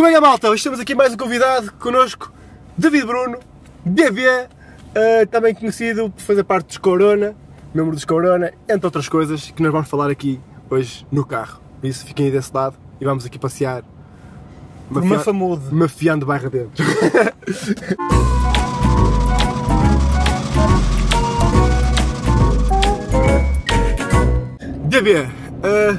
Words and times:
Como 0.00 0.08
é 0.08 0.12
que 0.12 0.16
é, 0.16 0.20
malta? 0.22 0.48
Hoje 0.48 0.62
temos 0.62 0.80
aqui 0.80 0.94
mais 0.94 1.12
um 1.12 1.16
convidado 1.18 1.70
connosco, 1.74 2.32
David 2.74 3.04
Bruno, 3.04 3.36
DB, 3.84 4.22
eh, 4.94 5.26
também 5.26 5.54
conhecido 5.54 6.08
por 6.08 6.22
fazer 6.22 6.42
parte 6.42 6.68
dos 6.68 6.78
Corona, 6.78 7.36
membro 7.74 7.94
dos 7.94 8.06
Corona, 8.06 8.50
entre 8.66 8.86
outras 8.86 9.10
coisas 9.10 9.50
que 9.50 9.62
nós 9.62 9.70
vamos 9.70 9.90
falar 9.90 10.08
aqui 10.08 10.40
hoje 10.70 11.06
no 11.12 11.22
carro. 11.22 11.60
Por 11.82 11.86
isso, 11.86 12.06
fiquem 12.06 12.24
aí 12.24 12.32
desse 12.32 12.50
lado 12.50 12.78
e 12.98 13.04
vamos 13.04 13.26
aqui 13.26 13.38
passear. 13.38 13.82
Por 14.88 15.02
mafia- 15.02 15.18
Mafamude. 15.18 15.64
Mafiando 15.70 16.24
barra 16.24 16.48
dentro. 16.48 16.82
DB, 24.88 25.10
eh, 25.62 25.98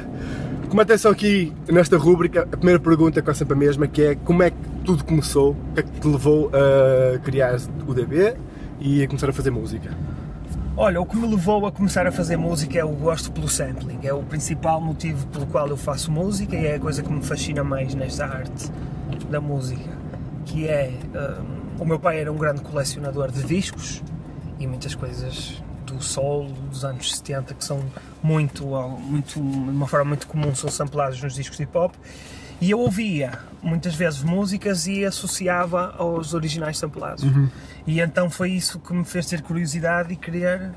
atenção 0.80 1.10
aqui 1.10 1.52
nesta 1.68 1.98
rúbrica, 1.98 2.42
a 2.42 2.56
primeira 2.56 2.80
pergunta 2.80 3.20
que 3.20 3.30
é 3.30 3.34
sempre 3.34 3.52
a 3.52 3.56
mesma, 3.56 3.86
que 3.86 4.02
é 4.02 4.14
como 4.14 4.42
é 4.42 4.50
que 4.50 4.56
tudo 4.84 5.04
começou, 5.04 5.50
o 5.50 5.74
que 5.74 5.80
é 5.80 5.82
que 5.82 6.00
te 6.00 6.08
levou 6.08 6.50
a 6.54 7.18
criar 7.18 7.56
o 7.86 7.92
DB 7.92 8.34
e 8.80 9.02
a 9.02 9.06
começar 9.06 9.28
a 9.28 9.32
fazer 9.34 9.50
música? 9.50 9.94
Olha, 10.74 10.98
o 10.98 11.04
que 11.04 11.14
me 11.14 11.26
levou 11.26 11.66
a 11.66 11.70
começar 11.70 12.06
a 12.06 12.10
fazer 12.10 12.38
música 12.38 12.78
é 12.78 12.84
o 12.84 12.92
gosto 12.92 13.30
pelo 13.30 13.46
sampling. 13.46 13.98
É 14.02 14.14
o 14.14 14.22
principal 14.22 14.80
motivo 14.80 15.26
pelo 15.26 15.46
qual 15.46 15.68
eu 15.68 15.76
faço 15.76 16.10
música 16.10 16.56
e 16.56 16.64
é 16.64 16.76
a 16.76 16.80
coisa 16.80 17.02
que 17.02 17.12
me 17.12 17.22
fascina 17.22 17.62
mais 17.62 17.94
nesta 17.94 18.24
arte 18.24 18.72
da 19.30 19.40
música. 19.40 19.90
Que 20.46 20.66
é. 20.68 20.90
hum, 21.14 21.62
o 21.78 21.84
meu 21.84 21.98
pai 21.98 22.20
era 22.20 22.32
um 22.32 22.36
grande 22.36 22.62
colecionador 22.62 23.30
de 23.30 23.42
discos 23.42 24.02
e 24.58 24.66
muitas 24.66 24.94
coisas 24.94 25.62
do 25.92 26.02
soul 26.02 26.50
dos 26.70 26.84
anos 26.84 27.14
70 27.16 27.54
que 27.54 27.64
são 27.64 27.82
muito, 28.22 28.64
muito, 29.00 29.34
de 29.34 29.40
uma 29.40 29.86
forma 29.86 30.06
muito 30.06 30.26
comum, 30.26 30.54
são 30.54 30.70
sampladas 30.70 31.20
nos 31.22 31.34
discos 31.34 31.56
de 31.56 31.64
hip 31.64 31.76
hop. 31.76 31.94
E 32.60 32.70
eu 32.70 32.78
ouvia 32.78 33.40
muitas 33.60 33.94
vezes 33.94 34.22
músicas 34.22 34.86
e 34.86 35.04
associava 35.04 35.94
aos 35.98 36.32
originais 36.32 36.78
samplados. 36.78 37.24
E 37.86 38.00
então 38.00 38.30
foi 38.30 38.52
isso 38.52 38.78
que 38.78 38.92
me 38.92 39.04
fez 39.04 39.26
ter 39.26 39.42
curiosidade 39.42 40.12
e 40.12 40.16
querer, 40.16 40.70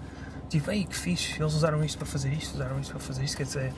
tipo, 0.49 0.71
ei, 0.71 0.83
que 0.83 0.95
fixe, 0.95 1.39
eles 1.39 1.53
usaram 1.53 1.83
isto 1.83 1.99
para 1.99 2.07
fazer 2.07 2.33
isto, 2.33 2.55
usaram 2.55 2.79
isto 2.79 2.89
para 2.89 2.99
fazer 2.99 3.23
isto. 3.23 3.37
Quer 3.37 3.43
dizer, 3.43 3.73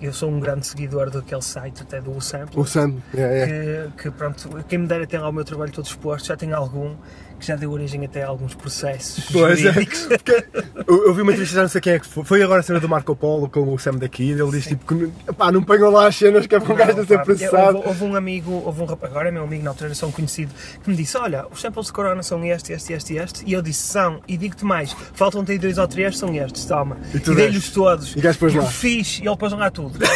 eu 0.00 0.12
sou 0.12 0.30
um 0.30 0.38
grande 0.38 0.66
seguidor 0.66 1.10
daquele 1.10 1.40
site, 1.40 1.82
até 1.82 1.98
do 1.98 2.20
Sample. 2.20 2.60
O 2.60 2.66
Sam, 2.66 2.96
é, 3.14 3.20
é. 3.20 3.88
Que, 3.96 4.02
que, 4.02 4.10
pronto, 4.10 4.64
quem 4.68 4.78
me 4.78 4.86
dera 4.86 5.06
ter 5.06 5.18
lá 5.18 5.30
o 5.30 5.32
meu 5.32 5.44
trabalho 5.44 5.72
todo 5.72 5.86
exposto, 5.86 6.26
já 6.26 6.36
tem 6.36 6.52
algum 6.52 6.94
que 7.38 7.46
já 7.46 7.56
deu 7.56 7.70
origem 7.70 8.04
até 8.04 8.22
a 8.22 8.28
alguns 8.28 8.54
processos 8.54 9.28
Pois 9.32 9.58
é. 9.64 9.72
jurídicos. 9.72 10.06
Porque 10.08 10.44
eu, 10.86 11.06
eu 11.08 11.14
vi 11.14 11.22
uma 11.22 11.32
entrevista, 11.32 11.56
já 11.56 11.62
não 11.62 11.68
sei 11.68 11.80
quem 11.80 11.92
é 11.94 11.98
que 11.98 12.06
foi. 12.06 12.24
Foi 12.24 12.42
agora 12.42 12.60
a 12.60 12.62
cena 12.62 12.80
do 12.80 12.88
Marco 12.88 13.14
Polo 13.14 13.48
com 13.48 13.72
o 13.72 13.78
Sam 13.78 13.94
daqui. 13.96 14.30
Ele 14.30 14.50
diz 14.50 14.66
tipo 14.66 14.86
que 14.94 15.32
pá, 15.34 15.52
não 15.52 15.62
ponham 15.62 15.90
lá 15.90 16.06
as 16.06 16.16
cenas 16.16 16.46
que 16.46 16.54
é 16.54 16.60
para 16.60 16.72
um 16.72 16.76
gajo 16.76 17.00
a 17.00 17.06
ser 17.06 17.22
processado. 17.22 17.76
Houve, 17.78 17.88
houve 17.88 18.04
um 18.04 18.16
amigo, 18.16 18.50
houve 18.64 18.82
um 18.82 18.84
rapaz, 18.86 19.12
agora 19.12 19.28
é 19.28 19.32
meu 19.32 19.44
amigo, 19.44 19.62
na 19.64 19.70
altura 19.70 19.88
era 19.88 19.94
só 19.94 20.06
um 20.06 20.12
conhecido, 20.12 20.52
que 20.82 20.90
me 20.90 20.96
disse: 20.96 21.16
Olha, 21.16 21.44
os 21.50 21.60
samples 21.60 21.86
de 21.86 21.92
Corona 21.92 22.22
são 22.22 22.44
este, 22.44 22.72
este, 22.72 22.92
este 22.92 23.14
e 23.14 23.18
este. 23.18 23.44
E 23.46 23.52
eu 23.52 23.62
disse: 23.62 23.82
São, 23.82 24.20
e 24.26 24.36
digo-te 24.36 24.64
mais, 24.64 24.94
faltam-te 25.14 25.52
aí 25.52 25.58
dois 25.58 25.78
ou 25.78 25.86
três, 25.86 26.16
são 26.18 26.34
estes, 26.34 26.64
toma. 26.64 26.96
E 27.14 27.16
E, 27.18 27.34
dei-lhes 27.34 27.70
todos. 27.70 28.14
E 28.14 28.18
o 28.18 28.22
gajo 28.22 28.38
pôs 28.38 28.54
eu 28.54 28.62
lá. 28.62 28.68
fiz 28.70 29.18
e 29.22 29.26
ele 29.26 29.36
pôs 29.36 29.52
lá 29.52 29.70
tudo. 29.70 29.98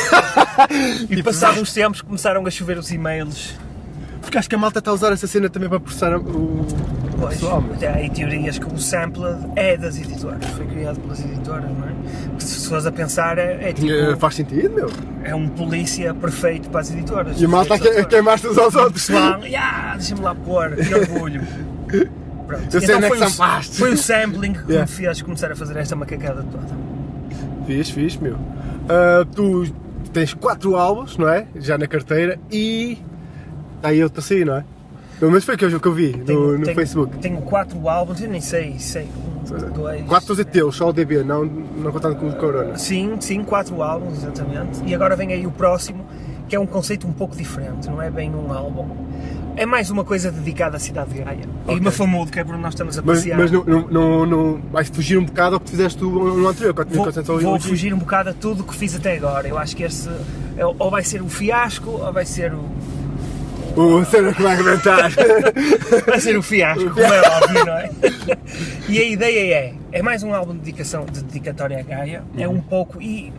Tipo, 1.00 1.14
e 1.14 1.22
passados 1.22 1.60
uns 1.60 1.72
tempos 1.72 2.02
começaram 2.02 2.44
a 2.46 2.50
chover 2.50 2.76
os 2.78 2.90
e-mails. 2.90 3.54
Porque 4.20 4.38
acho 4.38 4.48
que 4.48 4.54
a 4.54 4.58
malta 4.58 4.78
está 4.78 4.90
a 4.90 4.94
usar 4.94 5.12
essa 5.12 5.26
cena 5.26 5.48
também 5.48 5.68
para 5.68 5.80
processar 5.80 6.16
o 6.16 6.66
Pois, 7.18 7.34
pessoal. 7.34 7.64
até 7.74 7.88
há 7.88 7.94
aí 7.96 8.10
teorias 8.10 8.58
que 8.58 8.66
o 8.66 8.78
sample 8.78 9.22
é 9.56 9.76
das 9.76 9.98
editoras, 9.98 10.44
foi 10.50 10.66
criado 10.66 11.00
pelas 11.00 11.20
editoras, 11.20 11.64
não 11.70 11.88
é? 11.88 11.92
Porque 12.28 12.44
se 12.44 12.68
fores 12.68 12.86
a 12.86 12.92
pensar, 12.92 13.38
é, 13.38 13.70
é 13.70 13.72
tipo. 13.72 13.90
Eh, 13.90 14.16
Faz 14.16 14.34
sentido, 14.36 14.74
meu. 14.74 14.90
é 15.24 15.34
um 15.34 15.48
polícia 15.48 16.14
perfeito 16.14 16.70
para 16.70 16.80
as 16.80 16.90
editoras. 16.90 17.40
E 17.40 17.44
a 17.44 17.48
malta 17.48 17.74
a 17.74 17.76
Os 17.76 17.80
que- 17.82 17.88
a 17.88 17.90
autores. 17.90 18.08
queimar-se 18.08 18.46
uns 18.48 18.58
aos 18.58 18.74
outros. 18.74 19.06
pessoal, 19.06 19.40
yeah, 19.44 19.96
deixa-me 19.96 20.20
lá 20.22 20.34
pôr, 20.34 20.76
que 20.76 20.94
orgulho. 20.94 21.42
Pronto. 22.46 22.74
Eu 22.74 22.80
sei 22.80 22.94
onde 22.96 23.04
é 23.04 23.08
foi, 23.08 23.20
o, 23.20 23.30
foi 23.62 23.92
o 23.92 23.96
sampling 23.96 24.52
que 24.54 24.60
Yeah. 24.72 24.80
me 24.80 24.86
fez 24.88 25.22
começar 25.22 25.52
a 25.52 25.56
fazer 25.56 25.76
esta 25.76 25.94
macacada 25.96 26.42
toda. 26.50 26.66
Fiz, 27.66 27.90
fiz, 27.90 28.16
meu. 28.16 28.36
Ah, 28.88 29.24
tu 29.34 29.66
tens 30.12 30.34
quatro 30.34 30.74
álbuns, 30.76 31.16
não 31.16 31.28
é? 31.28 31.46
Já 31.56 31.76
na 31.78 31.86
carteira 31.86 32.38
e. 32.50 32.98
Aí 33.82 34.02
outro 34.02 34.20
assim, 34.20 34.44
não 34.44 34.56
é? 34.56 34.64
Pelo 35.18 35.30
menos 35.32 35.44
foi 35.44 35.54
aquele 35.54 35.78
que 35.78 35.86
eu 35.86 35.92
vi 35.92 36.16
no, 36.16 36.58
no 36.58 36.64
tenho- 36.64 36.74
Facebook. 36.74 37.18
Tenho 37.18 37.42
quatro 37.42 37.88
álbuns, 37.88 38.20
eu 38.22 38.28
nem 38.30 38.40
sei, 38.40 38.78
sei. 38.78 39.06
Um, 39.50 39.72
dois. 39.72 40.02
Quatro 40.06 40.28
todos 40.28 40.40
é 40.40 40.44
teus, 40.44 40.76
só 40.76 40.88
o 40.88 40.92
DB, 40.92 41.22
não, 41.24 41.44
não 41.44 41.92
contando 41.92 42.16
com 42.16 42.28
o 42.28 42.32
Corona. 42.36 42.78
Sim, 42.78 43.16
sim, 43.20 43.42
quatro 43.44 43.82
álbuns, 43.82 44.18
exatamente. 44.22 44.80
E 44.86 44.94
agora 44.94 45.14
vem 45.16 45.32
aí 45.32 45.46
o 45.46 45.50
próximo, 45.50 46.06
que 46.48 46.56
é 46.56 46.60
um 46.60 46.66
conceito 46.66 47.06
um 47.06 47.12
pouco 47.12 47.36
diferente, 47.36 47.88
não 47.88 48.00
é 48.00 48.10
bem 48.10 48.30
um 48.34 48.50
álbum. 48.52 48.88
É 49.56 49.66
mais 49.66 49.90
uma 49.90 50.04
coisa 50.04 50.30
dedicada 50.30 50.76
à 50.76 50.80
cidade 50.80 51.10
de 51.12 51.18
Gaia. 51.22 51.40
Ok. 51.66 51.76
E 51.76 51.80
Mafamudo, 51.80 52.30
que 52.30 52.38
é 52.40 52.44
por 52.44 52.54
onde 52.54 52.62
nós 52.62 52.72
estamos 52.72 52.96
a 52.98 53.02
Mas, 53.02 53.18
passear. 53.18 53.38
mas 53.38 53.50
não, 53.50 53.64
não, 53.64 53.88
não, 53.90 54.26
não- 54.26 54.60
vais 54.72 54.88
fugir 54.88 55.18
um 55.18 55.24
bocado 55.24 55.56
ao 55.56 55.60
que 55.60 55.68
fizeste 55.70 56.02
no 56.02 56.46
anterior, 56.48 56.72
tinha 56.86 57.02
Vou, 57.22 57.40
vou 57.40 57.54
aqui. 57.56 57.68
fugir 57.68 57.92
um 57.92 57.98
bocado 57.98 58.30
a 58.30 58.32
tudo 58.32 58.62
o 58.62 58.64
que 58.64 58.74
fiz 58.74 58.94
até 58.96 59.16
agora. 59.16 59.48
Eu 59.48 59.58
acho 59.58 59.76
que 59.76 59.82
este 59.82 60.08
é- 60.56 60.64
ou 60.64 60.90
vai 60.90 61.02
ser 61.04 61.20
o 61.20 61.28
fiasco 61.28 61.90
ou 61.90 62.10
vai 62.12 62.24
ser 62.24 62.54
o, 62.54 62.64
O 63.76 64.04
cena 64.04 64.32
que 64.34 64.42
vai 64.42 64.54
arrebentar. 64.54 65.10
vai 66.06 66.20
ser 66.20 66.36
o 66.36 66.42
fiasco, 66.42 66.90
como 66.90 67.00
é 67.06 67.20
óbvio, 67.28 67.64
não 67.64 67.76
é? 67.76 67.90
E 68.88 68.98
a 68.98 69.04
ideia 69.04 69.54
é, 69.54 69.74
é 69.92 70.02
mais 70.02 70.22
um 70.22 70.34
álbum 70.34 70.52
de 70.52 70.58
dedicação, 70.60 71.04
de 71.06 71.22
dedicatória 71.22 71.78
à 71.78 71.82
Gaia, 71.82 72.22
é 72.36 72.46
Uhum. 72.48 72.56
um 72.56 72.60
pouco, 72.60 73.00
e 73.00 73.32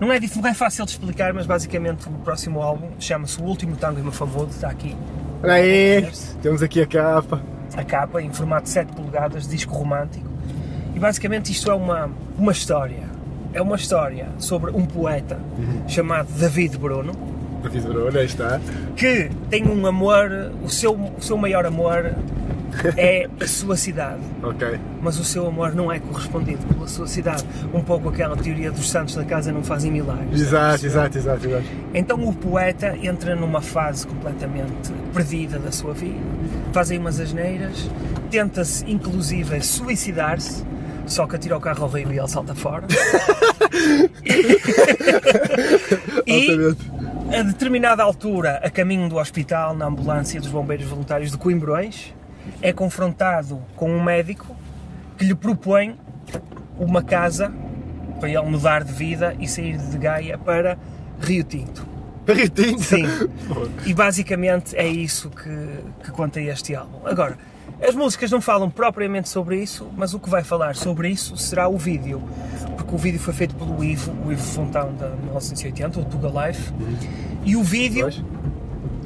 não 0.00 0.12
é, 0.12 0.18
não 0.20 0.48
é 0.48 0.54
fácil 0.54 0.84
de 0.84 0.92
explicar, 0.92 1.32
mas 1.34 1.46
basicamente 1.46 2.08
o 2.08 2.12
próximo 2.12 2.60
álbum 2.62 2.88
chama-se 2.98 3.40
O 3.40 3.44
Último 3.44 3.76
Tango 3.76 4.00
em 4.00 4.02
Mafamudo, 4.02 4.50
está 4.50 4.68
aqui 4.68 4.96
Olha 5.42 5.52
aí, 5.54 6.08
temos 6.42 6.62
aqui 6.62 6.80
a 6.82 6.86
capa. 6.86 7.40
a 7.76 7.84
capa 7.84 8.20
em 8.22 8.32
formato 8.32 8.64
de 8.64 8.70
7 8.70 8.92
polegadas, 8.92 9.46
disco 9.46 9.72
romântico, 9.74 10.26
e 10.94 10.98
basicamente 10.98 11.52
isto 11.52 11.70
é 11.70 11.74
uma, 11.74 12.10
uma 12.36 12.50
história, 12.52 13.02
é 13.52 13.60
uma 13.62 13.76
história 13.76 14.28
sobre 14.38 14.70
um 14.72 14.84
poeta 14.86 15.38
Uhum. 15.58 15.88
chamado 15.88 16.28
David 16.32 16.76
Bruno, 16.78 17.12
David 17.62 18.24
está. 18.24 18.60
que 18.96 19.30
tem 19.50 19.66
um 19.66 19.86
amor, 19.86 20.52
o 20.62 20.68
seu, 20.68 20.92
o 20.92 21.20
seu 21.20 21.36
maior 21.36 21.66
amor 21.66 22.14
é 22.96 23.28
a 23.40 23.46
sua 23.46 23.76
cidade. 23.76 24.22
Ok. 24.42 24.78
mas 25.00 25.18
o 25.18 25.24
seu 25.24 25.46
amor 25.46 25.74
não 25.74 25.90
é 25.90 25.98
correspondido 25.98 26.64
pela 26.66 26.86
sua 26.86 27.06
cidade. 27.06 27.44
Um 27.72 27.80
pouco 27.82 28.08
aquela 28.08 28.36
teoria 28.36 28.70
dos 28.70 28.88
santos 28.88 29.14
da 29.14 29.24
casa 29.24 29.52
não 29.52 29.62
fazem 29.62 29.90
milagres. 29.90 30.40
Exato, 30.40 30.86
exato, 30.86 31.18
exato, 31.18 31.46
exato. 31.46 31.64
Então 31.94 32.22
o 32.24 32.34
poeta 32.34 32.96
entra 33.02 33.34
numa 33.34 33.60
fase 33.60 34.06
completamente 34.06 34.92
perdida 35.12 35.58
da 35.58 35.72
sua 35.72 35.92
vida, 35.94 36.18
faz 36.72 36.90
aí 36.90 36.98
umas 36.98 37.18
asneiras, 37.20 37.90
tenta-se 38.30 38.84
inclusive 38.90 39.60
suicidar-se, 39.62 40.64
só 41.06 41.26
que 41.26 41.36
atira 41.36 41.56
o 41.56 41.60
carro 41.60 41.84
ao 41.84 41.90
rio 41.90 42.12
e 42.12 42.18
ele 42.18 42.28
salta 42.28 42.54
fora. 42.54 42.86
e. 46.26 46.76
a 47.32 47.42
determinada 47.42 48.02
altura, 48.02 48.60
a 48.62 48.70
caminho 48.70 49.08
do 49.08 49.16
hospital, 49.16 49.74
na 49.74 49.86
ambulância 49.86 50.40
dos 50.40 50.50
bombeiros 50.50 50.86
voluntários 50.86 51.30
de 51.30 51.38
Coimbrões, 51.38 52.14
é 52.62 52.72
confrontado 52.72 53.62
com 53.76 53.90
um 53.90 54.02
médico 54.02 54.56
que 55.16 55.24
lhe 55.24 55.34
propõe 55.34 55.98
uma 56.78 57.02
casa 57.02 57.52
para 58.18 58.28
ele 58.28 58.42
mudar 58.42 58.82
de 58.82 58.92
vida 58.92 59.36
e 59.38 59.46
sair 59.46 59.76
de 59.76 59.98
Gaia 59.98 60.38
para 60.38 60.78
Rio 61.20 61.44
Tinto. 61.44 61.86
Barritinho. 62.26 62.78
Sim. 62.78 63.04
E 63.86 63.94
basicamente 63.94 64.76
é 64.76 64.86
isso 64.86 65.30
que, 65.30 66.04
que 66.04 66.10
conta 66.10 66.40
este 66.40 66.74
álbum. 66.74 67.06
Agora, 67.06 67.38
as 67.80 67.94
músicas 67.94 68.30
não 68.30 68.40
falam 68.40 68.68
propriamente 68.68 69.28
sobre 69.28 69.62
isso, 69.62 69.88
mas 69.96 70.12
o 70.12 70.18
que 70.18 70.28
vai 70.28 70.42
falar 70.42 70.74
sobre 70.74 71.08
isso 71.08 71.36
será 71.36 71.68
o 71.68 71.78
vídeo. 71.78 72.22
Porque 72.76 72.94
o 72.94 72.98
vídeo 72.98 73.20
foi 73.20 73.32
feito 73.32 73.54
pelo 73.54 73.82
Ivo, 73.82 74.12
o 74.26 74.32
Ivo 74.32 74.42
Fontão 74.42 74.92
da 74.94 75.08
1980, 75.10 76.00
o 76.00 76.04
Tuga 76.04 76.46
Life. 76.46 76.72
E 77.44 77.54
o 77.54 77.62
vídeo 77.62 78.08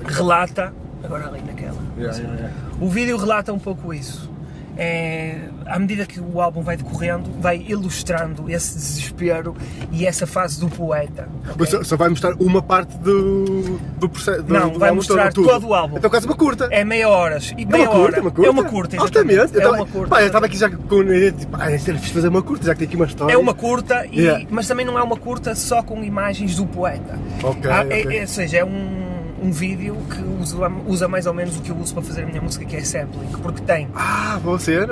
relata. 0.05 0.73
Agora 1.05 1.29
ali 1.29 1.43
naquela. 1.43 1.77
Yeah, 1.99 2.19
yeah, 2.19 2.41
yeah. 2.41 2.57
O 2.81 2.89
vídeo 2.89 3.17
relata 3.17 3.53
um 3.53 3.59
pouco 3.59 3.93
isso. 3.93 4.32
É, 4.77 5.37
à 5.67 5.79
medida 5.79 6.07
que 6.07 6.19
o 6.19 6.41
álbum 6.41 6.63
vai 6.63 6.77
decorrendo, 6.77 7.31
vai 7.41 7.63
ilustrando 7.69 8.51
esse 8.51 8.75
desespero 8.75 9.55
e 9.91 10.07
essa 10.07 10.27
fase 10.27 10.59
do 10.59 10.69
poeta. 10.69 11.29
ok? 11.45 11.55
Mas 11.59 11.69
só, 11.69 11.83
só 11.85 11.97
vai 11.97 12.09
mostrar 12.09 12.35
uma 12.41 12.63
parte 12.63 12.97
do, 12.99 13.79
do 13.99 14.09
processo. 14.09 14.45
Não, 14.49 14.71
do 14.71 14.79
vai 14.79 14.89
álbum 14.89 14.97
mostrar 15.01 15.33
tudo. 15.33 15.49
todo 15.49 15.69
o 15.69 15.75
álbum. 15.75 15.99
Então 15.99 16.09
quase 16.11 16.27
uma 16.27 16.35
curta. 16.37 16.69
É 16.71 16.85
meia 16.85 17.09
horas. 17.09 17.53
E 17.57 17.63
É 17.63 17.67
meia 17.67 17.85
uma 17.85 17.91
curta, 17.93 18.01
hora. 18.17 18.21
uma 18.23 18.31
curta. 18.31 18.47
É 18.49 18.51
uma 18.51 18.65
curta, 18.65 18.97
exatamente. 18.97 19.59
É 19.59 19.65
Eu 19.65 19.73
uma 19.75 19.87
curta. 19.87 20.09
Pá, 20.09 20.21
eu 20.23 20.27
estava 20.27 20.47
aqui 20.47 20.57
já 20.57 20.71
com 20.71 21.05
de 21.05 21.33
tipo, 21.33 21.57
ah, 21.57 21.69
fazer 22.13 22.29
uma 22.29 22.43
curta, 22.43 22.67
já 22.67 22.73
que 22.75 22.79
tem 22.81 22.89
aqui 22.89 22.97
uma 22.97 23.07
história. 23.07 23.33
É 23.35 23.37
uma 23.37 23.55
curta, 23.55 24.07
e- 24.11 24.23
Yeah. 24.23 24.47
mas 24.51 24.67
também 24.69 24.87
não 24.87 24.99
é 24.99 25.03
uma 25.03 25.17
curta 25.17 25.55
só 25.55 25.83
com 25.83 26.03
imagens 26.03 26.57
do 26.57 26.65
poeta. 26.67 27.19
Ok, 27.43 27.71
Há- 27.71 27.81
ok. 27.83 28.07
é- 28.09 28.17
é- 28.19 28.21
ou 28.23 28.27
seja, 28.27 28.59
é 28.59 28.65
um, 28.65 29.02
um 29.43 29.51
vídeo 29.51 29.97
que 30.11 30.23
usa, 30.43 30.57
usa 30.87 31.09
mais 31.09 31.27
ou 31.27 31.35
menos 31.35 31.57
o 31.59 31.61
que 31.63 31.71
eu 31.71 31.77
uso 31.77 31.93
para 31.95 32.03
fazer 32.03 32.23
a 32.23 32.27
minha 32.27 32.41
música, 32.41 32.65
que 32.65 32.77
é 32.77 32.85
sampling, 32.85 33.27
porque 33.43 33.61
tem 33.63 33.89
Ah, 33.95 34.39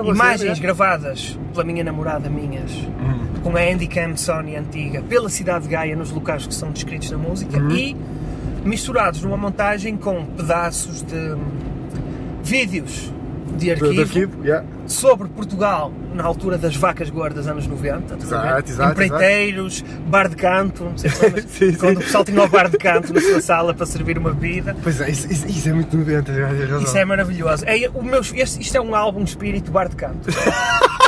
imagens 0.05 0.59
gravadas 0.59 1.39
pela 1.53 1.65
minha 1.65 1.85
namorada 1.85 2.29
minhas, 2.29 2.71
Hum. 2.73 3.41
com 3.43 3.57
a 3.57 3.61
Handycam 3.61 4.17
Sony 4.17 4.57
antiga, 4.57 5.03
pela 5.03 5.29
cidade 5.29 5.65
de 5.65 5.71
Gaia, 5.71 5.95
nos 5.97 6.11
locais 6.11 6.47
que 6.47 6.55
são 6.55 6.71
descritos 6.71 7.11
na 7.11 7.19
música, 7.19 7.59
Uhum. 7.59 7.71
e 7.71 7.97
misturados 8.65 9.23
numa 9.23 9.37
montagem 9.37 9.97
com 9.97 10.25
pedaços 10.27 11.03
de 11.03 11.15
hum, 11.15 11.39
vídeos 12.43 13.13
de 13.57 13.71
arquivo, 13.71 13.95
do 13.95 14.01
arquivo, 14.01 14.45
yeah. 14.45 14.67
sobre 14.87 15.29
Portugal 15.29 15.93
na 16.15 16.25
altura 16.25 16.59
das 16.59 16.75
vacas 16.77 17.11
gordas, 17.11 17.47
anos 17.47 17.67
90. 17.67 18.15
estás 18.15 18.33
a 18.33 18.41
ver? 18.41 18.49
Exato, 18.49 18.71
exato, 18.71 18.91
Empreiteiros, 18.93 19.85
bar 20.07 20.29
de 20.29 20.37
canto, 20.37 20.85
não 20.85 20.99
sei 20.99 21.11
se 21.11 21.43
Sim, 21.49 21.73
sim. 21.73 21.79
quando 21.79 21.99
o 21.99 22.01
pessoal 22.01 22.25
tinha 22.25 22.43
o 22.43 22.49
bar 22.49 22.69
de 22.69 22.79
canto 22.79 23.13
na 23.13 23.21
sua 23.21 23.41
sala 23.41 23.75
para 23.75 23.87
servir 23.87 24.19
uma 24.19 24.33
bebida. 24.33 24.77
Pois 24.83 25.01
é, 25.01 25.11
isso, 25.11 25.31
isso- 25.31 25.69
é 25.69 25.73
muito 25.73 25.97
90, 25.97 26.33
tens 26.33 26.39
razão. 26.39 26.83
Isso 26.83 26.97
é 26.99 27.05
maravilhoso. 27.05 27.65
É, 27.67 27.89
o 27.95 28.03
meu, 28.03 28.21
este, 28.21 28.61
isto 28.61 28.77
é 28.77 28.81
um 28.81 28.95
álbum 28.95 29.23
espírito 29.23 29.71
bar 29.71 29.89
de 29.89 29.97
canto. 29.97 30.29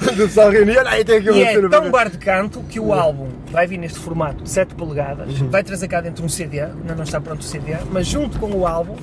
O 0.00 0.16
pessoal 0.16 0.50
reunia, 0.50 0.80
olha 0.80 0.90
aí 0.90 1.04
tem 1.04 1.18
aqui 1.18 1.28
uma 1.28 1.38
E 1.38 1.42
é 1.42 1.68
tão 1.68 1.90
bar 1.90 2.08
de 2.08 2.16
canto 2.16 2.60
que 2.62 2.80
o 2.80 2.92
álbum 2.92 3.28
vai 3.50 3.66
vir 3.66 3.78
neste 3.78 3.98
formato 3.98 4.42
de 4.44 4.50
7 4.50 4.74
polegadas, 4.74 5.38
vai 5.40 5.62
trazer 5.62 5.88
cá 5.88 6.00
dentro 6.00 6.24
um 6.24 6.28
CD, 6.28 6.60
ainda 6.60 6.94
não 6.94 7.04
está 7.04 7.20
pronto 7.20 7.40
o 7.40 7.44
CD, 7.44 7.76
mas 7.90 8.06
junto 8.06 8.38
com 8.38 8.50
o 8.50 8.66
álbum 8.66 8.96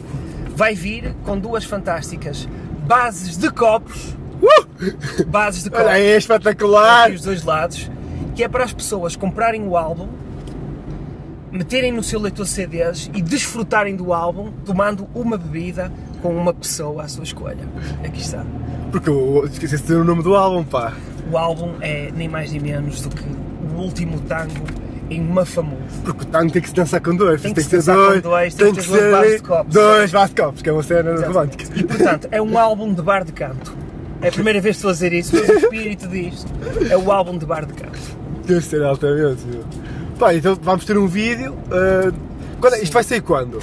vai 0.57 0.73
vir 0.73 1.13
com 1.23 1.37
duas 1.37 1.63
fantásticas 1.63 2.49
bases 2.87 3.37
de 3.37 3.51
copos. 3.51 4.17
Bases 5.27 5.63
de 5.63 5.69
copos. 5.69 5.85
Olha 5.85 5.95
aí, 5.95 6.07
é 6.07 6.17
espetacular! 6.17 7.11
os 7.11 7.21
dois 7.21 7.43
lados, 7.43 7.91
que 8.35 8.43
é 8.43 8.47
para 8.47 8.63
as 8.63 8.73
pessoas 8.73 9.15
comprarem 9.15 9.67
o 9.67 9.77
álbum, 9.77 10.07
meterem 11.51 11.91
no 11.91 12.01
seu 12.01 12.19
leitor 12.19 12.47
CDs 12.47 13.07
e 13.13 13.21
desfrutarem 13.21 13.95
do 13.95 14.11
álbum 14.11 14.51
tomando 14.65 15.07
uma 15.13 15.37
bebida 15.37 15.91
com 16.23 16.35
uma 16.35 16.55
pessoa 16.55 17.03
à 17.03 17.07
sua 17.07 17.23
escolha. 17.23 17.69
Aqui 18.03 18.19
está. 18.19 18.43
Porque 18.91 19.11
eu 19.11 19.45
esqueci 19.45 19.75
de 19.75 19.83
dizer 19.83 19.97
o 19.97 20.03
nome 20.03 20.23
do 20.23 20.35
álbum, 20.35 20.63
pá. 20.63 20.93
O 21.31 21.37
álbum 21.37 21.75
é 21.81 22.11
nem 22.15 22.27
mais 22.27 22.51
nem 22.51 22.59
menos 22.59 23.01
do 23.01 23.15
que 23.15 23.23
o 23.75 23.79
último 23.79 24.19
tango 24.21 24.65
em 25.09 25.21
Mafamudo. 25.21 25.81
Porque 26.03 26.23
o 26.23 26.25
tango 26.27 26.51
tem 26.51 26.61
que 26.61 26.69
se 26.69 26.75
dançar 26.75 26.99
com 27.01 27.15
dois, 27.15 27.41
Tem 27.41 27.53
tem, 27.53 27.63
que 27.63 27.69
que 27.69 27.75
se 27.77 27.81
ser 27.81 27.93
dois, 27.93 28.21
dois, 28.21 28.53
tem 28.55 28.73
que 28.73 28.81
duas 28.81 28.85
ser 29.01 29.11
bases 29.11 29.35
de 29.37 29.41
copos. 29.47 29.73
Dois 29.73 30.11
bases 30.11 30.35
de 30.35 30.41
copos, 30.41 30.61
que 30.61 30.69
é 30.69 30.73
uma 30.73 30.83
cena 30.83 31.11
Exato. 31.11 31.27
romântica. 31.31 31.63
E 31.79 31.83
portanto, 31.83 32.27
é 32.31 32.41
um 32.41 32.57
álbum 32.57 32.93
de 32.93 33.01
bar 33.01 33.23
de 33.23 33.31
canto. 33.31 33.73
É 34.21 34.29
a 34.29 34.31
primeira 34.31 34.59
vez 34.59 34.75
que 34.75 34.79
estou 34.79 34.89
a 34.89 34.93
dizer 34.93 35.13
isso, 35.13 35.35
mas 35.35 35.47
o 35.49 35.53
espírito 35.53 36.07
disto 36.07 36.47
é 36.89 36.97
o 36.97 37.11
álbum 37.11 37.37
de 37.37 37.45
bar 37.45 37.65
de 37.65 37.73
canto. 37.73 37.99
Deve 38.45 38.61
ser 38.65 38.83
altamente. 38.83 39.43
Pá, 40.17 40.33
então 40.33 40.57
vamos 40.61 40.85
ter 40.85 40.97
um 40.97 41.07
vídeo. 41.07 41.55
ah, 41.71 42.11
quando 42.59 42.73
é- 42.73 42.81
isto 42.81 42.93
vai 42.93 43.03
sair 43.03 43.21
quando? 43.21 43.59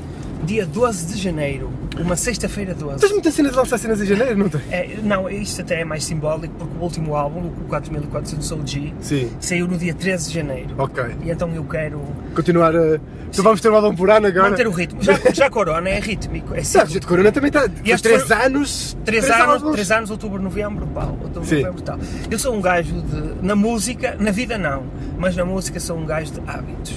Dia 0.46 0.66
12 0.66 1.06
de 1.14 1.20
janeiro, 1.22 1.70
uma 1.98 2.16
sexta-feira 2.16 2.74
12. 2.74 3.00
Tens 3.00 3.12
muitas 3.12 3.32
cenas 3.34 3.52
de 3.52 3.58
lançar 3.58 3.78
cenas 3.78 4.00
em 4.00 4.04
janeiro, 4.04 4.36
não 4.36 4.48
tens? 4.48 4.62
É, 4.70 4.96
não, 5.02 5.28
isto 5.30 5.62
até 5.62 5.80
é 5.80 5.84
mais 5.84 6.04
simbólico 6.04 6.52
porque 6.58 6.76
o 6.78 6.82
último 6.82 7.14
álbum, 7.16 7.46
o 7.48 7.64
4400 7.68 8.52
OG, 8.52 8.94
Sim. 9.00 9.30
saiu 9.40 9.66
no 9.66 9.78
dia 9.78 9.94
13 9.94 10.28
de 10.28 10.34
janeiro. 10.34 10.74
Ok. 10.76 11.02
E 11.24 11.30
então 11.30 11.48
eu 11.54 11.64
quero 11.64 12.00
Continuar 12.34 12.74
a. 12.76 13.00
Então 13.28 13.42
vamos 13.42 13.60
ter 13.60 13.70
um 13.70 13.74
álbum 13.74 13.94
por 13.96 14.10
ano 14.10 14.26
agora. 14.26 14.50
manter 14.50 14.66
o 14.66 14.70
ritmo. 14.70 15.02
Já, 15.02 15.18
já 15.32 15.48
Corona 15.50 15.88
é 15.88 15.98
rítmico, 15.98 16.54
é 16.54 16.62
Sabe, 16.62 16.86
cíclico. 16.86 17.00
de 17.00 17.06
Corona 17.06 17.32
também 17.32 17.48
está. 17.48 17.68
E 17.84 17.90
este 17.90 18.02
3 18.08 18.22
foi- 18.24 18.36
anos. 18.44 18.96
Três 19.04 19.24
anos, 19.30 19.40
álbuns. 19.54 19.72
três 19.72 19.90
anos, 19.90 20.10
outubro, 20.10 20.40
novembro, 20.42 20.86
pau, 20.88 21.18
outubro, 21.22 21.44
Sim. 21.48 21.62
novembro, 21.62 21.82
tal. 21.82 21.98
Eu 22.30 22.38
sou 22.38 22.54
um 22.54 22.60
gajo 22.60 23.00
de. 23.02 23.44
Na 23.44 23.56
música, 23.56 24.14
na 24.20 24.30
vida 24.30 24.56
não, 24.58 24.84
mas 25.18 25.34
na 25.36 25.44
música 25.44 25.80
sou 25.80 25.96
um 25.98 26.04
gajo 26.04 26.32
de 26.32 26.40
hábitos. 26.46 26.92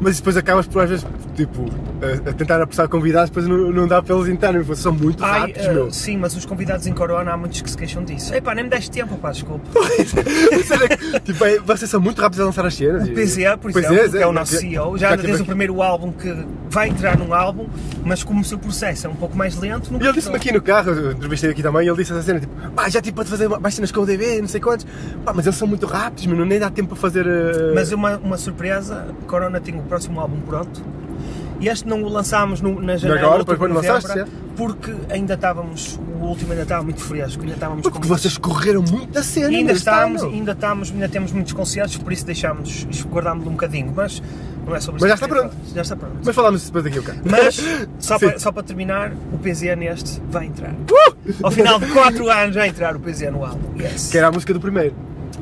Mas 0.00 0.18
depois 0.18 0.36
acabas 0.36 0.66
por 0.66 0.82
às 0.82 0.90
vezes, 0.90 1.06
tipo, 1.34 1.64
a, 2.00 2.30
a 2.30 2.32
tentar 2.32 2.62
apressar 2.62 2.88
convidados, 2.88 3.30
depois 3.30 3.46
não, 3.48 3.72
não 3.72 3.86
dá 3.88 4.00
para 4.02 4.14
eles 4.14 4.28
entrarem, 4.28 4.62
são 4.76 4.92
muito 4.92 5.24
Ai, 5.24 5.40
rápidos, 5.40 5.64
eh, 5.66 5.72
meu. 5.72 5.90
sim, 5.90 6.16
mas 6.16 6.36
os 6.36 6.44
convidados 6.46 6.86
em 6.86 6.92
Corona 6.92 7.32
há 7.32 7.36
muitos 7.36 7.60
que 7.62 7.68
se 7.70 7.76
queixam 7.76 8.04
disso. 8.04 8.32
Epá, 8.34 8.54
nem 8.54 8.64
me 8.64 8.70
deste 8.70 8.90
tempo, 8.92 9.16
pá, 9.18 9.30
desculpa. 9.32 9.64
Tipo, 11.24 11.44
é- 11.44 11.58
vocês 11.58 11.90
são 11.90 12.00
muito 12.00 12.20
rápidos 12.20 12.40
a 12.40 12.44
lançar 12.46 12.64
as 12.66 12.74
cenas. 12.74 13.08
O 13.08 13.12
PZA, 13.12 13.56
por 13.58 13.72
Pois 13.72 13.84
exemplo, 13.84 14.10
que 14.12 14.18
é 14.18 14.26
o 14.26 14.30
é, 14.30 14.32
nosso 14.32 14.54
é, 14.54 14.58
CEO, 14.58 14.98
já 14.98 15.12
anda 15.14 15.22
desde 15.22 15.42
o 15.42 15.46
primeiro 15.46 15.82
álbum 15.82 16.12
que 16.12 16.34
vai 16.70 16.88
entrar 16.88 17.16
num 17.18 17.32
álbum, 17.34 17.66
mas 18.04 18.22
como 18.22 18.40
o 18.40 18.44
seu 18.44 18.58
processo 18.58 19.06
é 19.06 19.10
um 19.10 19.14
pouco 19.14 19.36
mais 19.36 19.58
lento, 19.58 19.90
E 19.92 20.04
ele 20.04 20.12
disse-me 20.12 20.36
aqui 20.36 20.52
no 20.52 20.60
carro, 20.62 20.90
eu 20.92 21.12
entrevistei 21.12 21.50
aqui 21.50 21.62
também, 21.62 21.86
ele 21.86 21.96
disse 21.96 22.12
essa 22.12 22.22
cena, 22.22 22.40
tipo, 22.40 22.54
pá, 22.72 22.88
já 22.88 23.00
tipo 23.00 23.16
para 23.16 23.24
fazer 23.24 23.48
mais 23.48 23.74
cenas 23.74 23.90
com 23.92 24.00
o 24.00 24.06
DB, 24.06 24.40
não 24.40 24.48
sei 24.48 24.60
quantos, 24.60 24.86
pá, 25.24 25.32
mas 25.34 25.46
eles 25.46 25.56
são 25.58 25.66
muito 25.68 25.86
rápidos, 25.86 26.26
mano, 26.26 26.44
nem 26.44 26.58
dá 26.58 26.70
tempo 26.70 26.90
para 26.90 26.98
fazer. 26.98 27.26
eh, 27.26 27.72
Mas 27.74 27.90
uma, 27.92 28.16
uma 28.18 28.36
surpresa, 28.36 29.08
Corona 29.26 29.60
tem 29.60 29.74
o 29.78 29.82
próximo 29.88 30.20
álbum 30.20 30.40
pronto. 30.40 30.82
E 31.60 31.68
este 31.68 31.88
não 31.88 32.02
o 32.04 32.08
lançámos 32.08 32.60
no, 32.60 32.80
na 32.80 32.96
janela 32.96 33.20
Agora, 33.20 33.38
depois 33.38 33.58
quando 33.58 33.74
lançaste, 33.74 34.24
porque 34.56 34.94
ainda 35.10 35.34
estávamos, 35.34 35.98
o 36.20 36.24
último 36.24 36.52
ainda 36.52 36.62
estava 36.62 36.84
muito 36.84 37.00
fresco, 37.00 37.42
ainda 37.42 37.54
estávamos 37.54 37.82
Porque 37.82 37.98
com 37.98 38.06
vocês 38.06 38.38
correram 38.38 38.82
muita 38.82 39.22
cena, 39.24 39.50
E 39.50 39.56
ainda 39.56 39.66
meu, 39.66 39.76
está, 39.76 39.92
estamos, 39.92 40.22
meu. 40.22 40.30
ainda 40.30 40.52
estamos, 40.52 40.90
ainda 40.92 41.08
temos 41.08 41.32
muitos 41.32 41.52
concertos, 41.52 41.96
por 41.96 42.12
isso 42.12 42.24
deixámos, 42.24 42.86
guardámos 43.08 43.44
um 43.46 43.52
bocadinho, 43.52 43.92
mas 43.94 44.22
não 44.64 44.76
é 44.76 44.80
sobre 44.80 45.00
Mas 45.00 45.08
já 45.08 45.14
isso 45.14 45.24
está 45.24 45.36
pronto. 45.36 45.56
Já 45.74 45.82
está 45.82 45.96
pronto. 45.96 46.16
Mas 46.24 46.34
falámos 46.34 46.64
depois 46.64 46.84
daqui 46.84 46.98
a 46.98 47.00
bocado. 47.00 47.20
Mas, 47.24 47.60
só 47.98 48.18
para, 48.18 48.38
só 48.38 48.52
para 48.52 48.62
terminar, 48.62 49.12
o 49.32 49.38
PZ 49.38 49.76
neste 49.76 50.20
vai 50.30 50.46
entrar. 50.46 50.72
Uh! 50.72 51.08
Ao 51.42 51.50
final 51.50 51.80
de 51.80 51.86
4 51.86 52.30
anos 52.30 52.54
vai 52.54 52.68
entrar 52.68 52.94
o 52.94 53.00
PZ 53.00 53.32
no 53.32 53.44
álbum. 53.44 53.80
Yes. 53.80 54.10
Que 54.10 54.18
era 54.18 54.28
a 54.28 54.32
música 54.32 54.54
do 54.54 54.60
primeiro. 54.60 54.94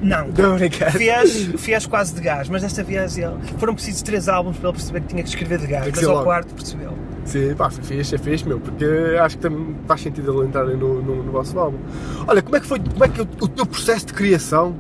Não. 0.07 0.29
Não, 0.37 0.57
brincar. 0.57 0.93
Fez, 0.93 1.47
fez 1.59 1.87
quase 1.87 2.15
de 2.15 2.21
gás, 2.21 2.49
mas 2.49 2.63
desta 2.63 2.83
vez 2.83 3.19
ele, 3.19 3.35
foram 3.59 3.75
precisos 3.75 4.03
3 4.03 4.29
álbuns 4.29 4.57
para 4.57 4.69
ele 4.69 4.77
perceber 4.79 5.01
que 5.03 5.09
tinha 5.09 5.23
que 5.23 5.29
escrever 5.29 5.59
de 5.59 5.67
gás, 5.67 5.91
mas 5.95 6.05
ao 6.05 6.13
logo. 6.15 6.25
quarto 6.25 6.55
percebeu. 6.55 6.93
Sim, 7.25 7.55
pá, 7.57 7.69
foi 7.71 7.83
fixe, 7.83 8.15
é 8.15 8.19
fixe, 8.19 8.47
meu, 8.47 8.61
porque 8.61 8.85
acho 9.21 9.37
que 9.37 9.43
também 9.43 9.75
faz 9.89 10.01
sentido 10.01 10.33
ele 10.39 10.49
entrarem 10.49 10.77
no, 10.77 11.03
no, 11.03 11.23
no 11.25 11.33
vosso 11.33 11.59
álbum. 11.59 11.79
Olha, 12.27 12.41
como 12.41 12.57
é 12.57 12.61
que 12.61 12.67
foi, 12.67 12.79
como 12.79 13.05
é 13.05 13.09
que 13.09 13.21
o, 13.21 13.25
o 13.41 13.49
teu 13.49 13.67
processo 13.67 14.07
de 14.07 14.13
criação 14.13 14.77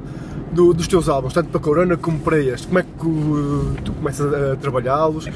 do- 0.53 0.73
dos 0.73 0.87
teus 0.87 1.09
álbuns, 1.09 1.33
tanto 1.33 1.49
para 1.51 1.61
Corona 1.61 1.97
como 1.97 2.21
para 2.21 2.39
este? 2.39 2.69
Como 2.69 2.79
é 2.79 2.83
que 2.85 3.05
uh, 3.07 3.75
tu 3.85 3.93
começas 3.95 4.33
a 4.33 4.55
trabalhá-los? 4.57 5.27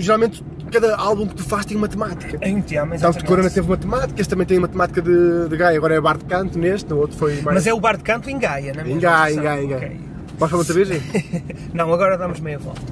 Geralmente, 0.00 0.44
cada 0.80 0.96
álbum 0.96 1.26
que 1.26 1.34
tu 1.36 1.42
fazes 1.44 1.66
tem 1.66 1.76
uma 1.76 1.88
temática. 1.88 2.38
Em 2.42 2.56
um 2.56 2.62
tema, 2.62 2.98
Sabes 2.98 3.16
que 3.18 3.24
Corona 3.24 3.48
teve 3.50 3.66
uma 3.66 3.76
temática, 3.76 4.20
este 4.20 4.30
também 4.30 4.46
tem 4.46 4.58
uma 4.58 4.68
temática 4.68 5.00
de, 5.00 5.48
de 5.48 5.56
Gaia, 5.56 5.76
agora 5.76 5.94
é 5.94 6.00
bar 6.00 6.18
de 6.18 6.24
canto 6.24 6.58
neste, 6.58 6.90
no 6.90 6.98
outro 6.98 7.16
foi 7.16 7.34
mais. 7.42 7.54
Mas 7.56 7.66
é 7.66 7.72
o 7.72 7.80
bar 7.80 7.96
de 7.96 8.02
canto 8.02 8.28
em 8.28 8.38
Gaia, 8.38 8.72
não 8.74 8.82
é? 8.82 8.90
Em 8.90 8.98
Gaia, 8.98 9.32
em 9.34 9.40
Gaia, 9.40 9.62
em 9.64 9.68
Gaia. 9.68 9.92
Vais 10.38 10.50
para 10.50 10.58
outra 10.58 10.74
vez? 10.74 10.88
Não, 11.72 11.92
agora 11.94 12.18
damos 12.18 12.40
meia 12.40 12.58
volta. 12.58 12.82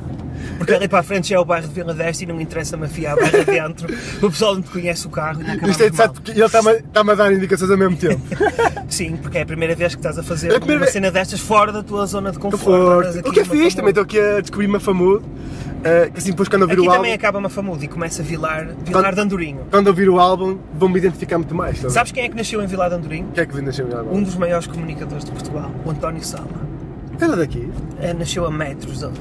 Porque 0.59 0.73
ali 0.75 0.87
para 0.87 1.01
a 1.01 1.03
frente 1.03 1.29
já 1.31 1.37
é 1.37 1.39
o 1.41 1.45
bairro 1.45 1.67
de 1.67 1.75
Vila 1.75 1.93
Deste 1.93 2.23
e 2.23 2.27
não 2.27 2.41
interessa-me 2.41 2.85
afiar 2.87 3.13
a 3.19 3.21
barra 3.21 3.45
dentro. 3.45 3.93
O 4.19 4.31
pessoal 4.31 4.55
não 4.55 4.63
te 4.63 4.71
conhece 4.71 5.07
o 5.07 5.11
carro 5.11 5.41
e 5.43 5.71
Isto 5.71 5.83
é 5.85 5.93
certo 5.93 6.15
porque 6.15 6.31
ele 6.33 6.45
está-me 6.45 6.73
está 6.73 7.01
a 7.01 7.15
dar 7.15 7.33
indicações 7.33 7.71
ao 7.71 7.77
mesmo 7.79 7.97
tempo. 7.97 8.21
Sim, 8.89 9.17
porque 9.17 9.39
é 9.39 9.43
a 9.43 9.47
primeira 9.47 9.75
vez 9.75 9.95
que 9.95 10.01
estás 10.01 10.19
a 10.19 10.23
fazer 10.23 10.53
É 10.53 10.57
a 10.57 10.59
primeira 10.61 10.85
uma 10.85 10.91
cena 10.91 11.11
destas 11.11 11.41
fora 11.41 11.73
da 11.73 11.83
tua 11.83 12.07
zona 12.07 12.31
de 12.31 12.39
conforto. 12.39 13.19
Aqui 13.19 13.29
O 13.29 13.33
que 13.33 13.41
é 13.41 13.45
fixe, 13.45 13.57
famosa- 13.57 13.77
também 13.77 13.89
estou 13.91 14.03
aqui 14.05 14.21
a 14.21 14.41
descobrir 14.41 14.67
uma 14.67 14.81
que 16.13 16.19
assim 16.19 16.31
depois 16.31 16.49
quando 16.49 16.63
ouvir 16.63 16.75
Aqui 16.75 16.81
o 16.83 16.85
álbum. 16.85 16.97
também 16.97 17.13
acaba 17.13 17.39
uma 17.39 17.49
famuda 17.49 17.85
e 17.85 17.89
começa 17.89 18.23
a 18.23 18.25
Vilar, 18.25 18.67
Vilar 18.85 19.03
Quando- 19.05 19.15
de 19.15 19.21
Andorinho. 19.21 19.61
Quando 19.71 19.87
ouvir 19.89 20.09
o 20.09 20.19
álbum, 20.21 20.59
vão-me 20.75 20.99
identificar 20.99 21.39
muito 21.39 21.55
mais. 21.55 21.79
Sabes? 21.79 21.93
Sabes 21.95 22.13
quem 22.13 22.25
é 22.25 22.29
que 22.29 22.37
nasceu 22.37 22.63
em 22.63 22.67
Vilar 22.67 22.89
de 22.89 22.97
Andorinho? 22.97 23.27
O 23.29 23.33
que 23.33 23.41
é 23.41 23.47
que 23.47 23.55
vem 23.55 23.65
nascer 23.65 23.85
o 23.85 23.97
álbum? 23.97 24.17
Um 24.17 24.23
dos 24.23 24.37
maiores 24.37 24.67
comunicadores 24.67 25.25
de 25.25 25.31
Portugal, 25.33 25.71
o 25.85 25.91
António 25.91 26.23
Sala. 26.25 26.47
Era 27.21 27.37
daqui? 27.37 27.71
Eh, 28.01 28.13
Nasceu 28.15 28.45
a 28.47 28.51
metros 28.51 29.01
dali. 29.01 29.15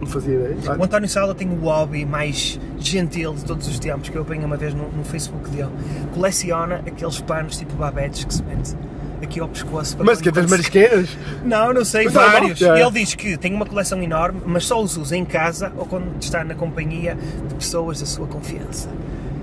Não 0.00 0.06
fazia 0.06 0.34
ideia. 0.34 0.56
Ah, 0.68 0.76
O 0.78 0.84
António 0.84 1.08
Sala 1.08 1.34
tem 1.34 1.48
o 1.48 1.54
hobby 1.60 2.04
mais 2.04 2.60
gentil 2.78 3.32
de 3.34 3.44
todos 3.44 3.66
os 3.66 3.78
tempos 3.78 4.08
que 4.10 4.16
eu 4.16 4.22
apanhei 4.22 4.44
uma 4.44 4.56
vez 4.56 4.74
no, 4.74 4.90
no 4.90 5.04
Facebook 5.04 5.48
dele. 5.50 5.70
Coleciona 6.12 6.82
aqueles 6.86 7.20
panos 7.20 7.56
tipo 7.56 7.72
babetes 7.74 8.24
que 8.24 8.34
se 8.34 8.42
mete 8.42 8.74
aqui 9.22 9.40
ao 9.40 9.48
pescoço. 9.48 9.96
para 9.96 10.04
Mas 10.06 10.20
que 10.20 10.28
é 10.28 10.32
das 10.32 10.50
marisqueiras? 10.50 11.08
Não, 11.44 11.72
não 11.72 11.84
sei, 11.84 12.04
Mas 12.04 12.14
vários. 12.14 12.60
Ele 12.60 12.90
diz 12.92 13.14
que 13.14 13.36
tem 13.36 13.54
uma 13.54 13.66
coleção 13.66 14.02
enorme, 14.02 14.40
mas 14.46 14.64
só 14.64 14.82
os 14.82 14.96
usa 14.96 15.16
em 15.16 15.24
casa 15.24 15.72
ou 15.76 15.86
quando 15.86 16.06
está 16.20 16.44
na 16.44 16.54
companhia 16.54 17.16
de 17.48 17.54
pessoas 17.54 18.00
da 18.00 18.06
sua 18.06 18.26
confiança. 18.26 18.88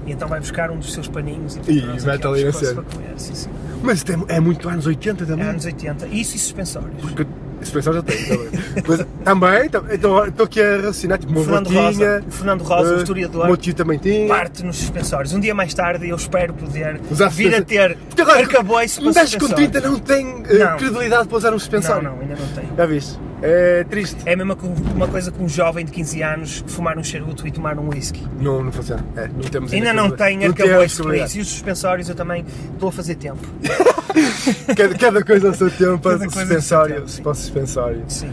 E 0.05 0.11
então 0.11 0.27
vai 0.27 0.39
buscar 0.39 0.71
um 0.71 0.77
dos 0.77 0.93
seus 0.93 1.07
paninhos 1.07 1.55
e, 1.67 1.71
E 1.71 2.01
mete 2.05 2.25
ali 2.25 2.51
cena. 2.53 2.83
sim. 3.17 3.49
Mas 3.83 4.03
é, 4.29 4.35
é 4.35 4.39
muito 4.39 4.67
anos 4.69 4.85
80 4.85 5.25
também. 5.25 5.45
É 5.45 5.49
anos 5.49 5.65
80. 5.65 6.07
Isso 6.07 6.35
e 6.35 6.39
suspensórios. 6.39 7.01
Porque 7.01 7.25
pessoal 7.69 7.95
já 7.95 8.01
tem 8.01 8.17
também. 8.23 8.49
Mas 8.87 9.05
também, 9.23 9.69
tam- 9.69 9.85
então 9.91 10.25
estou 10.25 10.45
aqui 10.45 10.61
a 10.61 10.75
raciocinar, 10.77 11.19
tipo, 11.19 11.31
uma 11.33 11.43
Fernando. 11.43 11.69
Rosa, 11.69 12.23
o 12.27 12.31
Fernando 12.31 12.61
Rosa, 12.63 12.89
o 12.93 12.95
eh, 12.95 12.97
historiador. 12.97 13.43
O 13.43 13.47
meu 13.47 13.57
tio 13.57 13.73
também 13.73 13.99
tinha. 13.99 14.27
Parte 14.27 14.63
nos 14.63 14.77
suspensórios. 14.77 15.33
Um 15.33 15.39
dia 15.39 15.53
mais 15.53 15.73
tarde 15.73 16.09
eu 16.09 16.15
espero 16.15 16.53
poder 16.53 16.99
Usar 17.09 17.29
vir 17.29 17.53
a 17.53 17.61
ter 17.61 17.97
Porque 18.07 18.21
agora, 18.21 18.39
arcabouço 18.39 19.01
um 19.01 19.11
para 19.13 19.21
gajo 19.23 19.37
com 19.37 19.45
suspensórios. 19.47 19.71
30 19.71 19.87
não 19.89 19.99
tem 19.99 20.43
eh, 20.49 20.57
Não. 20.57 20.77
credibilidade 20.77 21.27
para 21.27 21.37
usar 21.37 21.53
um 21.53 21.59
suspensório. 21.59 22.03
Não, 22.03 22.15
não, 22.15 22.21
ainda 22.21 22.35
não 22.35 22.47
tem. 22.47 22.63
Já 22.75 22.85
viste? 22.85 23.19
É 23.43 23.83
triste. 23.89 24.17
É 24.25 24.33
a 24.33 24.37
mesma 24.37 24.55
uma 24.95 25.07
coisa 25.07 25.31
que 25.31 25.41
um 25.41 25.49
jovem 25.49 25.83
de 25.83 25.91
15 25.91 26.21
anos 26.21 26.63
fumar 26.67 26.97
um 26.97 27.03
charuto 27.03 27.47
e 27.47 27.51
tomar 27.51 27.77
um 27.79 27.89
whisky. 27.89 28.25
Não, 28.39 28.63
não 28.63 28.71
funciona. 28.71 29.03
É, 29.15 29.27
não 29.27 29.41
temos 29.49 29.73
Ainda 29.73 29.93
não 29.93 30.11
tem 30.11 30.45
arcabouço 30.45 31.03
para 31.03 31.17
isso. 31.17 31.37
E 31.37 31.41
os 31.41 31.47
suspensórios 31.47 32.07
eu 32.07 32.15
também 32.15 32.45
estou 32.73 32.89
a 32.89 32.91
fazer 32.91 33.15
tempo. 33.15 33.39
Cada, 34.75 34.95
cada 34.95 35.23
coisa 35.23 35.47
ao 35.49 35.53
seu 35.53 35.69
tempo 35.69 35.99
para 35.99 36.17
o 36.17 36.31
suspensório. 36.31 37.05
para 37.23 37.31
o 37.31 37.35
suspensório. 37.35 38.03
Sim. 38.07 38.31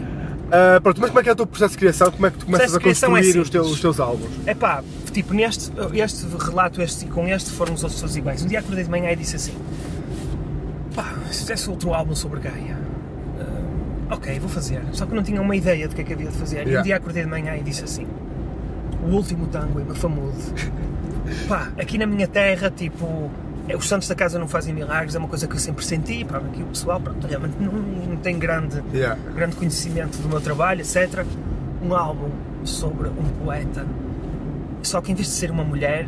Ah, 0.51 0.79
pronto, 0.81 0.99
mas 0.99 1.09
como 1.09 1.19
é 1.19 1.23
que 1.23 1.29
é 1.29 1.31
o 1.31 1.35
teu 1.35 1.45
processo 1.45 1.73
de 1.73 1.77
criação? 1.77 2.11
Como 2.11 2.25
é 2.25 2.31
que 2.31 2.37
tu 2.37 2.45
começas 2.45 2.73
a 2.73 2.77
é 2.77 2.81
construir 2.81 3.19
os, 3.19 3.25
simples. 3.27 3.49
teus, 3.49 3.71
os 3.71 3.79
teus 3.79 3.99
álbuns? 3.99 4.31
É 4.45 4.53
pá, 4.55 4.83
tipo, 5.11 5.33
neste 5.33 5.71
este 5.93 6.25
relato 6.37 6.81
este, 6.81 7.05
com 7.05 7.27
este 7.27 7.51
foram 7.51 7.73
os 7.73 7.83
outros 7.83 8.01
todos 8.01 8.15
iguais. 8.15 8.43
Um 8.43 8.47
dia 8.47 8.59
acordei 8.59 8.83
de 8.83 8.89
manhã 8.89 9.11
e 9.11 9.15
disse 9.15 9.35
assim: 9.35 9.53
pá, 10.95 11.13
se 11.31 11.39
fizesse 11.39 11.69
outro 11.69 11.93
álbum 11.93 12.15
sobre 12.15 12.39
Gaia, 12.39 12.77
ah, 13.39 14.15
ok, 14.15 14.39
vou 14.39 14.49
fazer. 14.49 14.81
Só 14.91 15.05
que 15.05 15.13
não 15.13 15.21
tinha 15.23 15.41
uma 15.41 15.55
ideia 15.55 15.87
do 15.87 15.93
que 15.95 16.01
é 16.01 16.03
que 16.03 16.13
havia 16.13 16.29
de 16.29 16.37
fazer. 16.37 16.57
E 16.57 16.69
Yeah. 16.69 16.79
um 16.79 16.83
dia 16.83 16.95
acordei 16.97 17.23
de 17.23 17.29
manhã 17.29 17.55
e 17.55 17.61
disse 17.61 17.83
assim: 17.83 18.07
o 19.03 19.07
último 19.13 19.47
tango 19.47 19.79
em 19.79 19.83
Mafamude. 19.83 20.37
Pá, 21.47 21.71
aqui 21.77 21.97
na 21.99 22.07
minha 22.07 22.27
terra, 22.27 22.71
tipo, 22.71 23.29
é, 23.69 23.77
os 23.77 23.87
santos 23.87 24.07
da 24.07 24.15
casa 24.15 24.39
não 24.39 24.47
fazem 24.47 24.73
milagres, 24.73 25.13
é 25.13 25.19
uma 25.19 25.27
coisa 25.27 25.47
que 25.47 25.53
eu 25.53 25.59
sempre 25.59 25.85
senti, 25.85 26.25
pá, 26.25 26.37
aqui 26.37 26.63
o 26.63 26.65
pessoal, 26.65 26.99
pronto, 26.99 27.25
realmente 27.27 27.53
não, 27.59 27.71
não 27.71 28.17
tem 28.17 28.37
grande, 28.39 28.83
Yeah. 28.91 29.17
grande 29.35 29.55
conhecimento 29.55 30.17
do 30.17 30.27
meu 30.27 30.41
trabalho, 30.41 30.81
etc. 30.81 31.23
Um 31.81 31.93
álbum 31.93 32.31
sobre 32.63 33.07
um 33.07 33.45
poeta, 33.45 33.85
só 34.81 34.99
que 34.99 35.11
em 35.11 35.15
vez 35.15 35.27
de 35.27 35.33
ser 35.33 35.51
uma 35.51 35.63
mulher, 35.63 36.07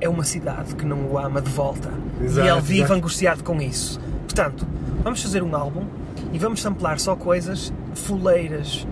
é 0.00 0.08
uma 0.08 0.24
cidade 0.24 0.74
que 0.74 0.84
não 0.84 1.06
o 1.06 1.16
ama 1.16 1.40
de 1.40 1.50
volta. 1.50 1.88
Exato, 2.20 2.46
e 2.46 2.50
ele 2.50 2.60
vive 2.60 2.80
exato. 2.80 2.94
angustiado 2.94 3.44
com 3.44 3.62
isso. 3.62 4.00
Portanto, 4.24 4.66
vamos 5.04 5.22
fazer 5.22 5.42
um 5.44 5.54
álbum 5.54 5.84
e 6.32 6.38
vamos 6.38 6.60
samplar 6.60 6.98
só 6.98 7.14
coisas 7.14 7.72
fuleiras. 7.94 8.84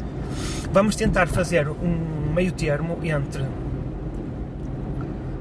Vamos 0.73 0.95
tentar 0.95 1.27
fazer 1.27 1.69
um 1.69 2.33
meio 2.33 2.53
termo 2.53 2.99
entre 3.03 3.45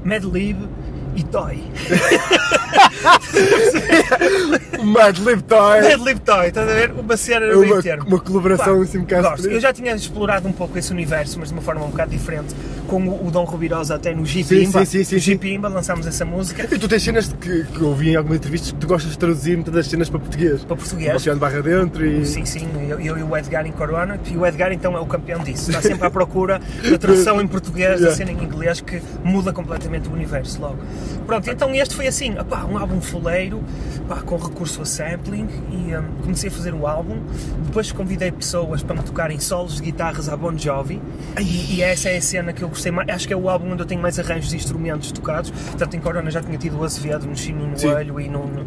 Mad 0.04 0.24
Lib 0.24 0.68
e 1.16 1.22
Toy. 1.24 1.64
Mad 4.84 5.18
Lib 5.18 5.42
Toy. 5.42 5.82
Mad 5.82 6.00
Lib 6.00 6.18
Toy, 6.20 6.46
estás 6.48 6.68
a 6.68 6.72
ver? 6.74 6.92
Uma 6.92 7.16
cena 7.16 7.46
É 7.46 7.52
no 7.52 7.62
uma, 7.62 7.80
uma 8.06 8.20
colaboração 8.20 8.78
Pá, 8.78 8.82
assim 8.84 8.98
um 8.98 9.02
bocado. 9.02 9.28
gosto. 9.30 9.48
Eu 9.48 9.60
já 9.60 9.72
tinha 9.72 9.94
explorado 9.94 10.48
um 10.48 10.52
pouco 10.52 10.78
esse 10.78 10.90
universo, 10.92 11.38
mas 11.38 11.48
de 11.48 11.54
uma 11.54 11.62
forma 11.62 11.84
um 11.84 11.90
bocado 11.90 12.10
diferente, 12.10 12.54
com 12.90 13.08
o, 13.08 13.30
Dom 13.30 13.44
Rubirosa 13.44 13.94
até 13.94 14.12
no 14.12 14.26
G-Pimba. 14.26 14.84
Sim, 14.84 15.04
sim, 15.04 15.20
sim, 15.20 15.38
sim, 15.38 15.58
lançámos 15.58 16.08
essa 16.08 16.24
música 16.24 16.66
E 16.74 16.76
tu 16.76 16.88
tens 16.88 17.04
cenas 17.04 17.32
que, 17.40 17.62
que 17.64 17.80
eu 17.80 17.86
ouvi 17.86 18.10
em 18.10 18.16
algumas 18.16 18.38
entrevistas 18.38 18.72
que 18.72 18.78
tu 18.78 18.86
gostas 18.88 19.12
de 19.12 19.18
traduzir 19.18 19.54
muitas 19.54 19.72
das 19.72 19.86
cenas 19.86 20.10
para 20.10 20.18
português. 20.18 20.64
para 20.64 20.76
português. 20.76 21.14
Enfiando 21.14 21.38
barra 21.38 21.62
dentro 21.62 22.04
e. 22.04 22.26
Sim, 22.26 22.44
sim, 22.44 22.68
eu, 22.88 22.98
eu 22.98 23.16
e 23.16 23.22
o 23.22 23.36
Edgar 23.36 23.64
em 23.64 23.70
Corona, 23.70 24.18
e 24.28 24.36
o 24.36 24.44
Edgar 24.44 24.72
então 24.72 24.96
é 24.96 25.00
o 25.00 25.06
campeão 25.06 25.44
disso. 25.44 25.70
Está 25.70 25.80
sempre 25.80 26.04
à 26.04 26.10
procura 26.10 26.60
da 26.82 26.98
tradução 26.98 27.40
em 27.40 27.46
português, 27.46 28.00
da 28.00 28.10
Yeah. 28.10 28.16
cena 28.16 28.32
em 28.32 28.44
inglês, 28.44 28.80
que 28.80 29.00
muda 29.22 29.52
completamente 29.52 30.08
o 30.08 30.12
universo 30.12 30.60
logo. 30.60 30.78
Pronto, 31.26 31.48
então 31.48 31.72
este 31.74 31.94
foi 31.94 32.08
assim, 32.08 32.36
opá, 32.38 32.64
um 32.64 32.76
álbum 32.76 33.00
fuleiro, 33.00 33.62
pá, 34.08 34.16
com 34.22 34.36
recurso 34.36 34.82
a 34.82 34.84
sampling, 34.84 35.48
e 35.70 35.94
hum, 35.94 36.02
comecei 36.22 36.48
a 36.48 36.52
fazer 36.52 36.74
o 36.74 36.86
álbum. 36.86 37.20
Depois 37.66 37.92
convidei 37.92 38.32
pessoas 38.32 38.82
para 38.82 38.96
me 38.96 39.02
tocarem 39.02 39.38
solos 39.38 39.76
de 39.76 39.82
guitarras 39.82 40.28
à 40.28 40.36
Bon 40.36 40.56
Jovi, 40.56 41.00
e, 41.38 41.76
e 41.76 41.82
essa 41.82 42.08
é 42.08 42.16
a 42.16 42.22
cena 42.22 42.52
que 42.52 42.62
eu 42.62 42.68
gostei 42.68 42.79
mais. 42.90 43.08
Acho 43.08 43.26
que 43.26 43.32
é 43.32 43.36
o 43.36 43.48
álbum 43.50 43.72
onde 43.72 43.82
eu 43.82 43.86
tenho 43.86 44.00
mais 44.00 44.18
arranjos 44.18 44.50
de 44.50 44.56
instrumentos 44.56 45.10
tocados. 45.12 45.50
Tanto 45.76 45.96
em 45.96 46.00
Corona 46.00 46.30
já 46.30 46.40
tinha 46.40 46.56
tido 46.56 46.78
o 46.78 46.84
Azevedo 46.84 47.26
no 47.26 47.36
Chino 47.36 47.66
no. 47.66 47.88
Olho 47.94 48.20
e 48.20 48.28
no. 48.28 48.46
no 48.46 48.66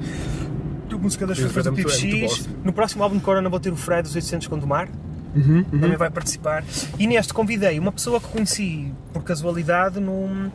música 0.99 1.25
das 1.25 1.39
frutas 1.39 1.65
do 1.65 1.71
muito 1.73 1.89
X. 1.89 2.47
No 2.63 2.71
próximo 2.71 3.03
álbum 3.03 3.17
de 3.17 3.23
Corona 3.23 3.49
vou 3.49 3.59
ter 3.59 3.71
o 3.71 3.75
Fred 3.75 4.03
dos 4.03 4.15
800 4.15 4.47
Gondomar. 4.47 4.87
Uhum, 5.35 5.63
Também 5.63 5.97
vai 5.97 6.11
participar. 6.11 6.63
E 6.99 7.07
neste 7.07 7.33
convidei 7.33 7.79
uma 7.79 7.91
pessoa 7.91 8.21
que 8.21 8.27
conheci 8.27 8.93
por 9.11 9.23
casualidade 9.23 9.99
num, 9.99 10.51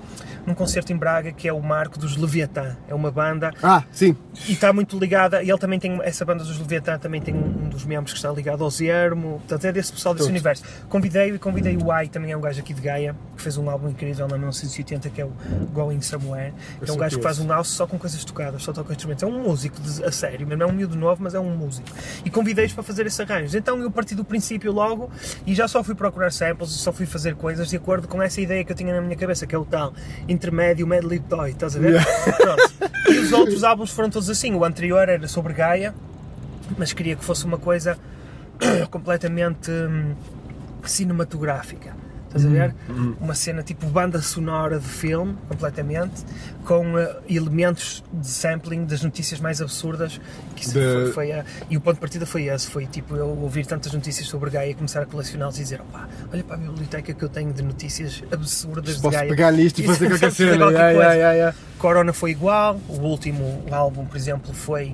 num 0.47 0.55
concerto 0.55 0.93
em 0.93 0.97
Braga 0.97 1.33
que 1.33 1.49
é 1.49 1.53
o 1.53 1.61
Marco 1.61 1.99
dos 1.99 2.17
Leviatã. 2.17 2.77
É 2.88 2.95
uma 2.95 3.11
banda 3.11 3.53
Ah, 3.61 3.83
sim. 3.91 4.17
e 4.49 4.53
está 4.53 4.73
muito 4.73 4.97
ligada. 4.97 5.43
E 5.43 5.50
ele 5.50 5.59
também 5.59 5.81
tem, 5.81 5.99
essa 6.05 6.25
banda 6.25 6.45
dos 6.45 6.57
Leviatã 6.61 6.97
também 6.97 7.21
tem 7.21 7.35
um, 7.35 7.65
um 7.65 7.69
dos 7.69 7.85
membros 7.85 8.12
que 8.12 8.19
está 8.19 8.31
ligado 8.31 8.62
ao 8.62 8.71
Zermo. 8.71 9.38
Portanto, 9.41 9.65
é 9.65 9.73
desse 9.73 9.93
pessoal 9.93 10.15
desse 10.15 10.27
Todos. 10.27 10.31
universo. 10.31 10.62
Convidei-o 10.88 11.35
e 11.35 11.38
convidei 11.41 11.77
o 11.77 11.91
Ai, 11.91 12.07
também 12.07 12.31
é 12.31 12.37
um 12.37 12.41
gajo 12.41 12.61
aqui 12.61 12.73
de 12.73 12.81
Gaia, 12.81 13.17
que 13.38 13.42
fez 13.42 13.57
um 13.57 13.71
álbum 13.71 13.88
incrível 13.88 14.26
na 14.28 14.37
1980 14.37 15.09
que 15.11 15.21
é 15.21 15.25
o 15.25 15.30
Going 15.73 16.02
Somewhere. 16.02 16.52
É 16.87 16.92
um 16.92 16.97
gajo 16.97 17.16
que 17.16 17.21
que 17.21 17.23
faz 17.23 17.38
um 17.38 17.49
house 17.49 17.68
só 17.68 17.87
com 17.87 17.99
coisas 17.99 18.23
tocadas, 18.25 18.62
só 18.62 18.73
toca 18.73 18.92
instrumentos. 18.92 19.23
É 19.23 19.26
um 19.26 19.42
músico 19.42 19.80
de- 19.80 20.04
a 20.04 20.12
sério, 20.12 20.47
mesmo 20.47 20.62
é 20.62 20.66
um 20.66 20.73
miúdo 20.73 20.97
novo, 20.97 21.23
mas 21.23 21.35
é 21.35 21.40
um 21.40 21.57
músico. 21.57 21.88
E 22.25 22.30
convidei-os 22.30 22.73
para 22.73 22.83
fazer 22.83 23.07
esses 23.07 23.18
arranjos. 23.18 23.54
Então 23.54 23.78
eu 23.78 23.90
parti 23.90 24.14
do 24.14 24.25
princípio 24.25 24.71
logo 24.73 25.11
e 25.47 25.54
já 25.54 25.66
só 25.66 25.83
fui 25.83 25.95
procurar 25.95 26.30
samples, 26.33 26.71
só 26.71 26.92
fui 26.92 27.07
fazer 27.07 27.35
coisas 27.37 27.68
de 27.68 27.76
acordo 27.76 28.07
com 28.09 28.21
essa 28.23 28.40
ideia 28.40 28.62
que 28.64 28.73
eu 28.73 28.76
tinha 28.76 28.92
na 28.92 29.00
minha 29.00 29.16
cabeça, 29.16 29.47
que 29.47 29.54
é 29.54 29.59
o 29.59 29.64
tal 29.64 29.95
intermédio 30.28 30.87
Medley 30.87 31.21
Toy, 31.21 31.50
estás 31.50 31.76
a 31.76 31.78
ver? 31.78 32.04
Pronto. 32.37 32.90
E 33.11 33.18
os 33.18 33.33
outros 33.33 33.64
álbuns 33.64 33.90
foram 33.90 34.11
todos 34.11 34.28
assim. 34.28 34.52
O 34.54 34.64
anterior 34.64 35.09
era 35.09 35.26
sobre 35.28 35.52
Gaia, 35.54 35.95
mas 36.76 36.92
queria 36.92 37.16
que 37.16 37.25
fosse 37.25 37.45
uma 37.45 37.59
coisa 37.59 37.97
completamente 38.90 39.71
hum, 39.71 40.14
cinematográfica. 40.85 41.98
Estás 42.29 42.45
a 42.45 42.49
ver? 42.51 42.75
Uma 43.19 43.35
cena 43.35 43.63
tipo 43.63 43.87
banda 43.87 44.21
sonora 44.21 44.79
de 44.79 44.87
filme, 44.87 45.35
completamente, 45.49 46.23
com 46.67 46.99
eh, 46.99 47.17
elementos 47.27 48.05
de 48.13 48.27
sampling 48.29 48.85
das 48.85 49.03
notícias 49.03 49.41
mais 49.41 49.63
absurdas. 49.63 50.21
Que 50.55 50.67
De- 50.67 50.73
foi, 50.73 51.13
foi 51.13 51.33
a- 51.33 51.45
e 51.71 51.77
o 51.79 51.81
ponto 51.81 51.95
de 51.95 52.01
partida 52.01 52.27
foi 52.27 52.45
esse: 52.49 52.67
foi 52.67 52.87
tipo 52.87 53.17
eu 53.17 53.27
ouvir 53.29 53.65
tantas 53.65 53.95
notícias 53.95 54.29
sobre 54.29 54.51
Gaia 54.51 54.71
e 54.71 54.75
começar 54.75 55.01
a 55.01 55.07
colecioná-las 55.07 55.57
e 55.59 55.63
dizer: 55.63 55.81
opá, 55.81 56.07
olha 56.31 56.45
para 56.45 56.57
a 56.57 56.59
biblioteca 56.59 57.15
que 57.15 57.23
eu 57.25 57.31
tenho 57.31 57.51
de 57.53 57.63
notícias 57.63 58.23
absurdas 58.31 58.97
de 58.97 59.01
Posso 59.03 59.17
Gaia. 59.17 59.29
pegar 59.31 59.51
nisto 59.51 59.81
e 59.81 59.85
fazer 59.89 60.09
qualquer 60.11 60.31
cena. 60.31 60.67
yeah, 60.67 60.91
yeah, 61.13 61.33
yeah. 61.33 61.57
Corona 61.79 62.13
foi 62.13 62.33
igual, 62.33 62.79
o 62.89 63.01
último 63.01 63.65
álbum, 63.71 64.05
por 64.05 64.19
exemplo, 64.19 64.53
foi 64.53 64.93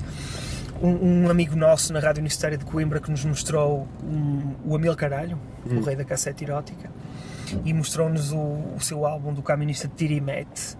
um, 0.81 1.25
um 1.25 1.31
amigo 1.31 1.57
nosso 1.57 1.93
na 1.93 1.99
Rádio 1.99 2.21
Universitária 2.21 2.57
de 2.59 2.65
Coimbra 2.65 3.01
que 3.01 3.11
nos 3.11 3.25
mostrou 3.25 3.89
um- 4.05 4.53
o 4.65 4.77
Amil 4.77 4.95
Caralho, 4.95 5.37
Hum. 5.67 5.79
o 5.79 5.83
rei 5.83 5.97
da 5.97 6.05
cassete 6.05 6.45
erótica, 6.45 6.91
e 7.65 7.73
mostrou-nos 7.73 8.33
o, 8.33 8.39
o 8.77 8.81
seu 8.81 9.07
álbum 9.07 9.33
do 9.33 9.43
caminista 9.43 9.91
Tirimete. 9.95 10.77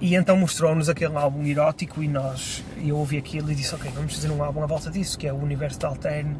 E 0.00 0.14
então 0.14 0.36
mostrou-nos 0.36 0.88
aquele 0.88 1.16
álbum 1.16 1.44
erótico 1.44 2.02
e 2.02 2.08
nós, 2.08 2.64
eu 2.84 2.96
ouvi 2.96 3.16
aquilo 3.16 3.50
e 3.50 3.54
disse, 3.54 3.74
ok, 3.74 3.90
vamos 3.94 4.14
fazer 4.14 4.30
um 4.30 4.42
álbum 4.42 4.62
à 4.62 4.66
volta 4.66 4.90
disso, 4.90 5.16
que 5.16 5.26
é 5.26 5.32
o 5.32 5.36
universo 5.36 5.78
de 5.78 5.86
alterne, 5.86 6.36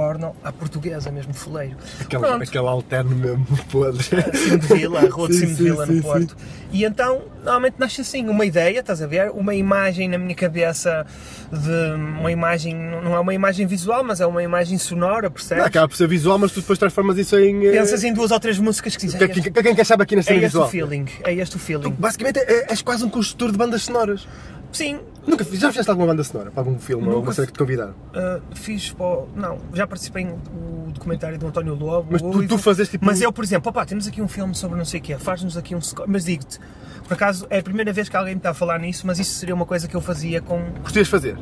porno, 0.00 0.36
à 0.44 0.52
portuguesa 0.52 1.10
mesmo, 1.10 1.32
fuleiro. 1.32 1.74
Aquele, 1.98 2.22
Pronto. 2.22 2.42
aquele 2.42 2.66
alterno 2.68 3.16
mesmo 3.16 3.46
podre. 3.72 4.02
Cimo 4.36 4.58
de 4.58 4.66
Vila, 4.66 5.00
a 5.00 5.08
rua 5.08 5.28
de 5.28 5.34
Sim, 5.34 5.40
Cimo 5.40 5.50
de 5.52 5.56
sim, 5.56 5.64
Vila 5.64 5.86
sim, 5.86 5.92
no 5.92 5.96
sim. 5.96 6.02
Porto. 6.02 6.36
E 6.70 6.84
então, 6.84 7.22
normalmente 7.42 7.76
nasce 7.78 8.02
assim, 8.02 8.28
uma 8.28 8.44
ideia, 8.44 8.80
estás 8.80 9.00
a 9.00 9.06
ver? 9.06 9.30
Uma 9.30 9.54
imagem 9.54 10.06
na 10.06 10.18
minha 10.18 10.34
cabeça 10.34 11.06
de 11.50 11.94
uma 12.20 12.30
imagem, 12.30 12.74
não 12.74 13.14
é 13.14 13.20
uma 13.20 13.32
imagem 13.32 13.66
visual, 13.66 14.04
mas 14.04 14.20
é 14.20 14.26
uma 14.26 14.42
imagem 14.42 14.76
sonora, 14.76 15.30
percebes? 15.30 15.64
Acaba 15.64 15.88
por 15.88 15.96
ser 15.96 16.06
visual, 16.08 16.38
mas 16.38 16.52
tu 16.52 16.60
depois 16.60 16.78
transformas 16.78 17.16
isso 17.16 17.38
em. 17.38 17.66
eh, 17.66 17.72
Pensas 17.72 18.04
em 18.04 18.12
duas 18.12 18.30
ou 18.32 18.38
três 18.38 18.58
músicas 18.58 18.96
que 18.96 19.06
dizem. 19.06 19.18
que- 19.18 19.24
É 19.24 19.28
que- 19.28 19.38
este, 19.38 19.50
que- 19.50 19.62
Quem 19.62 19.74
quer 19.74 19.86
saber 19.86 20.02
aqui 20.02 20.14
na 20.14 20.20
é 20.20 20.24
cena 20.24 20.36
este 20.36 20.44
o 20.58 20.66
visual? 20.66 20.68
feeling, 20.68 21.06
é 21.24 21.32
este 21.34 21.56
o 21.56 21.58
feeling. 21.58 21.90
Basicamente 21.98 22.38
é- 22.40 22.66
és 22.70 22.82
quase 22.82 23.02
um 23.02 23.08
construtor 23.08 23.50
de 23.50 23.56
bandas 23.56 23.82
sonoras. 23.84 24.28
Sim, 24.76 25.00
Nunca 25.26 25.44
fiz- 25.44 25.58
já 25.58 25.68
fizeste 25.70 25.90
alguma 25.90 26.06
banda 26.08 26.22
sonora 26.22 26.50
para 26.50 26.60
algum 26.60 26.78
filme 26.78 27.06
ou 27.08 27.14
alguma 27.14 27.32
cena 27.32 27.46
que 27.46 27.52
te 27.52 27.58
convidaram? 27.58 27.92
uh, 27.92 28.40
fiz 28.54 28.92
para 28.92 29.06
o- 29.06 29.28
Não, 29.34 29.58
já 29.74 29.86
participei 29.86 30.24
no 30.24 30.92
documentário 30.92 31.38
do 31.38 31.46
António 31.46 31.74
Lobo. 31.74 32.08
Mas 32.10 32.20
tu, 32.22 32.46
tu 32.46 32.58
fazes 32.58 32.88
tipo. 32.88 33.04
Mas 33.04 33.20
eu, 33.20 33.32
por 33.32 33.42
exemplo, 33.44 33.70
opá, 33.70 33.84
temos 33.84 34.06
aqui 34.06 34.20
um 34.22 34.28
filme 34.28 34.54
sobre 34.54 34.76
não 34.78 34.84
sei 34.84 35.00
o 35.00 35.02
quê, 35.02 35.16
faz-nos 35.18 35.56
aqui 35.56 35.74
um 35.74 35.80
score. 35.80 36.08
Mas 36.08 36.24
digo-te, 36.24 36.58
por 37.08 37.14
acaso 37.14 37.46
é 37.50 37.58
a 37.58 37.62
primeira 37.62 37.92
vez 37.92 38.08
que 38.08 38.16
alguém 38.16 38.34
me 38.34 38.38
está 38.38 38.50
a 38.50 38.54
falar 38.54 38.78
nisso, 38.78 39.06
mas 39.06 39.18
isso 39.18 39.34
seria 39.34 39.54
uma 39.54 39.66
coisa 39.66 39.88
que 39.88 39.94
eu 39.96 40.00
fazia 40.00 40.40
com. 40.40 40.60
Gostias 40.82 41.06
de 41.06 41.10
fazer? 41.10 41.36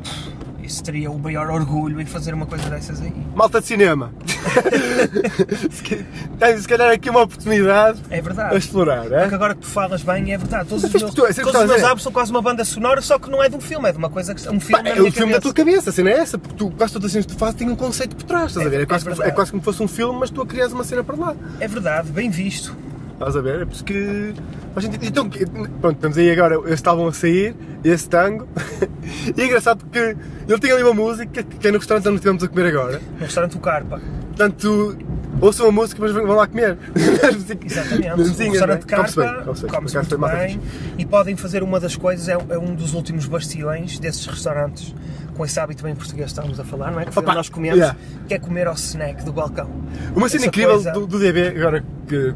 Isso 0.65 0.83
teria 0.83 1.11
o 1.11 1.19
maior 1.19 1.49
orgulho 1.51 2.01
em 2.01 2.05
fazer 2.05 2.33
uma 2.33 2.45
coisa 2.45 2.67
dessas 2.69 2.99
aí. 3.01 3.13
Malta 3.35 3.61
de 3.61 3.67
cinema. 3.67 4.11
Tens 6.39 6.61
se 6.61 6.67
calhar 6.67 6.91
aqui 6.91 7.09
uma 7.09 7.21
oportunidade 7.21 7.99
É 8.09 8.19
a 8.19 8.21
verdade. 8.21 8.57
explorar, 8.57 9.05
é? 9.11 9.21
Porque 9.21 9.35
agora 9.35 9.53
que 9.55 9.61
tu 9.61 9.67
falas 9.67 10.01
bem, 10.01 10.33
é 10.33 10.37
verdade. 10.37 10.69
Todos 10.69 10.83
os 10.83 10.91
meus, 10.91 11.13
tu- 11.13 11.25
é 11.25 11.33
todos 11.33 11.49
os 11.53 11.61
a 11.61 11.67
meus 11.67 11.83
álbuns 11.83 12.03
são 12.03 12.11
quase 12.11 12.31
uma 12.31 12.41
banda 12.41 12.65
sonora, 12.65 13.01
só 13.01 13.17
que 13.19 13.29
não 13.29 13.43
é 13.43 13.49
de 13.49 13.55
um 13.55 13.61
filme, 13.61 13.87
é 13.87 13.91
de 13.91 13.97
uma 13.97 14.09
coisa 14.09 14.33
que. 14.33 14.41
Um 14.49 14.59
filme 14.59 14.83
Pá, 14.83 14.89
é 14.89 14.99
minha 14.99 15.11
filme 15.11 15.33
da 15.33 15.39
tua 15.41 15.53
cabeça, 15.53 15.89
a 15.89 15.93
cena 15.93 16.09
é 16.09 16.13
essa, 16.19 16.37
porque 16.37 16.55
tu 16.55 16.71
quase 16.71 16.93
todas 16.93 17.05
as 17.07 17.11
cenas 17.11 17.25
que 17.25 17.33
tu 17.33 17.37
fazes 17.39 17.55
têm 17.55 17.69
um 17.69 17.75
conceito 17.75 18.15
por 18.15 18.23
trás, 18.23 18.47
estás 18.47 18.65
a 18.65 18.69
ver? 18.69 18.79
É, 18.79 18.83
É- 18.83 18.85
quase, 18.85 19.07
é 19.07 19.11
como- 19.11 19.23
é 19.23 19.31
quase 19.31 19.51
como 19.51 19.61
se 19.61 19.65
fosse 19.65 19.83
um 19.83 19.87
filme, 19.87 20.19
mas 20.19 20.29
tu 20.29 20.41
a 20.41 20.45
crias 20.47 20.71
uma 20.73 20.83
cena 20.83 21.03
para 21.03 21.15
lá. 21.15 21.35
É 21.59 21.67
verdade, 21.67 22.11
bem 22.11 22.29
visto. 22.29 22.75
Estás 23.15 23.35
a 23.35 23.41
ver? 23.41 23.61
É 23.61 23.65
por 23.65 23.73
isso 23.73 23.83
que. 23.85 24.33
a 24.75 24.79
gente- 24.81 25.07
Então, 25.07 25.29
pronto, 25.29 25.95
estamos 25.95 26.17
aí 26.17 26.29
agora, 26.31 26.55
eles 26.55 26.73
estavam 26.73 27.07
a 27.07 27.13
sair, 27.13 27.55
esse 27.83 28.09
tango, 28.09 28.45
e 29.35 29.41
é 29.41 29.45
engraçado 29.45 29.77
porque 29.79 30.17
ele 30.47 30.59
tinha 30.59 30.73
ali 30.73 30.83
uma 30.83 30.93
música 30.93 31.41
que 31.43 31.67
é 31.67 31.71
no 31.71 31.77
restaurante 31.77 32.07
onde 32.07 32.15
estivemos 32.17 32.43
a 32.43 32.47
comer 32.49 32.67
agora. 32.67 33.01
No 33.17 33.19
restaurante 33.25 33.55
O 33.55 33.59
Carpa. 33.59 34.01
Portanto, 34.27 34.97
ouçam 35.39 35.67
a 35.67 35.71
música, 35.71 35.97
mas 36.01 36.11
vão 36.11 36.25
lá 36.35 36.45
comer. 36.45 36.77
Exatamente. 37.65 38.11
o 38.11 38.17
Mesinhas, 38.17 38.51
restaurante 38.51 38.83
é? 38.83 38.85
Carpa 38.85 39.45
come-se 39.69 39.95
muito 39.95 40.17
bem 40.17 40.59
e 40.97 41.05
podem 41.05 41.37
fazer 41.37 41.63
uma 41.63 41.79
das 41.79 41.95
coisas, 41.95 42.27
é, 42.27 42.33
é 42.33 42.57
um 42.59 42.75
dos 42.75 42.93
últimos 42.93 43.25
bastiões 43.27 43.97
desses 43.97 44.25
restaurantes 44.25 44.93
com 45.37 45.45
esse 45.45 45.57
hábito 45.59 45.83
bem 45.83 45.95
português 45.95 46.25
que 46.25 46.31
estávamos 46.31 46.59
a 46.59 46.65
falar, 46.65 46.91
não 46.91 46.99
é? 46.99 47.05
Que 47.05 47.17
Opa, 47.17 47.33
nós 47.33 47.47
comemos, 47.49 47.77
yeah. 47.77 47.97
que 48.27 48.33
é 48.33 48.39
comer 48.39 48.67
ao 48.67 48.73
snack 48.73 49.23
do 49.23 49.31
balcão. 49.33 49.69
Uma 50.15 50.27
cena 50.27 50.41
Essa 50.41 50.47
incrível 50.47 50.73
coisa- 50.75 50.91
do, 50.91 51.07
do 51.07 51.19
DB, 51.19 51.47
agora 51.57 51.83
que 52.07 52.33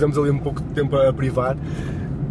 tivemos 0.00 0.16
ali 0.16 0.30
um 0.30 0.38
pouco 0.38 0.62
de 0.62 0.72
tempo 0.74 0.96
a 0.96 1.12
privar, 1.12 1.56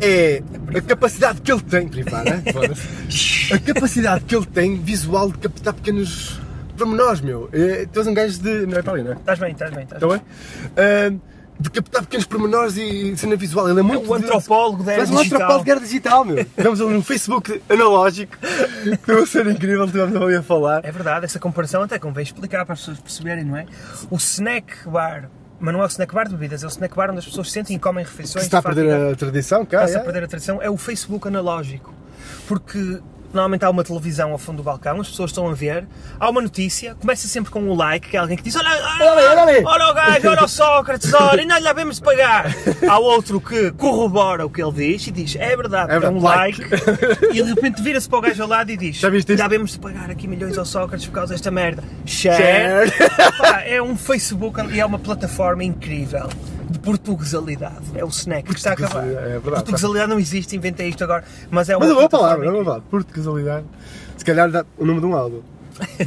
é 0.02 0.42
a 0.76 0.82
capacidade 0.82 1.42
que 1.42 1.52
ele 1.52 1.62
tem, 1.62 1.88
privar, 1.88 2.24
né? 2.24 2.42
Foda-se. 2.52 3.54
a 3.54 3.60
capacidade 3.60 4.26
que 4.26 4.36
ele 4.36 4.46
tem 4.46 4.76
visual 4.80 5.32
de 5.32 5.38
captar 5.38 5.74
pequenos 5.74 6.42
pormenores, 6.76 7.22
meu. 7.22 7.48
É, 7.54 7.86
tu 7.86 8.00
és 8.00 8.08
um 8.08 8.14
gajo 8.14 8.40
de. 8.40 8.66
Não 8.66 8.78
é 8.78 8.82
para 8.82 8.94
ali, 8.94 9.04
não 9.04 9.12
é? 9.12 9.16
Estás 9.16 9.38
bem, 9.38 9.52
estás 9.52 9.72
bem, 9.72 9.84
estás 9.84 10.02
Está 10.02 10.16
bem. 10.16 10.24
bem? 10.76 11.22
Ah, 11.22 11.30
de 11.60 11.70
captar 11.70 12.02
pequenos 12.04 12.26
pormenores 12.26 12.78
e 12.78 13.18
cena 13.18 13.36
visual. 13.36 13.70
Ele 13.70 13.82
é 13.82 13.84
muito. 13.84 14.10
o 14.10 14.14
antropólogo 14.14 14.82
da 14.82 14.94
era 14.94 15.06
Faz 15.06 15.12
um 15.12 15.18
digital. 15.18 15.36
antropólogo 15.36 15.66
da 15.66 15.72
era 15.74 15.82
digital, 15.82 16.26
meu. 16.26 16.46
Tivemos 16.46 16.82
ali 16.82 16.96
um 16.96 17.04
Facebook 17.04 17.62
analógico, 17.70 18.38
que 19.04 19.14
vai 19.14 19.26
ser 19.26 19.46
incrível, 19.48 19.86
tivemos 19.86 20.16
ali 20.16 20.36
a 20.36 20.42
falar. 20.42 20.86
É 20.86 20.92
verdade, 20.92 21.26
essa 21.26 21.38
comparação 21.38 21.84
até 21.84 22.00
convém 22.00 22.24
explicar 22.24 22.66
para 22.66 22.74
as 22.74 22.80
pessoas 22.80 23.00
perceberem, 23.00 23.44
não 23.44 23.58
é? 23.58 23.66
O 24.10 24.16
snack 24.16 24.88
bar 24.88 25.30
mas 25.60 25.74
não 25.74 25.82
é 25.82 25.86
o 25.86 25.88
snack 25.88 26.14
bar 26.14 26.26
de 26.26 26.32
bebidas, 26.36 26.64
é 26.64 26.66
o 26.66 26.70
snack 26.70 26.96
bar 26.96 27.10
onde 27.10 27.20
as 27.20 27.26
pessoas 27.26 27.52
sentem 27.52 27.76
e 27.76 27.80
comem 27.80 28.04
Que 28.06 28.12
refeições. 28.12 28.44
se 28.44 28.48
está 28.48 28.60
a 28.60 28.64
perder 28.64 28.92
a 29.12 29.16
tradição, 29.16 29.66
cá. 29.66 29.80
está-se 29.80 29.98
a 29.98 30.02
é. 30.02 30.04
perder 30.04 30.24
a 30.24 30.28
tradição, 30.28 30.62
é 30.62 30.70
o 30.70 30.78
Facebook 30.78 31.28
analógico. 31.28 31.94
Porque 32.48 33.00
normalmente 33.34 33.64
há 33.66 33.70
uma 33.70 33.84
televisão 33.84 34.32
ao 34.32 34.38
fundo 34.38 34.58
do 34.58 34.64
balcão, 34.64 35.00
as 35.02 35.10
pessoas 35.10 35.32
estão 35.32 35.48
a 35.48 35.54
ver, 35.54 35.88
há 36.20 36.30
uma 36.30 36.42
notícia, 36.42 36.96
começa 36.96 37.28
sempre 37.28 37.52
com 37.52 37.62
um 37.62 37.74
like, 37.76 38.10
que 38.10 38.18
é 38.18 38.20
alguém 38.20 38.36
que 38.38 38.44
diz: 38.44 38.56
Olha, 38.56 38.70
Olha 38.70 39.30
olha 39.32 39.42
ali." 39.44 39.64
olha 39.66 39.88
o 39.88 39.94
gajo, 39.94 40.28
olha 40.30 40.44
o 40.44 40.48
Sócrates, 40.48 41.14
olha, 41.14 41.42
ainda 41.42 41.60
lhe 41.60 41.68
havemos 41.68 41.98
de 41.98 42.02
pagar. 42.04 42.46
Há 42.90 43.00
outro 43.00 43.40
que 43.40 43.72
corrobora 43.72 44.46
o 44.46 44.50
que 44.50 44.62
ele 44.62 44.72
diz 44.72 45.08
e 45.08 45.12
diz: 45.12 45.36
É 45.36 45.56
verdade, 45.56 45.92
É 45.92 45.96
é, 45.96 45.98
um 46.10 46.20
verdade, 46.20 46.22
like. 46.24 46.62
e 47.32 47.44
de 47.44 47.54
repente 47.54 47.82
vira-se 47.82 48.08
para 48.10 48.18
o 48.20 48.22
gajo 48.22 48.42
ao 48.44 48.50
lado 48.50 48.72
e 48.72 48.78
diz: 48.78 48.98
Já 48.98 49.10
viste 49.10 49.28
isso? 49.34 49.42
Ainda 49.42 49.46
havemos 49.46 49.72
de 49.72 49.80
pagar 49.80 50.10
aqui 50.10 50.28
milhões 50.28 50.58
ao 50.58 50.66
Sócrates 50.66 51.06
por 51.08 51.14
causa 51.14 51.34
desta 51.34 51.52
merda. 51.52 51.84
Share. 52.06 52.90
Share. 52.90 53.10
Pá, 53.38 53.62
é 53.62 53.82
um 53.82 53.96
Facebook 53.96 54.60
e 54.74 54.80
é 54.80 54.86
uma 54.86 55.00
plataforma 55.00 55.64
incrível 55.64 56.28
portuguesalidade. 56.90 57.86
É 57.96 58.04
o 58.04 58.08
snack 58.10 58.50
que 58.50 58.56
está 58.58 58.72
a 58.72 58.74
acabar. 58.74 58.90
Portuguesalidade, 58.92 59.26
é 59.28 59.32
verdade. 59.40 59.54
Portuguesalidade 59.56 60.10
não 60.10 60.20
existe, 60.20 60.56
inventei 60.56 60.90
isto 60.90 61.04
agora. 61.04 61.24
Mas 61.52 61.70
é 61.70 61.76
uma 61.78 61.86
Mas 61.86 61.92
é 61.92 61.96
boa 61.96 62.10
palavra, 62.10 62.46
é 62.46 62.50
uma 62.50 62.64
palavra. 62.64 62.84
Portuguesalidade. 62.90 63.66
Se 64.18 64.26
calhar 64.26 64.50
dá 64.52 64.66
o 64.78 64.86
nome 64.86 65.00
de 65.00 65.06
um 65.06 65.16
álbum. 65.16 65.42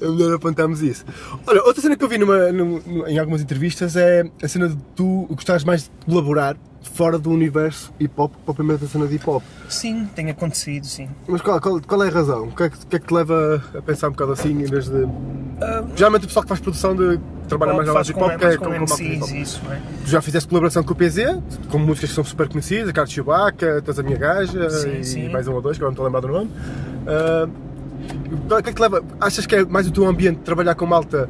é 0.00 0.08
melhor 0.08 0.34
apontarmos 0.34 0.82
isso. 0.82 1.04
Olha, 1.46 1.62
outra 1.62 1.80
cena 1.80 1.96
que 1.96 2.02
eu 2.04 2.08
vi 2.08 2.18
numa, 2.18 2.50
num- 2.50 2.80
num- 2.84 3.06
em 3.06 3.18
algumas 3.18 3.40
entrevistas 3.40 3.94
é 3.96 4.24
a 4.42 4.48
cena 4.48 4.68
de 4.68 4.76
tu 4.96 5.26
gostares 5.30 5.62
mais 5.64 5.84
de 5.84 5.90
colaborar 6.06 6.56
fora 6.90 7.18
do 7.18 7.30
universo 7.30 7.92
hip 7.98 8.12
hop, 8.16 8.32
propriamente 8.44 8.84
a 8.84 8.88
cena 8.88 9.06
de 9.06 9.16
hip 9.16 9.28
hop. 9.28 9.42
Sim, 9.68 10.08
tem 10.14 10.30
acontecido, 10.30 10.84
sim. 10.86 11.08
Mas 11.26 11.40
qual, 11.40 11.60
qual, 11.60 11.80
qual 11.80 12.02
é 12.04 12.08
a 12.08 12.10
razão? 12.10 12.44
O 12.48 12.54
que 12.54 12.62
é, 12.64 12.70
que, 12.70 12.86
que 12.86 12.96
é 12.96 12.98
que 12.98 13.06
te 13.06 13.14
leva 13.14 13.62
a 13.76 13.82
pensar 13.82 14.08
um 14.08 14.12
bocado 14.12 14.32
assim 14.32 14.50
em 14.50 14.64
vez 14.66 14.88
de. 14.88 15.06
Ah, 15.60 15.84
Geralmente 15.94 16.24
o 16.24 16.26
pessoal 16.26 16.42
que 16.42 16.48
faz 16.48 16.60
produção 16.60 16.94
de 16.96 17.20
trabalha 17.48 17.74
mais 17.74 17.86
lado 17.86 17.94
faz 17.94 18.06
do 18.06 18.10
hip 18.12 18.18
com, 18.18 18.24
hop 18.26 18.38
que 18.38 18.44
é 18.44 18.56
com 18.56 18.64
com, 18.64 18.70
com 18.70 18.78
malta 18.78 18.96
de 18.96 19.02
hip 19.04 19.16
MCs 19.16 19.22
hop. 19.22 19.30
e 19.36 19.42
isso, 19.42 19.62
é? 19.70 19.80
Tu 20.04 20.10
já 20.10 20.22
fizeste 20.22 20.48
colaboração 20.48 20.82
com 20.82 20.92
o 20.92 20.96
PZ, 20.96 21.18
com 21.70 21.78
músicas 21.78 22.10
que 22.10 22.14
são 22.16 22.24
super 22.24 22.48
conhecidas, 22.48 22.88
a 22.88 22.92
Carlos 22.92 23.12
Chewbacca, 23.12 23.82
Tens 23.82 23.98
a 23.98 24.02
Minha 24.02 24.18
Gaja 24.18 24.70
Sim, 24.70 24.98
e 24.98 25.04
sim. 25.04 25.28
mais 25.28 25.46
um 25.48 25.54
ou 25.54 25.62
dois, 25.62 25.76
que 25.78 25.84
agora 25.84 25.94
não 25.96 26.06
estou 26.06 26.06
a 26.06 26.08
lembrar 26.08 26.20
do 26.20 26.28
nome. 26.28 26.50
Ah, 27.06 27.48
o 28.58 28.62
que 28.62 28.68
é 28.68 28.72
que 28.72 28.74
te 28.74 28.80
leva? 28.82 29.02
Achas 29.20 29.46
que 29.46 29.54
é 29.56 29.64
mais 29.64 29.86
o 29.86 29.90
teu 29.92 30.06
ambiente 30.06 30.40
trabalhar 30.40 30.74
com 30.74 30.84
malta 30.86 31.28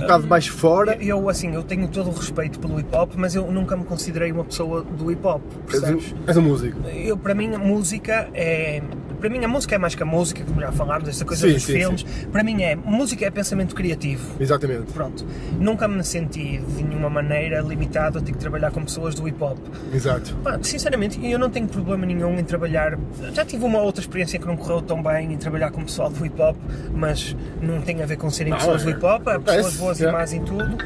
um 0.00 0.06
bocado 0.06 0.26
mais 0.26 0.46
fora? 0.46 0.96
Eu, 1.00 1.28
assim, 1.28 1.54
eu 1.54 1.62
tenho 1.62 1.86
todo 1.88 2.08
o 2.10 2.12
respeito 2.12 2.58
pelo 2.58 2.78
hip 2.80 2.94
hop, 2.94 3.12
mas 3.16 3.34
eu 3.34 3.50
nunca 3.50 3.76
me 3.76 3.84
considerei 3.84 4.32
uma 4.32 4.44
pessoa 4.44 4.82
do 4.82 5.10
hip 5.10 5.24
hop, 5.26 5.40
És 5.68 5.78
um, 5.78 5.80
percebes? 5.80 6.14
és 6.26 6.36
um 6.36 6.42
músico. 6.42 6.78
Eu, 6.88 7.16
para 7.16 7.34
mim, 7.34 7.48
música 7.56 8.28
é. 8.34 8.82
Para 9.20 9.28
mim, 9.28 9.44
a 9.44 9.48
música 9.48 9.74
é 9.74 9.78
mais 9.78 9.94
que 9.94 10.02
a 10.02 10.06
música, 10.06 10.42
como 10.44 10.60
já 10.60 10.72
falámos, 10.72 11.08
esta 11.08 11.24
coisa 11.24 11.46
Sim, 11.46 11.54
dos 11.54 11.62
sim, 11.62 11.72
filmes. 11.74 12.02
Para 12.32 12.42
mim, 12.42 12.62
é. 12.62 12.74
Música 12.74 13.26
é 13.26 13.30
pensamento 13.30 13.74
criativo. 13.74 14.34
Exatamente. 14.40 14.92
Pronto. 14.92 15.24
Nunca 15.58 15.86
me 15.86 16.02
senti 16.02 16.58
de 16.58 16.82
nenhuma 16.82 17.10
maneira 17.10 17.60
limitado 17.60 18.18
a 18.18 18.22
ter 18.22 18.32
que 18.32 18.38
trabalhar 18.38 18.70
com 18.70 18.82
pessoas 18.82 19.14
do 19.14 19.28
hip 19.28 19.42
hop. 19.42 19.58
Exato. 19.92 20.34
Pá, 20.42 20.58
sinceramente, 20.62 21.24
eu 21.24 21.38
não 21.38 21.50
tenho 21.50 21.68
problema 21.68 22.06
nenhum 22.06 22.38
em 22.38 22.44
trabalhar. 22.44 22.98
Já 23.32 23.44
tive 23.44 23.64
uma 23.64 23.80
outra 23.80 24.00
experiência 24.02 24.38
que 24.38 24.46
não 24.46 24.56
correu 24.56 24.80
tão 24.80 25.02
bem 25.02 25.32
em 25.32 25.36
trabalhar 25.36 25.70
com 25.70 25.84
pessoal 25.84 26.08
do 26.10 26.24
hip 26.24 26.40
hop, 26.40 26.56
mas 26.94 27.36
não 27.60 27.80
tem 27.82 28.02
a 28.02 28.06
ver 28.06 28.16
com 28.16 28.30
serem 28.30 28.50
Não, 28.52 28.58
pessoas 28.58 28.82
do 28.84 28.90
é- 28.90 28.92
hip 28.92 29.04
hop, 29.04 29.28
há 29.28 29.38
pessoas 29.38 29.76
boas 29.76 30.00
é. 30.00 30.08
e 30.08 30.12
más 30.12 30.32
em 30.32 30.42
tudo, 30.42 30.76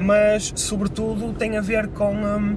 mas 0.00 0.52
sobretudo 0.56 1.32
tem 1.34 1.56
a 1.56 1.60
ver 1.60 1.88
com. 1.88 2.14
hum, 2.14 2.56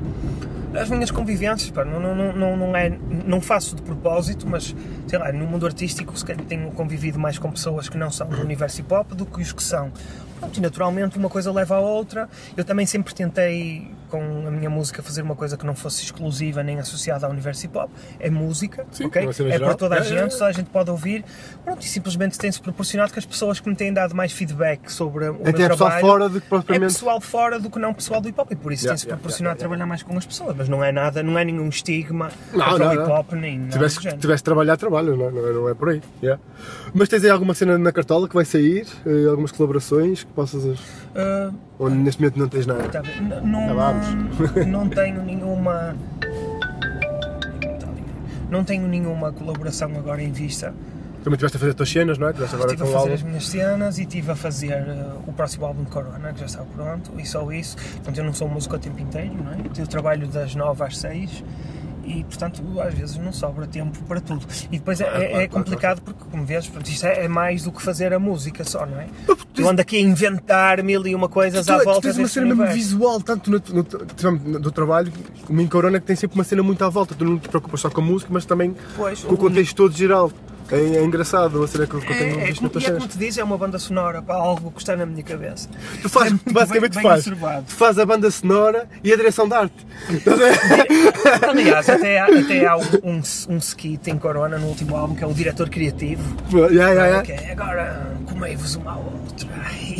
as 0.76 0.90
minhas 0.90 1.12
convivências, 1.12 1.72
pá, 1.72 1.84
não, 1.84 2.00
não, 2.00 2.16
não, 2.34 2.58
não, 2.58 2.76
é, 2.76 2.92
não 3.26 3.42
faço 3.42 3.76
de 3.76 3.82
propósito, 3.82 4.48
mas 4.48 4.76
sei 5.08 5.20
lá, 5.20 5.32
no 5.32 5.46
mundo 5.48 5.66
artístico 5.66 6.18
se 6.18 6.24
calhar 6.24 6.46
tenho 6.46 6.70
convivido 6.72 7.20
mais 7.20 7.38
com 7.38 7.52
pessoas 7.52 7.90
que 7.90 7.98
não 7.98 8.12
são 8.12 8.28
do 8.28 8.42
universo 8.42 8.82
hip 8.82 8.94
hop 8.94 9.14
do 9.14 9.26
que 9.26 9.42
os 9.42 9.52
que 9.52 9.64
são. 9.64 9.92
Pronto, 10.40 10.58
e 10.58 10.62
naturalmente 10.62 11.18
uma 11.18 11.30
coisa 11.30 11.52
leva 11.52 11.76
à 11.76 11.80
outra. 11.80 12.30
Eu 12.56 12.64
também 12.64 12.86
sempre 12.86 13.14
tentei 13.14 13.92
com 14.10 14.48
a 14.48 14.50
minha 14.52 14.70
música 14.70 15.04
fazer 15.04 15.22
uma 15.22 15.36
coisa 15.36 15.56
que 15.56 15.66
não 15.66 15.76
fosse 15.76 16.04
exclusiva 16.04 16.64
nem 16.64 16.80
associada 16.80 17.26
ao 17.28 17.32
universo 17.32 17.66
hip 17.66 17.78
hop. 17.78 17.90
É 18.20 18.30
música, 18.30 18.86
Sim, 18.92 19.06
ok? 19.06 19.28
É 19.28 19.32
geral. 19.34 19.60
para 19.70 19.76
toda 19.78 19.96
a 19.96 19.98
É, 20.00 20.02
é, 20.02 20.04
gente, 20.04 20.22
é. 20.34 20.38
toda 20.38 20.46
a 20.48 20.52
gente 20.52 20.70
pode 20.70 20.90
ouvir. 20.90 21.24
Pronto, 21.64 21.82
e 21.84 21.88
simplesmente 21.88 22.38
tem-se 22.38 22.60
proporcionado 22.62 23.12
que 23.14 23.20
as 23.20 23.26
pessoas 23.26 23.60
que 23.60 23.70
me 23.70 23.76
têm 23.76 23.94
dado 23.94 24.16
mais 24.16 24.32
feedback 24.32 24.92
sobre 24.92 25.30
o 25.30 25.36
Até 25.42 25.52
meu 25.52 25.66
é 25.66 25.70
pessoal 25.70 25.78
trabalho 25.78 26.02
fora 26.08 26.30
do 26.30 26.40
que 26.40 26.46
é 26.46 26.50
propriamente. 26.50 26.94
pessoal 26.94 27.22
fora 27.22 27.60
do 27.60 27.70
que 27.70 27.78
não 27.80 27.94
pessoal 27.94 28.20
do 28.22 28.30
hip 28.30 28.40
hop 28.42 28.52
e 28.52 28.56
por 28.56 28.72
isso 28.74 28.86
Yeah, 28.86 28.96
tem-se 28.96 29.06
yeah, 29.06 29.20
proporcionado 29.20 29.56
yeah, 29.58 29.60
trabalhar 29.60 29.86
mais 29.86 30.02
com 30.02 30.18
as 30.18 30.26
pessoas, 30.26 30.56
mas 30.56 30.70
não 30.70 30.84
é 30.84 30.92
nada, 30.92 31.22
não 31.22 31.38
é 31.38 31.44
nenhum 31.46 31.68
estigma 31.70 32.30
Não, 32.54 32.66
o 32.74 32.76
hip 32.94 32.96
não. 32.96 33.12
hop 33.12 33.34
nem 33.34 33.60
nada 33.60 33.72
Tivesse, 33.74 34.02
género. 34.02 34.22
tivesse 34.22 34.40
de 34.42 34.46
trabalhar, 34.46 34.78
trabalho, 34.78 35.16
não 35.18 35.28
é, 35.28 35.32
não 35.32 35.68
é, 35.68 35.72
é 35.72 35.74
por 35.76 35.90
aí. 35.90 36.02
Mas 36.94 37.10
tens 37.10 37.24
aí 37.24 37.30
alguma 37.30 37.54
cena 37.54 37.78
na 37.78 37.92
cartola 37.92 38.28
que 38.28 38.34
vai 38.34 38.46
sair? 38.46 38.88
Eh, 39.06 39.28
algumas 39.30 39.52
colaborações 39.52 40.26
que 40.30 40.34
possas. 40.36 40.80
Ah, 41.16 41.52
Ou 41.78 41.90
neste 41.90 42.22
momento 42.22 42.40
não 42.40 42.48
tens 42.48 42.66
nada? 42.66 42.88
tá 42.90 43.02
não, 43.44 43.76
vamos. 43.76 44.08
não 44.68 44.88
tenho 44.90 45.22
nenhuma 45.24 45.96
não 48.50 48.64
tenho 48.64 48.88
nenhuma 48.88 49.32
colaboração 49.32 49.92
agora 49.96 50.22
em 50.22 50.32
vista. 50.32 50.74
Também 51.24 51.36
estiveste 51.36 51.58
a 51.58 51.60
fazer 51.60 51.70
as 51.72 51.76
tuas 51.76 51.90
cenas, 51.90 52.18
não 52.18 52.28
é? 52.28 52.30
Agora 52.32 52.46
Estive 52.46 52.84
a 52.84 52.86
fazer 52.86 52.96
álbum. 52.96 53.14
as 53.14 53.24
minhas 53.24 53.48
cenas 53.48 53.98
e 54.00 54.02
estive 54.04 54.32
a 54.32 54.36
fazer 54.36 54.72
eh, 54.72 55.12
o 55.28 55.34
próximo 55.34 55.66
álbum 55.66 55.84
de 55.84 55.90
Corona, 55.92 56.32
que 56.34 56.40
já 56.40 56.46
está 56.46 56.64
pronto, 56.64 57.12
e 57.20 57.26
só 57.26 57.52
isso. 57.52 57.76
Portanto, 57.76 58.18
eu 58.18 58.24
não 58.24 58.34
sou 58.34 58.48
músico 58.48 58.76
o 58.78 58.80
tempo 58.80 59.00
inteiro, 59.02 59.34
não 59.36 59.52
é? 59.52 59.58
Eu 59.78 59.86
trabalho 59.86 60.28
das 60.28 60.56
9 60.56 60.82
às 60.84 60.98
6 60.98 61.44
e, 62.10 62.24
portanto, 62.24 62.62
às 62.82 62.94
vezes 62.94 63.18
não 63.18 63.32
sobra 63.32 63.68
tempo 63.68 63.98
para 64.06 64.20
tudo. 64.20 64.46
E 64.72 64.78
depois 64.80 65.00
é, 65.00 65.06
é- 65.06 65.44
é 65.44 65.48
complicado 65.48 66.02
porque, 66.02 66.24
como 66.32 66.44
vês, 66.46 66.66
portanto, 66.68 66.88
isto 66.90 67.06
é, 67.06 67.26
é 67.26 67.28
mais 67.28 67.64
do 67.64 67.72
que 67.72 67.82
fazer 67.82 68.14
a 68.14 68.20
música 68.20 68.64
só, 68.64 68.86
não 68.86 69.00
é? 69.00 69.08
Tu- 69.54 69.68
ando 69.68 69.82
aqui 69.82 69.98
a 69.98 70.02
inventar 70.02 70.82
mil 70.84 71.06
e 71.06 71.14
uma 71.16 71.30
coisas 71.30 71.66
Tu, 71.66 71.72
à 71.72 71.80
tu 71.80 71.84
volta 71.86 72.02
tens 72.02 72.18
uma 72.18 72.28
cena 72.28 72.56
mesmo 72.56 72.74
visual, 72.74 73.22
tanto 73.22 73.52
no, 73.52 73.62
no, 73.70 73.86
no- 74.52 74.60
do 74.60 74.72
trabalho 74.72 75.12
como 75.46 75.62
em 75.62 75.68
Corona, 75.68 76.00
que 76.00 76.06
tem 76.08 76.16
sempre 76.16 76.36
uma 76.38 76.44
cena 76.44 76.64
muito 76.64 76.84
à 76.84 76.90
volta. 76.90 77.14
Tu 77.16 77.24
não 77.26 77.38
te 77.38 77.48
preocupas 77.50 77.80
só 77.82 77.90
com 77.90 78.02
a 78.02 78.04
música, 78.04 78.30
mas 78.34 78.46
também 78.46 78.76
Pois, 78.96 79.24
com 79.24 79.34
o 79.34 79.38
contexto 79.38 79.76
todo 79.76 79.96
geral. 79.96 80.32
É, 80.72 80.76
é 80.98 81.04
engraçado 81.04 81.64
a 81.64 81.68
cena 81.68 81.88
que 81.88 81.94
eu, 81.96 82.00
tenho 82.02 82.40
É, 82.40 82.44
é, 82.44 82.46
visto 82.48 82.70
tuas 82.70 82.84
e 82.84 82.88
é 82.88 82.92
como 82.92 83.08
te 83.08 83.18
diz, 83.18 83.38
é 83.38 83.44
uma 83.44 83.58
banda 83.58 83.80
sonora 83.80 84.22
para 84.22 84.36
algo 84.36 84.72
que 84.72 84.80
está 84.80 84.96
na 84.96 85.06
minha 85.06 85.24
cabeça. 85.24 85.68
Tu 86.02 86.10
fazes, 86.10 86.32
muito 86.34 86.54
basicamente 86.54 86.94
bem- 86.94 87.02
tu 87.02 87.08
fazes, 87.10 87.26
tu 87.68 87.76
fazes 87.76 88.00
a 88.00 88.06
banda 88.06 88.30
sonora 88.32 88.88
e 89.04 89.12
a 89.12 89.16
direção 89.16 89.48
de 89.48 89.56
arte. 89.56 89.88
Aliás, 91.50 91.90
até 91.90 92.20
há, 92.20 92.26
até 92.26 92.66
há 92.66 92.78
um, 92.78 92.82
um, 93.04 93.22
um 93.50 93.58
skit 93.58 94.10
em 94.10 94.18
Corona 94.18 94.58
no 94.58 94.68
último 94.68 94.96
álbum 94.96 95.16
que 95.16 95.24
é 95.24 95.28
o 95.28 95.34
diretor 95.34 95.70
criativo. 95.70 96.22
Yeah, 96.52 96.70
yeah, 96.72 97.06
yeah. 97.06 97.22
Que 97.24 97.32
é, 97.32 97.52
agora 97.52 98.08
comei-vos 98.28 98.76
uma 98.76 98.92
à 98.94 98.98
outra. 98.98 99.50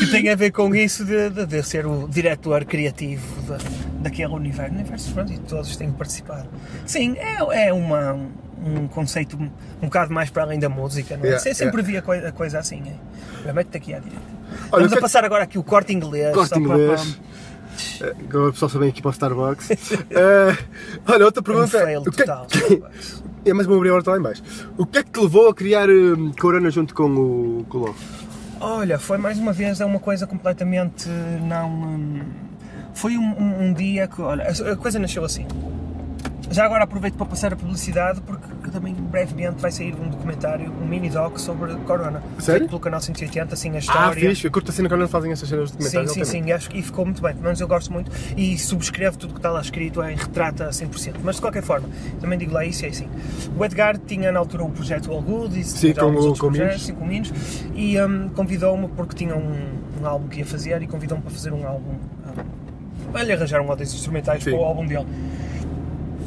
que 0.00 0.06
tem 0.10 0.28
a 0.30 0.36
ver 0.36 0.50
com 0.52 0.74
isso 0.74 1.04
de, 1.04 1.30
de, 1.30 1.46
de 1.46 1.62
ser 1.62 1.86
o 1.86 2.06
diretor 2.08 2.64
criativo 2.64 3.24
de- 3.42 3.64
daquele 4.00 4.32
universo. 4.34 4.72
universo 4.74 5.12
pronto, 5.12 5.32
e 5.32 5.38
todos 5.38 5.76
têm 5.76 5.90
que 5.90 5.98
participar. 5.98 6.46
Sim, 6.86 7.16
é, 7.18 7.66
é 7.68 7.72
uma, 7.72 8.18
um 8.64 8.88
conceito 8.88 9.36
um, 9.36 9.44
um 9.82 9.86
bocado 9.86 10.12
mais 10.12 10.30
para 10.30 10.42
além 10.42 10.58
da 10.58 10.68
música, 10.68 11.16
não 11.16 11.24
é? 11.24 11.28
Yeah, 11.28 11.54
sempre 11.54 11.82
vi 11.82 11.96
a 11.96 12.02
coi- 12.02 12.24
a 12.26 12.32
coisa, 12.32 12.58
assim. 12.58 12.82
É. 13.46 13.52
Mete-te 13.52 13.76
aqui 13.76 13.94
à 13.94 13.98
direita. 13.98 14.22
Olha, 14.72 14.82
Vamos 14.82 14.88
que 14.88 14.94
a 14.94 14.98
é- 14.98 15.00
passar 15.00 15.24
agora 15.24 15.44
aqui 15.44 15.58
o 15.58 15.62
corte 15.62 15.92
inglês. 15.92 16.34
Corte 16.34 16.50
para- 16.50 16.60
inglês. 16.60 17.18
Eh, 18.00 18.14
Agora 18.28 18.48
o 18.48 18.52
pessoal 18.52 18.68
vem 18.72 18.88
aqui 18.90 19.00
para 19.00 19.08
o 19.08 19.12
Starbucks. 19.12 19.70
Eh, 20.10 20.56
olha, 21.06 21.24
outra 21.24 21.42
para- 21.42 21.52
Um 21.54 21.56
pergunta. 21.68 21.78
fail 21.86 22.00
o 22.00 22.10
que 22.10 22.22
é, 22.22 22.26
total. 22.26 22.46
é 23.46 23.52
mais 23.54 23.66
uma 23.66 23.76
abrir 23.76 23.88
agora 23.90 24.02
lá 24.10 24.18
em 24.18 24.22
baixo. 24.22 24.42
O 24.76 24.84
que 24.84 24.98
é 24.98 25.02
que 25.02 25.10
te 25.10 25.20
levou 25.20 25.48
a 25.48 25.54
criar 25.54 25.88
eh, 25.88 25.92
Corona 26.38 26.70
junto 26.70 26.94
com 26.94 27.04
o, 27.04 27.66
com 27.68 27.78
o? 27.78 27.94
Olha, 28.60 28.98
foi 28.98 29.16
mais 29.16 29.38
uma 29.38 29.52
vez 29.54 29.80
é 29.80 29.84
uma 29.86 29.98
coisa 30.00 30.26
completamente 30.26 31.08
não. 31.08 31.70
hum, 31.70 32.20
foi 32.92 33.16
um, 33.16 33.22
um- 33.38 33.62
um 33.68 33.72
dia 33.72 34.06
que. 34.06 34.20
Olha, 34.20 34.44
a 34.72 34.76
coisa 34.76 34.98
nasceu 34.98 35.24
assim. 35.24 35.46
Já 36.50 36.64
agora 36.64 36.82
aproveito 36.82 37.14
para 37.14 37.26
passar 37.26 37.52
a 37.52 37.56
publicidade 37.56 38.20
porque 38.22 38.70
também 38.72 38.92
brevemente 38.92 39.60
vai 39.62 39.70
sair 39.70 39.94
um 39.94 40.08
documentário, 40.08 40.72
um 40.82 40.84
mini 40.86 41.08
doc 41.08 41.38
sobre 41.38 41.72
Corona. 41.86 42.20
Sério? 42.40 42.60
Feito 42.62 42.68
pelo 42.70 42.80
canal 42.80 43.00
180, 43.00 43.54
assim 43.54 43.70
a 43.70 43.74
Ah, 43.74 43.78
história. 43.78 44.30
fixe. 44.30 44.46
Eu 44.48 44.50
curto 44.50 44.70
assim 44.72 44.84
quando 44.88 45.06
fazem 45.08 45.30
estas 45.30 45.48
cenas 45.48 45.66
de 45.70 45.70
Sim, 45.70 45.78
documentários. 45.78 46.12
sim, 46.12 46.20
altamente. 46.20 46.44
sim, 46.46 46.52
acho 46.52 46.70
que 46.70 46.78
e 46.78 46.82
ficou 46.82 47.04
muito 47.04 47.22
bem, 47.22 47.32
pelo 47.32 47.44
menos 47.44 47.60
eu 47.60 47.68
gosto 47.68 47.92
muito 47.92 48.10
e 48.36 48.58
subscrevo 48.58 49.16
tudo 49.16 49.30
o 49.30 49.34
que 49.34 49.38
está 49.38 49.50
lá 49.50 49.60
escrito, 49.60 50.02
é, 50.02 50.12
retrata 50.14 50.64
a 50.66 50.70
100%. 50.72 51.20
Mas 51.22 51.36
de 51.36 51.40
qualquer 51.40 51.62
forma, 51.62 51.88
também 52.20 52.36
digo 52.36 52.52
lá 52.52 52.64
isso, 52.64 52.84
é 52.84 52.88
assim. 52.88 53.08
O 53.56 53.64
Edgar 53.64 53.96
tinha 53.98 54.32
na 54.32 54.40
altura 54.40 54.64
o 54.64 54.70
projeto 54.70 55.12
All 55.12 55.22
Good 55.22 55.56
e 55.60 55.62
Sim, 55.62 55.94
com 55.94 56.06
o- 56.06 56.36
com 56.36 56.48
projetos, 56.48 56.86
sim, 56.86 56.94
com 56.94 57.06
Minos, 57.06 57.32
e 57.76 57.96
hum, 58.00 58.28
convidou-me 58.34 58.88
porque 58.88 59.14
tinha 59.14 59.36
um, 59.36 59.54
um 60.02 60.06
álbum 60.06 60.26
que 60.26 60.40
ia 60.40 60.46
fazer 60.46 60.82
e 60.82 60.86
convidou-me 60.88 61.22
para 61.22 61.30
fazer 61.32 61.52
um 61.52 61.64
álbum. 61.64 61.92
hum, 61.92 62.42
para 63.12 63.22
lhe 63.24 63.32
arranjar 63.32 63.60
um 63.60 63.70
áudios 63.70 63.92
instrumentais 63.94 64.42
Sim. 64.42 64.50
para 64.50 64.58
o 64.60 64.64
álbum 64.64 64.84
dele. 64.86 65.06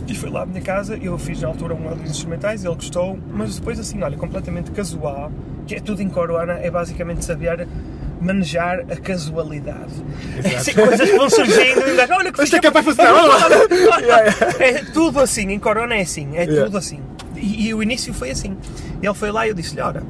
E 0.07 0.13
foi 0.13 0.29
lá 0.29 0.43
à 0.43 0.45
minha 0.45 0.61
casa, 0.61 0.97
eu 1.01 1.17
fiz 1.17 1.41
na 1.41 1.47
altura 1.47 1.73
um 1.73 1.87
áudios 1.87 2.09
instrumentais, 2.11 2.65
ele 2.65 2.75
gostou, 2.75 3.17
mas 3.31 3.57
depois 3.57 3.79
assim, 3.79 4.01
olha, 4.03 4.17
completamente 4.17 4.69
casual, 4.71 5.31
que 5.65 5.75
é 5.75 5.79
tudo 5.79 6.01
em 6.01 6.09
Corona, 6.09 6.53
é 6.53 6.69
basicamente 6.69 7.23
saber 7.23 7.67
manejar 8.19 8.81
a 8.81 8.95
casualidade. 8.95 9.93
Assim, 10.55 10.73
coisas 10.73 11.09
que 11.09 11.17
vão 11.17 11.29
surgindo 11.29 11.81
e 11.87 12.11
olha 12.11 12.31
que 12.31 12.43
Isto 12.43 12.55
é 12.55 12.59
é 12.67 12.71
para 12.71 12.83
fazer, 12.83 13.01
olha 13.01 13.33
olha, 13.93 14.35
É 14.59 14.83
tudo 14.93 15.19
assim, 15.19 15.51
em 15.51 15.59
Corona 15.59 15.95
é 15.95 16.01
assim, 16.01 16.35
é 16.35 16.43
Yeah. 16.43 16.65
tudo 16.65 16.77
assim. 16.77 16.99
E, 17.35 17.67
e 17.67 17.73
o 17.73 17.81
início 17.81 18.13
foi 18.13 18.31
assim. 18.31 18.57
Ele 19.01 19.13
foi 19.13 19.31
lá 19.31 19.45
e 19.45 19.49
eu 19.49 19.55
disse-lhe, 19.55 19.81
ora, 19.81 20.03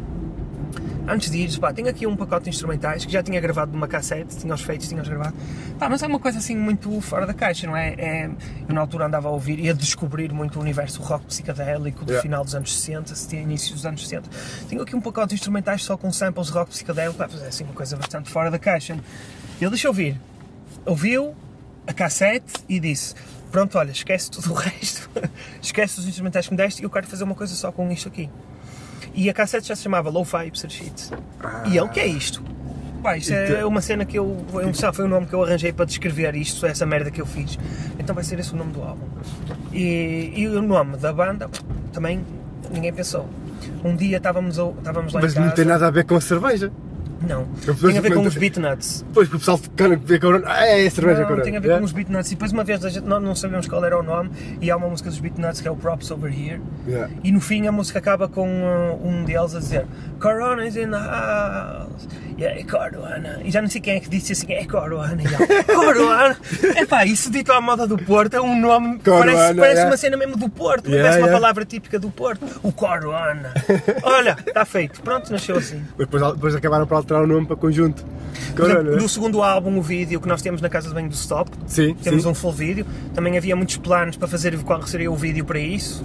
antes 1.07 1.29
de 1.29 1.37
ires, 1.37 1.57
pá, 1.57 1.73
tenho 1.73 1.89
aqui 1.89 2.07
um 2.07 2.15
pacote 2.15 2.45
de 2.45 2.49
instrumentais 2.49 3.05
que 3.05 3.11
já 3.11 3.21
tinha 3.21 3.39
gravado 3.39 3.71
numa 3.71 3.87
cassete, 3.87 4.37
tinha 4.37 4.53
os 4.53 4.61
feitos, 4.61 4.87
tinha 4.87 5.01
os 5.01 5.07
gravado. 5.07 5.35
Pá, 5.77 5.89
mas 5.89 6.01
é 6.01 6.07
uma 6.07 6.19
coisa 6.19 6.39
assim 6.39 6.55
muito 6.55 7.01
fora 7.01 7.25
da 7.25 7.33
caixa, 7.33 7.67
não 7.67 7.75
é? 7.75 7.93
é 7.97 8.29
eu 8.67 8.73
na 8.73 8.81
altura 8.81 9.05
andava 9.05 9.27
a 9.27 9.31
ouvir 9.31 9.59
e 9.59 9.69
a 9.69 9.73
descobrir 9.73 10.31
muito 10.31 10.57
o 10.57 10.61
universo 10.61 11.01
rock 11.01 11.25
psicadélico 11.25 12.05
do 12.05 12.13
Yeah. 12.13 12.21
final 12.21 12.43
dos 12.43 12.53
anos 12.53 12.75
60, 12.75 13.15
se 13.15 13.27
tinha 13.27 13.41
início 13.41 13.73
dos 13.73 13.85
anos 13.85 14.07
60. 14.07 14.29
Tenho 14.69 14.81
aqui 14.81 14.95
um 14.95 15.01
pacote 15.01 15.29
de 15.29 15.35
instrumentais 15.35 15.83
só 15.83 15.97
com 15.97 16.11
samples 16.11 16.47
de 16.47 16.53
rock 16.53 16.69
psicadélico, 16.69 17.17
pá, 17.17 17.27
é 17.43 17.47
assim 17.47 17.63
uma 17.63 17.73
coisa 17.73 17.97
bastante 17.97 18.29
fora 18.29 18.51
da 18.51 18.59
caixa. 18.59 18.97
Ele 19.59 19.69
deixa 19.69 19.87
ouvir. 19.87 20.19
Ouviu 20.85 21.35
a 21.87 21.93
cassete 21.93 22.53
e 22.69 22.79
disse: 22.79 23.15
Pronto, 23.51 23.77
olha, 23.77 23.91
esquece 23.91 24.31
tudo 24.31 24.51
o 24.51 24.53
resto, 24.53 25.09
esquece 25.61 25.99
os 25.99 26.07
instrumentais 26.07 26.47
que 26.47 26.53
me 26.53 26.57
deste 26.57 26.81
e 26.81 26.85
eu 26.85 26.89
quero 26.89 27.07
fazer 27.07 27.23
uma 27.23 27.35
coisa 27.35 27.53
só 27.55 27.71
com 27.71 27.91
isto 27.91 28.07
aqui. 28.07 28.29
E 29.13 29.29
a 29.29 29.33
cassete 29.33 29.67
já 29.67 29.75
se 29.75 29.83
chamava 29.83 30.09
Lo-Fi 30.09 30.47
Episode 30.47 30.73
Sheet. 30.73 31.09
E 31.65 31.71
ele, 31.77 31.81
o 31.81 31.89
que 31.89 31.99
é 31.99 32.07
isto? 32.07 32.43
Pá, 33.03 33.17
isto 33.17 33.31
é 33.33 33.49
Então- 33.51 33.67
uma 33.67 33.81
cena 33.81 34.05
que 34.05 34.17
eu. 34.17 34.43
Foi 34.49 34.65
um, 34.65 34.73
foi 34.73 35.05
um 35.05 35.07
nome 35.07 35.27
que 35.27 35.33
eu 35.33 35.43
arranjei 35.43 35.71
para 35.73 35.85
descrever 35.85 36.33
isto, 36.35 36.65
essa 36.65 36.85
merda 36.85 37.11
que 37.11 37.21
eu 37.21 37.25
fiz. 37.25 37.59
Então 37.99 38.15
vai 38.15 38.23
ser 38.23 38.39
esse 38.39 38.53
o 38.53 38.55
nome 38.55 38.71
do 38.71 38.81
álbum. 38.81 39.05
E, 39.71 40.31
e 40.35 40.47
o 40.47 40.61
nome 40.61 40.97
da 40.97 41.11
banda 41.13 41.49
também 41.91 42.23
ninguém 42.71 42.93
pensou. 42.93 43.27
Um 43.83 43.95
dia 43.95 44.17
estávamos, 44.17 44.57
estávamos 44.57 45.13
lá 45.13 45.21
Mas 45.21 45.31
em 45.33 45.35
casa. 45.35 45.47
não 45.47 45.53
tem 45.55 45.65
nada 45.65 45.87
a 45.87 45.91
ver 45.91 46.05
com 46.05 46.15
a 46.15 46.21
cerveja. 46.21 46.71
Não. 47.27 47.45
Tem 47.45 47.97
a 47.97 48.01
ver 48.01 48.13
com 48.13 48.21
os 48.21 48.35
beatnuts. 48.35 49.05
Pois, 49.13 49.27
porque 49.27 49.37
o 49.37 49.39
pessoal 49.39 49.59
vê 50.03 50.19
corona. 50.19 50.45
Ah, 50.47 50.65
é, 50.65 50.85
é 50.85 50.89
cerveja 50.89 51.21
Não, 51.21 51.27
corona. 51.27 51.43
tem 51.43 51.57
a 51.57 51.59
ver 51.59 51.77
com 51.79 51.85
os 51.85 51.91
beatnuts. 51.91 52.31
E 52.31 52.35
depois 52.35 52.51
uma 52.51 52.63
vez 52.63 52.81
gente- 52.81 53.07
nós 53.07 53.21
não 53.21 53.35
sabemos 53.35 53.67
qual 53.67 53.83
era 53.85 53.97
o 53.97 54.03
nome 54.03 54.31
e 54.61 54.69
há 54.69 54.75
uma 54.77 54.87
música 54.87 55.09
dos 55.09 55.19
beatnuts 55.19 55.61
que 55.61 55.67
é 55.67 55.71
o 55.71 55.75
Props 55.75 56.11
Over 56.11 56.31
Here. 56.31 56.61
Yeah. 56.87 57.09
E 57.23 57.31
no 57.31 57.39
fim 57.39 57.67
a 57.67 57.71
música 57.71 57.99
acaba 57.99 58.27
com 58.27 58.47
uh, 58.47 59.07
um 59.07 59.23
deles 59.23 59.55
a 59.55 59.59
dizer 59.59 59.85
Corona 60.19 60.65
is 60.65 60.75
in 60.75 60.89
the 60.89 60.97
house. 60.97 62.07
Yeah, 62.37 62.59
é 62.59 62.63
Corona. 62.63 63.39
E 63.43 63.51
já 63.51 63.61
não 63.61 63.69
sei 63.69 63.79
quem 63.79 63.97
é 63.97 63.99
que 63.99 64.09
disse 64.09 64.33
assim, 64.33 64.51
é 64.53 64.65
Corona. 64.65 65.17
E 65.21 65.63
Corona. 65.63 66.37
Epá, 66.77 67.05
isso 67.05 67.31
dito 67.31 67.51
à 67.51 67.61
moda 67.61 67.85
do 67.87 67.97
Porto 67.97 68.35
é 68.35 68.41
um 68.41 68.59
nome. 68.59 68.99
Corona, 68.99 69.25
parece 69.25 69.53
parece 69.53 69.75
yeah. 69.75 69.91
uma 69.91 69.97
cena 69.97 70.17
mesmo 70.17 70.35
do 70.35 70.49
Porto. 70.49 70.89
Parece 70.89 71.19
uma 71.19 71.29
palavra 71.29 71.65
típica 71.65 71.99
do 71.99 72.09
Porto. 72.09 72.45
O 72.63 72.71
Corona. 72.71 73.53
Olha, 74.03 74.35
está 74.45 74.65
feito. 74.65 75.01
Pronto, 75.01 75.31
nasceu 75.31 75.57
assim. 75.57 75.83
Depois, 75.97 76.33
depois 76.33 76.55
acabaram 76.55 76.87
por 76.87 76.95
alterar 77.13 77.23
o 77.23 77.27
nome 77.27 77.45
para 77.45 77.55
conjunto. 77.55 78.03
Corona, 78.55 78.97
do 78.97 79.07
segundo 79.07 79.41
álbum, 79.41 79.77
o 79.77 79.81
vídeo 79.81 80.19
que 80.19 80.27
nós 80.27 80.41
temos 80.41 80.61
na 80.61 80.69
casa 80.69 80.87
de 80.87 80.93
banho 80.93 81.07
do 81.07 81.15
Stop, 81.15 81.51
Sim, 81.67 81.95
temos 81.95 82.23
sim. 82.23 82.29
um 82.29 82.33
full 82.33 82.51
vídeo. 82.51 82.85
Também 83.13 83.37
havia 83.37 83.55
muitos 83.55 83.77
planos 83.77 84.17
para 84.17 84.27
fazer 84.27 84.57
qual 84.63 84.81
seria 84.83 85.11
o 85.11 85.15
vídeo 85.15 85.45
para 85.45 85.59
isso. 85.59 86.03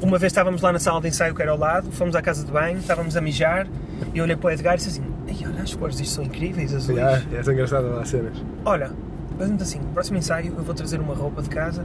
Uma 0.00 0.18
vez 0.18 0.32
estávamos 0.32 0.62
lá 0.62 0.72
na 0.72 0.78
sala 0.78 1.00
de 1.00 1.08
ensaio 1.08 1.34
que 1.34 1.42
era 1.42 1.50
ao 1.50 1.58
lado, 1.58 1.90
fomos 1.92 2.14
à 2.14 2.22
casa 2.22 2.44
de 2.44 2.52
banho, 2.52 2.78
estávamos 2.78 3.16
a 3.16 3.20
mijar 3.20 3.66
e 4.12 4.18
eu 4.18 4.24
olhei 4.24 4.36
para 4.36 4.48
o 4.48 4.50
Edgar 4.50 4.74
e 4.74 4.76
disse 4.76 4.90
assim: 4.90 5.02
Ei, 5.26 5.46
olha, 5.46 5.62
as 5.62 5.74
cores 5.74 5.96
disto 5.96 6.14
são 6.14 6.24
incríveis, 6.24 6.74
azuis. 6.74 6.98
Yeah, 6.98 7.22
é, 7.32 7.42
são 7.42 7.54
engraçadas 7.54 7.90
lá 7.90 8.02
as 8.02 8.08
cenas. 8.08 8.36
Olha, 8.64 8.90
fazendo 9.38 9.62
assim, 9.62 9.78
no 9.78 9.88
próximo 9.88 10.18
ensaio 10.18 10.52
eu 10.56 10.62
vou 10.62 10.74
trazer 10.74 11.00
uma 11.00 11.14
roupa 11.14 11.42
de 11.42 11.48
casa 11.48 11.84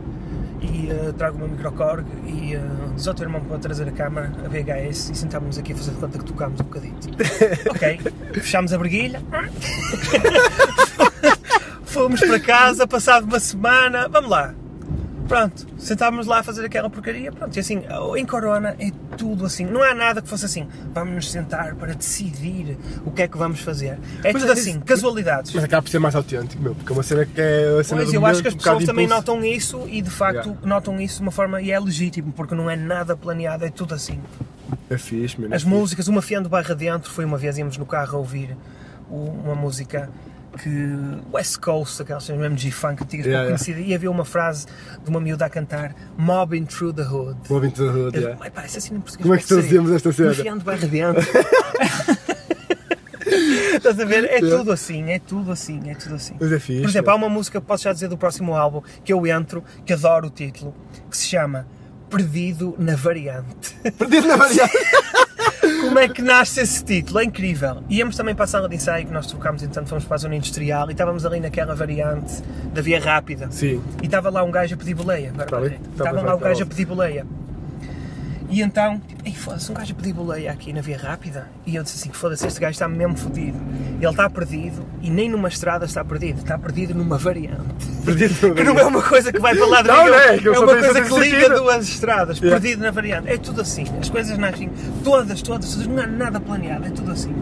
e 0.61 0.89
eh, 0.89 1.13
trago 1.17 1.37
o 1.37 1.39
meu 1.39 1.47
microcorg 1.47 2.05
e 2.25 2.55
uh, 2.55 2.93
diz 2.95 3.07
ao 3.07 3.13
teu 3.13 3.25
irmão 3.25 3.41
para 3.41 3.57
trazer 3.59 3.87
a 3.87 3.91
câmara, 3.91 4.31
a 4.43 4.49
VHS 4.49 5.11
e 5.11 5.15
sentámos 5.15 5.57
aqui 5.57 5.73
a 5.73 5.75
fazer 5.75 5.91
de 5.91 5.97
conta 5.97 6.19
que 6.19 6.25
tocámos 6.25 6.59
um 6.59 6.63
bocadito. 6.63 7.07
ok, 7.71 7.99
fechámos 8.33 8.73
a 8.73 8.77
briguilha. 8.77 9.21
Fomos 11.83 12.19
para 12.19 12.39
casa, 12.39 12.87
passado 12.87 13.23
uma 13.23 13.39
semana, 13.39 14.07
vamos 14.07 14.29
lá. 14.29 14.53
Pronto, 15.29 15.67
sentámos 15.77 16.25
lá 16.25 16.39
a 16.39 16.43
fazer 16.43 16.65
aquela 16.65 16.89
porcaria, 16.89 17.31
pronto, 17.31 17.55
e 17.55 17.59
assim, 17.59 17.83
em 18.17 18.25
Corona 18.25 18.75
é 18.79 18.91
tudo 19.15 19.45
assim, 19.45 19.63
não 19.63 19.83
há 19.83 19.93
nada 19.93 20.23
que 20.23 20.27
fosse 20.27 20.43
assim, 20.45 20.67
vamos 20.91 21.13
nos 21.13 21.31
sentar 21.31 21.75
para 21.75 21.93
decidir 21.93 22.75
o 23.05 23.11
que 23.11 23.21
é 23.21 23.27
que 23.27 23.37
vamos 23.37 23.59
fazer. 23.59 23.99
É 24.23 24.33
Mas 24.33 24.41
tudo 24.41 24.49
é 24.49 24.53
assim, 24.53 24.79
casualidades. 24.79 25.53
Mas 25.53 25.63
acaba 25.63 25.83
por 25.83 25.89
ser 25.89 25.99
mais 25.99 26.15
autêntico, 26.15 26.61
meu, 26.63 26.73
porque 26.73 26.91
é 26.91 26.95
uma 26.95 27.03
cena 27.03 27.25
que 27.27 27.39
é 27.39 27.77
a 27.79 27.83
cena 27.83 28.01
Pois, 28.01 28.11
eu 28.13 28.25
acho 28.25 28.41
que 28.41 28.47
as 28.47 28.53
um 28.55 28.57
pessoas 28.57 28.83
também 28.85 29.05
notam 29.07 29.45
isso 29.45 29.87
e 29.87 30.01
de 30.01 30.09
facto 30.09 30.39
Yeah. 30.49 30.67
notam 30.67 30.99
isso 30.99 31.17
de 31.17 31.21
uma 31.21 31.31
forma 31.31 31.61
e 31.61 31.69
é 31.71 31.79
legítimo, 31.79 32.31
porque 32.31 32.55
não 32.55 32.67
é 32.69 32.75
nada 32.75 33.15
planeado, 33.15 33.65
é 33.65 33.69
tudo 33.69 33.93
assim. 33.93 34.19
É 34.89 34.97
fixe, 34.97 35.39
mano. 35.39 35.53
é 35.53 35.57
As 35.57 35.61
fixe. 35.63 35.75
músicas, 35.75 36.07
uma 36.07 36.21
fiando 36.23 36.49
barra 36.49 36.73
dentro, 36.73 37.11
foi 37.11 37.23
uma 37.23 37.37
vez 37.37 37.55
íamos 37.57 37.77
no 37.77 37.85
carro 37.85 38.15
a 38.17 38.19
ouvir 38.19 38.57
uma 39.09 39.53
música 39.55 40.09
que 40.61 40.97
West 41.33 41.57
Coast, 41.59 42.01
aquelas 42.01 42.23
cenas 42.23 42.41
mesmo 42.41 42.57
G-Funk 42.57 43.03
antigas, 43.03 43.25
Yeah, 43.25 43.47
pouco 43.49 43.63
conhecida, 43.63 43.87
e 43.87 43.93
havia 43.95 44.11
uma 44.11 44.25
frase 44.25 44.65
de 45.03 45.09
uma 45.09 45.19
miúda 45.21 45.45
a 45.45 45.49
cantar 45.49 45.95
Mobbing 46.17 46.65
Through 46.65 46.93
the 46.93 47.03
Hood. 47.03 47.37
Moving 47.49 47.69
to 47.71 47.83
the 47.85 47.89
hood, 47.89 48.15
Eu, 48.17 48.21
yeah. 48.23 48.37
"Ai, 48.43 48.49
parece 48.51 48.77
assim 48.79 48.95
em 48.95 48.99
português. 48.99 49.21
Como 49.23 49.33
é 49.33 49.37
que 49.37 49.43
seria? 49.45 49.63
traduzimos 49.63 49.91
esta 49.95 50.11
cena? 50.11 50.31
Enfiando 50.31 50.63
barra 50.63 50.87
dentro. 50.87 51.21
Estás 53.75 53.99
a 53.99 54.05
ver? 54.05 54.25
É 54.25 54.39
Yeah. 54.39 54.57
tudo 54.57 54.71
assim, 54.71 55.09
é 55.11 55.19
tudo 55.19 55.51
assim, 55.51 55.89
é 55.89 55.95
tudo 55.95 56.15
assim. 56.15 56.35
Mas 56.39 56.51
é 56.51 56.59
fixe. 56.59 56.81
Por 56.81 56.89
exemplo, 56.89 57.11
há 57.11 57.15
uma 57.15 57.29
música 57.29 57.59
que 57.61 57.67
posso 57.67 57.83
já 57.83 57.93
dizer 57.93 58.07
do 58.07 58.17
próximo 58.17 58.55
álbum 58.55 58.81
que 59.03 59.11
eu 59.13 59.25
entro, 59.27 59.63
que 59.85 59.93
adoro 59.93 60.27
o 60.27 60.29
título, 60.29 60.73
que 61.09 61.15
se 61.17 61.27
chama 61.27 61.67
Perdido 62.09 62.75
na 62.79 62.95
Variante. 62.95 63.75
Perdido 63.97 64.27
na 64.27 64.35
variante. 64.35 64.73
Como 65.81 65.99
é 65.99 66.07
que 66.07 66.21
nasce 66.21 66.61
esse 66.61 66.83
título? 66.83 67.19
É 67.19 67.23
incrível. 67.23 67.83
Íamos 67.89 68.15
também 68.15 68.35
para 68.35 68.45
a 68.45 68.47
sala 68.47 68.69
de 68.69 68.75
ensaio 68.75 69.05
que 69.05 69.13
nós 69.13 69.27
trocámos, 69.27 69.63
então 69.63 69.85
fomos 69.85 70.05
para 70.05 70.15
a 70.15 70.17
zona 70.19 70.35
industrial 70.35 70.89
e 70.89 70.91
estávamos 70.91 71.25
ali 71.25 71.39
naquela 71.39 71.73
variante 71.75 72.41
da 72.73 72.81
via 72.81 72.99
rápida. 72.99 73.47
Sim. 73.51 73.81
E 74.01 74.05
estava 74.05 74.29
lá 74.29 74.43
um 74.43 74.51
gajo 74.51 74.75
a 74.75 74.77
pedir 74.77 74.93
boleia. 74.93 75.31
Agora, 75.37 75.63
peraí. 75.63 75.79
Está 75.91 76.03
Estava 76.03 76.21
lá 76.21 76.33
o 76.33 76.37
está 76.37 76.49
gajo 76.49 76.63
a 76.63 76.65
pedir 76.65 76.85
boleia. 76.85 77.25
E 78.51 78.61
então, 78.63 78.99
ei, 79.23 79.31
foda-se, 79.33 79.71
um 79.71 79.75
gajo 79.75 79.93
a 79.93 79.95
pedir 79.95 80.11
boleia 80.13 80.51
aqui 80.51 80.73
na 80.73 80.81
via 80.81 80.97
rápida. 80.97 81.47
E 81.67 81.75
eu 81.75 81.83
disse 81.83 81.97
assim: 81.97 82.11
foda-se, 82.11 82.47
este 82.47 82.59
gajo 82.59 82.71
está 82.71 82.87
mesmo 82.87 83.15
fodido. 83.15 83.57
Ele 84.01 84.09
está 84.09 84.27
perdido 84.29 84.83
e 85.03 85.09
nem 85.09 85.29
numa 85.29 85.47
estrada 85.49 85.85
está 85.85 86.03
perdido, 86.03 86.39
está 86.39 86.57
perdido 86.57 86.95
numa 86.95 87.17
variante. 87.17 87.59
Perdido 88.03 88.47
na 88.49 88.55
Que 88.55 88.63
não 88.63 88.79
é 88.79 88.85
uma 88.85 89.03
coisa 89.03 89.31
que 89.31 89.39
vai 89.39 89.53
para 89.55 89.65
lá 89.67 89.81
de 89.83 89.87
Não, 89.89 90.07
não 90.07 90.13
é, 90.15 90.37
é 90.37 90.49
uma 90.49 90.65
coisa 90.65 91.01
que 91.01 91.19
liga 91.19 91.39
sentido. 91.41 91.55
duas 91.57 91.87
estradas, 91.87 92.37
Yeah. 92.39 92.59
perdido 92.59 92.81
na 92.81 92.91
variante. 92.91 93.29
É 93.29 93.37
tudo 93.37 93.61
assim. 93.61 93.83
As 93.99 94.09
coisas 94.09 94.37
nascem 94.37 94.69
todas, 95.03 95.41
todas, 95.41 95.69
todas. 95.69 95.85
Não 95.87 96.01
há 96.01 96.07
nada 96.07 96.39
planeado, 96.39 96.87
é 96.87 96.89
tudo 96.89 97.11
assim. 97.11 97.35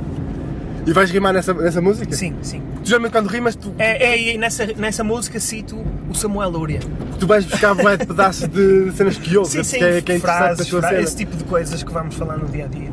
E 0.85 0.91
vais 0.93 1.11
rimar 1.11 1.33
nessa, 1.33 1.53
nessa 1.53 1.81
música? 1.81 2.13
Sim, 2.15 2.35
sim. 2.41 2.61
Tu 2.83 2.87
geralmente 2.89 3.11
quando 3.11 3.27
rimas, 3.27 3.55
tu, 3.55 3.73
É, 3.77 4.07
é, 4.11 4.33
e 4.33 4.37
nessa, 4.37 4.65
nessa 4.67 5.03
música 5.03 5.39
cito 5.39 5.85
Samuel 6.17 6.49
Lúria. 6.49 6.79
tu 7.19 7.25
vais 7.27 7.45
buscar 7.45 7.73
bué 7.75 7.97
de 7.97 8.05
pedaços 8.05 8.47
de 8.47 8.91
cenas 8.93 9.17
que 9.17 9.37
ouves, 9.37 9.51
Sim, 9.53 9.63
sim, 9.63 9.77
que 9.77 9.83
é, 9.83 10.01
que 10.01 10.11
é 10.13 10.19
frases, 10.19 10.67
fra- 10.69 10.99
esse 11.01 11.15
tipo 11.15 11.35
de 11.35 11.43
coisas 11.45 11.81
que 11.83 11.91
vamos 11.91 12.15
falar 12.15 12.37
no 12.37 12.47
dia 12.47 12.65
a 12.65 12.67
dia. 12.67 12.89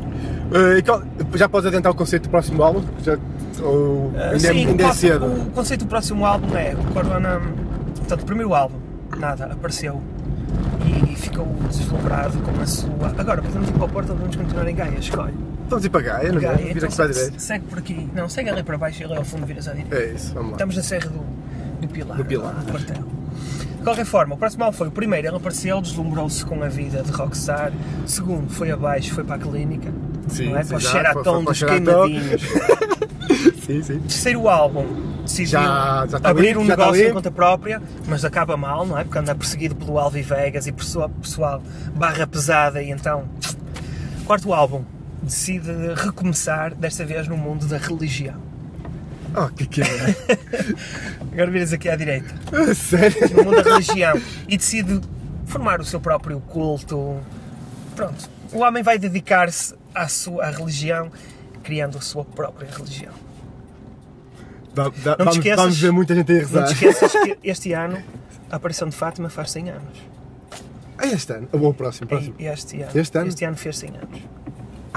E 0.77 0.81
qual- 0.83 1.01
já 1.35 1.49
podes 1.49 1.67
adiantar 1.67 1.91
o 1.91 1.95
conceito 1.95 2.23
do 2.23 2.29
próximo 2.29 2.61
álbum? 2.63 2.83
Já, 3.03 3.17
ou 3.61 4.11
Ah, 4.15 4.21
ainda, 4.31 4.35
é, 4.35 4.39
sim, 4.39 4.67
ainda 4.67 4.83
é 4.83 4.87
posso- 4.87 4.99
cedo? 4.99 5.25
O 5.25 5.51
conceito 5.51 5.85
do 5.85 5.89
próximo 5.89 6.25
álbum 6.25 6.55
é 6.57 6.73
o 6.73 6.93
Corona. 6.93 7.41
Portanto, 7.97 8.21
o 8.21 8.25
primeiro 8.25 8.53
álbum, 8.53 8.75
nada, 9.17 9.45
apareceu 9.45 10.01
e 11.09 11.15
ficou 11.15 11.45
deslumbrado 11.69 12.37
com 12.39 12.61
a 12.61 12.65
sua. 12.65 13.13
Agora, 13.17 13.41
podemos 13.41 13.69
ir 13.69 13.73
para 13.73 13.85
o 13.85 13.89
Porto 13.89 14.09
ou 14.11 14.15
vamos 14.17 14.35
continuar 14.35 14.67
em 14.67 14.75
Gaia? 14.75 14.99
Escolhe. 14.99 15.33
Vamos 15.67 15.83
ir 15.83 15.89
para 15.89 16.01
Gaia, 16.01 16.31
não 16.31 16.37
é? 16.37 16.41
Gaia, 16.41 16.57
Vira 16.57 16.69
então 16.71 16.89
para 16.91 17.05
a 17.05 17.07
segue, 17.07 17.13
direita. 17.13 17.39
segue 17.39 17.65
por 17.65 17.79
aqui. 17.79 18.09
Não, 18.13 18.29
segue 18.29 18.49
ali 18.51 18.61
para 18.63 18.77
baixo 18.77 19.01
e 19.01 19.05
ali 19.05 19.15
ao 19.17 19.23
fundo 19.25 19.45
viras 19.47 19.67
à 19.67 19.71
direita. 19.73 19.95
É 19.95 20.13
isso, 20.13 20.31
vamos 20.33 20.49
lá. 20.51 20.55
Estamos 20.57 20.75
na 20.75 20.83
Serra 20.83 21.09
do, 21.09 21.81
do 21.81 21.87
Pilar. 21.87 22.17
Do 22.17 22.25
Pilar. 22.25 22.53
do 22.53 22.71
quartel. 22.71 23.03
De 23.85 23.89
qualquer 23.91 24.05
forma, 24.05 24.33
o 24.33 24.37
próximo 24.39 24.63
álbum 24.63 24.75
foi 24.75 24.87
o 24.87 24.91
primeiro, 24.91 25.27
ele 25.27 25.37
apareceu, 25.37 25.79
deslumbrou-se 25.79 26.43
com 26.43 26.63
a 26.63 26.67
vida 26.67 27.03
de 27.03 27.11
rockstar. 27.11 27.71
Segundo, 28.07 28.49
foi 28.49 28.71
abaixo, 28.71 29.13
foi 29.13 29.23
para 29.23 29.35
a 29.35 29.37
clínica. 29.37 29.93
Sim, 30.27 30.49
não 30.49 30.57
é? 30.57 30.63
para 30.63 30.77
o 30.77 30.79
já, 30.79 30.89
Sheraton 30.89 31.43
foi- 31.45 31.53
foi 31.55 31.67
para 31.67 31.77
o 31.77 31.79
dos 31.83 32.09
queimadinhos. 32.09 32.41
Sim, 33.63 33.83
sim. 33.83 33.99
terceiro 33.99 34.49
álbum 34.49 34.87
decidiu 35.23 35.59
Já- 35.59 36.07
já 36.09 36.17
está 36.17 36.29
abrir 36.31 36.47
limpo, 36.47 36.59
um 36.61 36.63
está 36.63 36.75
negócio 36.77 37.07
em 37.07 37.13
conta 37.13 37.29
própria, 37.29 37.79
mas 38.07 38.25
acaba 38.25 38.57
mal, 38.57 38.87
não 38.87 38.97
é? 38.97 39.03
Porque 39.03 39.19
anda 39.19 39.35
perseguido 39.35 39.75
pelo 39.75 39.99
Alvi 39.99 40.23
Vegas 40.23 40.65
e 40.65 40.71
pessoa, 40.71 41.07
pessoal 41.07 41.61
barra 41.95 42.25
pesada 42.25 42.81
e 42.81 42.89
então. 42.89 43.25
Quarto 44.25 44.51
álbum 44.51 44.83
decide 45.21 45.69
recomeçar, 45.95 46.73
desta 46.73 47.05
vez 47.05 47.27
no 47.27 47.37
mundo 47.37 47.67
da 47.67 47.77
religião. 47.77 48.35
Oh, 49.37 49.49
que 49.49 49.65
que 49.65 49.81
é? 49.81 49.85
Agora 51.33 51.51
viras 51.51 51.73
aqui 51.73 51.89
à 51.89 51.95
direita. 51.95 52.33
Sério? 52.75 53.35
no 53.35 53.43
mundo 53.43 53.63
da 53.63 53.71
religião 53.73 54.19
e 54.47 54.57
decide 54.57 55.01
formar 55.45 55.79
o 55.81 55.85
seu 55.85 55.99
próprio 55.99 56.39
culto. 56.41 57.19
Pronto, 57.95 58.29
o 58.53 58.59
homem 58.59 58.81
vai 58.83 58.97
dedicar-se 58.97 59.73
à 59.93 60.07
sua 60.07 60.45
à 60.45 60.51
religião, 60.51 61.11
criando 61.63 61.97
a 61.97 62.01
sua 62.01 62.23
própria 62.23 62.69
religião. 62.71 63.13
Dá- 64.73 64.89
dá- 65.03 65.15
te 65.15 65.17
vamos, 65.19 65.35
esqueças- 65.37 65.59
vamos 65.61 65.79
ver 65.79 65.91
muita 65.91 66.15
gente 66.15 66.31
a 66.31 66.35
Não 66.35 66.41
rezar. 66.41 66.63
te 66.67 66.73
esqueças 66.73 67.11
que 67.11 67.37
este 67.43 67.73
ano 67.73 67.97
a 68.51 68.55
aparição 68.57 68.89
de 68.89 68.95
Fátima 68.95 69.29
faz 69.29 69.51
100 69.51 69.69
anos. 69.69 69.97
Ah, 70.97 71.07
este 71.07 71.33
ano? 71.33 71.47
Ou 71.51 71.69
o 71.69 71.73
próximo, 71.73 72.07
próximo. 72.07 72.35
E 72.39 72.45
Este 72.45 72.81
ano, 72.81 72.91
Este 72.95 73.17
ano? 73.45 73.57
fez 73.57 73.77
100 73.77 73.89
anos. 73.97 74.19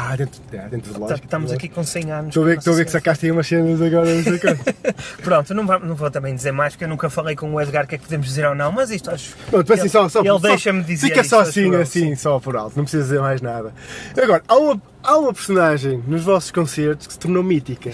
Ah, 0.00 0.14
dentro, 0.14 0.40
é, 0.52 0.58
dentro 0.68 0.92
de 0.92 0.92
Tá- 0.92 0.98
lógico. 1.00 1.24
Estamos 1.24 1.50
aqui 1.52 1.68
com 1.68 1.82
100 1.82 2.12
anos. 2.12 2.28
Estou 2.28 2.44
a 2.44 2.46
ver, 2.46 2.58
estou 2.58 2.72
a 2.72 2.76
ver 2.76 2.84
que 2.84 2.90
sacaste 2.92 3.26
aí 3.26 3.32
umas 3.32 3.48
cenas 3.48 3.82
agora, 3.82 4.14
não 4.14 4.22
sei 4.22 4.38
quanto. 4.38 4.64
Pronto, 5.24 5.54
não, 5.54 5.66
va- 5.66 5.78
não 5.80 5.94
vou 5.96 6.08
também 6.08 6.36
dizer 6.36 6.52
mais, 6.52 6.74
porque 6.74 6.84
eu 6.84 6.88
nunca 6.88 7.10
falei 7.10 7.34
com 7.34 7.52
o 7.52 7.60
Edgar 7.60 7.84
o 7.84 7.88
que 7.88 7.96
é 7.96 7.98
que 7.98 8.04
podemos 8.04 8.26
dizer 8.28 8.46
ou 8.46 8.54
não, 8.54 8.70
mas 8.70 8.92
isto 8.92 9.10
acho. 9.10 9.34
Pronto, 9.50 9.72
assim, 9.72 9.82
ele, 9.82 9.88
só, 9.90 10.08
só, 10.08 10.20
ele 10.20 10.38
deixa-me 10.38 10.84
dizer. 10.84 11.08
Fica 11.08 11.24
só 11.24 11.40
assim, 11.40 11.74
assim, 11.74 12.14
só 12.14 12.38
por 12.38 12.56
alto, 12.56 12.76
não 12.76 12.84
precisa 12.84 13.02
dizer 13.02 13.20
mais 13.20 13.40
nada. 13.42 13.74
Agora, 14.16 14.40
há 14.46 14.56
uma, 14.56 14.80
há 15.02 15.16
uma 15.18 15.34
personagem 15.34 16.00
nos 16.06 16.22
vossos 16.22 16.52
concertos 16.52 17.08
que 17.08 17.14
se 17.14 17.18
tornou 17.18 17.42
mítica, 17.42 17.90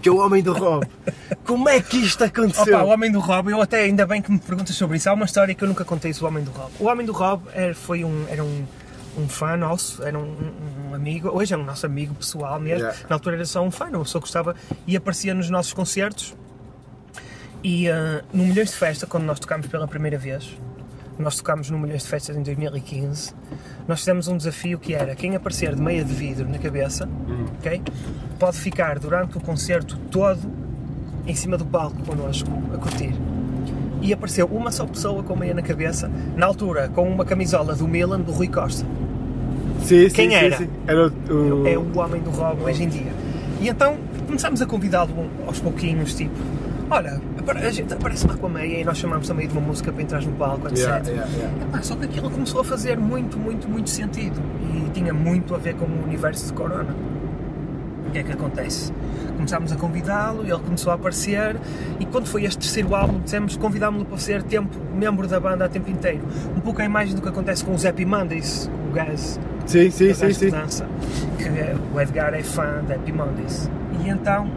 que 0.00 0.08
é 0.08 0.12
o 0.12 0.16
Homem 0.16 0.42
do 0.42 0.54
Rob. 0.54 0.86
Como 1.44 1.68
é 1.68 1.82
que 1.82 1.98
isto 1.98 2.24
aconteceu? 2.24 2.76
Opa, 2.78 2.82
o 2.84 2.88
Homem 2.88 3.12
do 3.12 3.20
Rob, 3.20 3.50
eu 3.50 3.60
até 3.60 3.80
ainda 3.82 4.06
bem 4.06 4.22
que 4.22 4.32
me 4.32 4.38
perguntas 4.38 4.74
sobre 4.74 4.96
isso. 4.96 5.10
Há 5.10 5.12
uma 5.12 5.26
história 5.26 5.54
que 5.54 5.62
eu 5.62 5.68
nunca 5.68 5.84
contei 5.84 6.14
sobre 6.14 6.24
o 6.24 6.28
Homem 6.28 6.44
do 6.44 6.50
Rob. 6.50 6.70
O 6.80 6.86
Homem 6.86 7.04
do 7.04 7.12
Rob 7.12 7.42
era, 7.52 7.74
foi 7.74 8.04
um, 8.04 8.24
era 8.30 8.42
um, 8.42 8.64
um 9.18 9.28
fã 9.28 9.56
nosso, 9.56 10.02
era 10.02 10.18
um, 10.18 10.22
um- 10.22 10.90
um 10.90 10.94
amigo, 10.94 11.28
hoje 11.28 11.52
é 11.54 11.56
um 11.56 11.64
nosso 11.64 11.84
amigo 11.86 12.14
pessoal 12.14 12.58
mesmo. 12.60 12.86
Yeah. 12.86 13.06
Na 13.08 13.16
altura 13.16 13.36
era 13.36 13.44
só 13.44 13.62
um 13.62 13.70
fã, 13.70 13.86
uma 13.86 14.00
pessoa 14.02 14.20
que 14.20 14.26
gostava 14.26 14.54
e 14.86 14.96
aparecia 14.96 15.34
nos 15.34 15.48
nossos 15.50 15.72
concertos. 15.72 16.34
E 17.62 17.88
ah, 17.88 18.22
no 18.32 18.44
Milhões 18.44 18.70
de 18.70 18.76
Festa, 18.76 19.06
quando 19.06 19.24
nós 19.24 19.38
tocámos 19.38 19.66
pela 19.66 19.86
primeira 19.86 20.18
vez, 20.18 20.56
nós 21.18 21.36
tocámos 21.36 21.70
no 21.70 21.78
Milhões 21.78 22.02
de 22.02 22.08
Festas 22.08 22.36
em 22.36 22.42
2015, 22.42 23.34
nós 23.86 24.00
fizemos 24.00 24.28
um 24.28 24.36
desafio 24.36 24.78
que 24.78 24.94
era 24.94 25.14
quem 25.14 25.36
aparecer 25.36 25.74
de 25.74 25.80
meia 25.80 26.04
de 26.04 26.12
vidro 26.12 26.48
na 26.48 26.58
cabeça, 26.58 27.08
ok? 27.58 27.82
Pode 28.38 28.56
ficar 28.58 28.98
durante 28.98 29.36
o 29.36 29.40
concerto 29.40 29.96
todo 30.10 30.50
em 31.26 31.34
cima 31.34 31.56
do 31.56 31.64
palco 31.64 32.02
connosco 32.04 32.48
a 32.74 32.78
curtir. 32.78 33.14
E 34.00 34.12
apareceu 34.12 34.46
uma 34.46 34.72
só 34.72 34.84
pessoa 34.84 35.22
com 35.22 35.36
meia 35.36 35.54
na 35.54 35.62
cabeça, 35.62 36.10
na 36.34 36.46
altura 36.46 36.88
com 36.88 37.08
uma 37.08 37.24
camisola 37.24 37.76
do 37.76 37.86
Milan, 37.86 38.20
do 38.20 38.32
Rui 38.32 38.48
Costa. 38.48 38.84
Sim, 39.82 40.08
sim, 40.08 40.14
Quem 40.14 40.28
sim, 40.30 40.34
era? 40.36 40.56
sim. 40.56 40.68
Era 40.86 41.08
o... 41.08 41.66
É 41.66 41.76
o 41.78 41.98
homem 41.98 42.20
do 42.22 42.30
rock 42.30 42.62
hoje 42.62 42.84
em 42.84 42.88
dia. 42.88 43.12
E 43.60 43.68
então 43.68 43.96
começámos 44.26 44.62
a 44.62 44.66
convidá-lo 44.66 45.10
aos 45.46 45.58
pouquinhos, 45.60 46.14
tipo, 46.14 46.34
olha, 46.90 47.20
apare- 47.38 47.64
a 47.66 47.70
gente 47.70 47.92
aparece 47.92 48.26
lá 48.26 48.34
com 48.34 48.46
a 48.46 48.50
meia 48.50 48.80
e 48.80 48.84
nós 48.84 48.98
chamámos 48.98 49.28
também 49.28 49.46
de 49.46 49.52
uma 49.52 49.60
música 49.66 49.92
para 49.92 50.02
entrar 50.02 50.22
no 50.22 50.32
palco, 50.32 50.66
etc. 50.68 50.78
Yeah, 50.78 51.08
yeah, 51.08 51.30
yeah. 51.36 51.64
Epá, 51.64 51.82
só 51.82 51.94
que 51.96 52.04
aquilo 52.06 52.30
começou 52.30 52.60
a 52.60 52.64
fazer 52.64 52.98
muito, 52.98 53.38
muito, 53.38 53.68
muito 53.68 53.90
sentido 53.90 54.40
e 54.86 54.90
tinha 54.90 55.12
muito 55.12 55.54
a 55.54 55.58
ver 55.58 55.74
com 55.74 55.84
o 55.84 56.02
universo 56.04 56.46
de 56.46 56.52
Corona. 56.54 56.94
O 58.06 58.10
que 58.12 58.18
é 58.18 58.22
que 58.22 58.32
acontece? 58.32 58.92
Começámos 59.36 59.72
a 59.72 59.76
convidá-lo, 59.76 60.42
ele 60.42 60.58
começou 60.58 60.92
a 60.92 60.96
aparecer 60.96 61.56
e 61.98 62.04
quando 62.06 62.26
foi 62.26 62.44
este 62.44 62.58
terceiro 62.58 62.94
álbum, 62.94 63.20
dissemos, 63.20 63.56
convidámos-lo 63.56 64.04
para 64.06 64.18
ser 64.18 64.42
tempo, 64.42 64.76
membro 64.94 65.26
da 65.26 65.40
banda 65.40 65.64
a 65.64 65.68
tempo 65.68 65.90
inteiro. 65.90 66.20
Um 66.56 66.60
pouco 66.60 66.82
a 66.82 66.84
imagem 66.84 67.14
do 67.14 67.22
que 67.22 67.28
acontece 67.28 67.64
com 67.64 67.72
o 67.72 67.88
Happy 67.88 68.04
Mondays, 68.04 68.70
o 68.90 68.92
gajo 68.92 69.38
Sim, 69.66 69.90
sim, 69.90 70.12
sim, 70.14 70.32
sim. 70.32 70.50
dança, 70.50 70.86
que 71.38 71.44
é- 71.44 71.74
o 71.94 72.00
Edgar 72.00 72.34
é 72.34 72.42
fã 72.42 72.82
da 72.86 72.94
Happy 72.94 73.12
Mondays. 73.12 73.70
E 74.04 74.08
então 74.08 74.50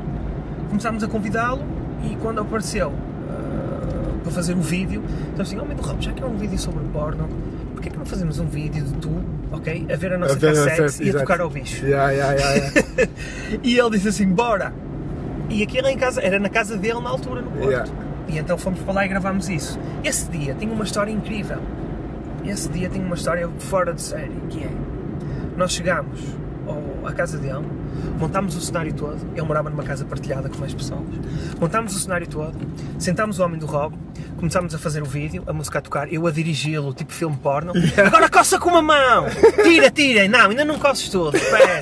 começámos 0.69 1.03
a 1.03 1.07
convidá-lo 1.07 1.61
e 2.03 2.15
quando 2.17 2.41
apareceu 2.41 2.91
ah, 3.29 4.19
para 4.23 4.31
fazer 4.31 4.53
um 4.55 4.61
vídeo, 4.61 5.03
então 5.33 5.43
assim, 5.43 5.57
homem 5.59 5.75
do 5.75 5.83
Rob, 5.83 6.01
já 6.03 6.11
que 6.11 6.23
é 6.23 6.25
um 6.25 6.35
vídeo 6.35 6.57
sobre 6.57 6.83
porno, 6.91 7.29
porquê 7.73 7.89
que 7.89 7.97
não 7.97 8.05
fazemos 8.05 8.39
um 8.39 8.47
vídeo 8.47 8.83
de 8.83 8.93
tu, 8.95 9.11
ok, 9.51 9.85
a 9.91 9.95
ver 9.95 10.13
a 10.13 10.17
nossa 10.17 10.33
A 10.33 10.37
ver 10.37 10.49
a 10.49 10.65
cassete 10.65 11.03
e 11.03 11.05
a 11.05 11.09
exato. 11.09 11.23
tocar 11.25 11.41
ao 11.41 11.49
bicho? 11.49 11.85
Yeah, 11.85 12.11
yeah, 12.11 12.33
yeah. 12.33 12.71
E 13.63 13.77
ele 13.77 13.89
disse 13.91 14.07
assim, 14.09 14.27
bora! 14.27 14.73
E 15.49 15.61
aquilo 15.61 15.87
em 15.87 15.97
casa, 15.97 16.21
era 16.21 16.39
na 16.39 16.49
casa 16.49 16.75
dele 16.75 16.99
na 17.01 17.09
altura, 17.09 17.41
no 17.41 17.51
Porto. 17.51 17.93
E 18.27 18.39
então 18.39 18.57
fomos 18.57 18.79
para 18.79 18.93
lá 18.95 19.05
e 19.05 19.07
gravámos 19.07 19.47
isso. 19.47 19.79
Esse 20.03 20.27
dia 20.31 20.55
tinha 20.55 20.73
uma 20.73 20.83
história 20.83 21.11
incrível. 21.11 21.59
Esse 22.43 22.67
dia 22.69 22.89
tinha 22.89 23.05
uma 23.05 23.13
história 23.15 23.47
fora 23.59 23.93
de 23.93 24.01
série, 24.01 24.31
que 24.49 24.63
é... 24.63 24.69
Nós 25.57 25.71
chegámos 25.71 26.19
ao- 26.67 27.07
à 27.07 27.13
casa 27.13 27.37
dele, 27.37 27.65
montámos 28.19 28.55
o 28.55 28.61
cenário 28.61 28.93
todo, 28.93 29.17
ele 29.33 29.45
morava 29.45 29.69
numa 29.69 29.83
casa 29.83 30.03
partilhada 30.05 30.49
com 30.49 30.57
mais 30.57 30.73
pessoas, 30.73 31.01
montámos 31.59 31.95
o 31.95 31.99
cenário 31.99 32.27
todo, 32.27 32.55
sentámos 32.97 33.39
o 33.39 33.43
homem 33.43 33.59
do 33.59 33.65
Rob, 33.67 33.95
começámos 34.37 34.73
a 34.73 34.79
fazer 34.79 35.01
o 35.01 35.05
vídeo, 35.05 35.43
a 35.47 35.53
música 35.53 35.77
a 35.79 35.81
tocar, 35.81 36.11
eu 36.11 36.25
a 36.25 36.31
dirigi-lo, 36.31 36.93
tipo 36.93 37.13
filme 37.13 37.37
porno, 37.37 37.73
agora 38.05 38.27
coça 38.29 38.57
com 38.59 38.69
uma 38.71 38.81
mão, 38.81 39.27
tira, 39.63 39.89
tira, 39.91 40.27
não, 40.27 40.49
ainda 40.49 40.65
não 40.65 40.79
coces 40.79 41.07
tudo, 41.09 41.37
espera, 41.37 41.79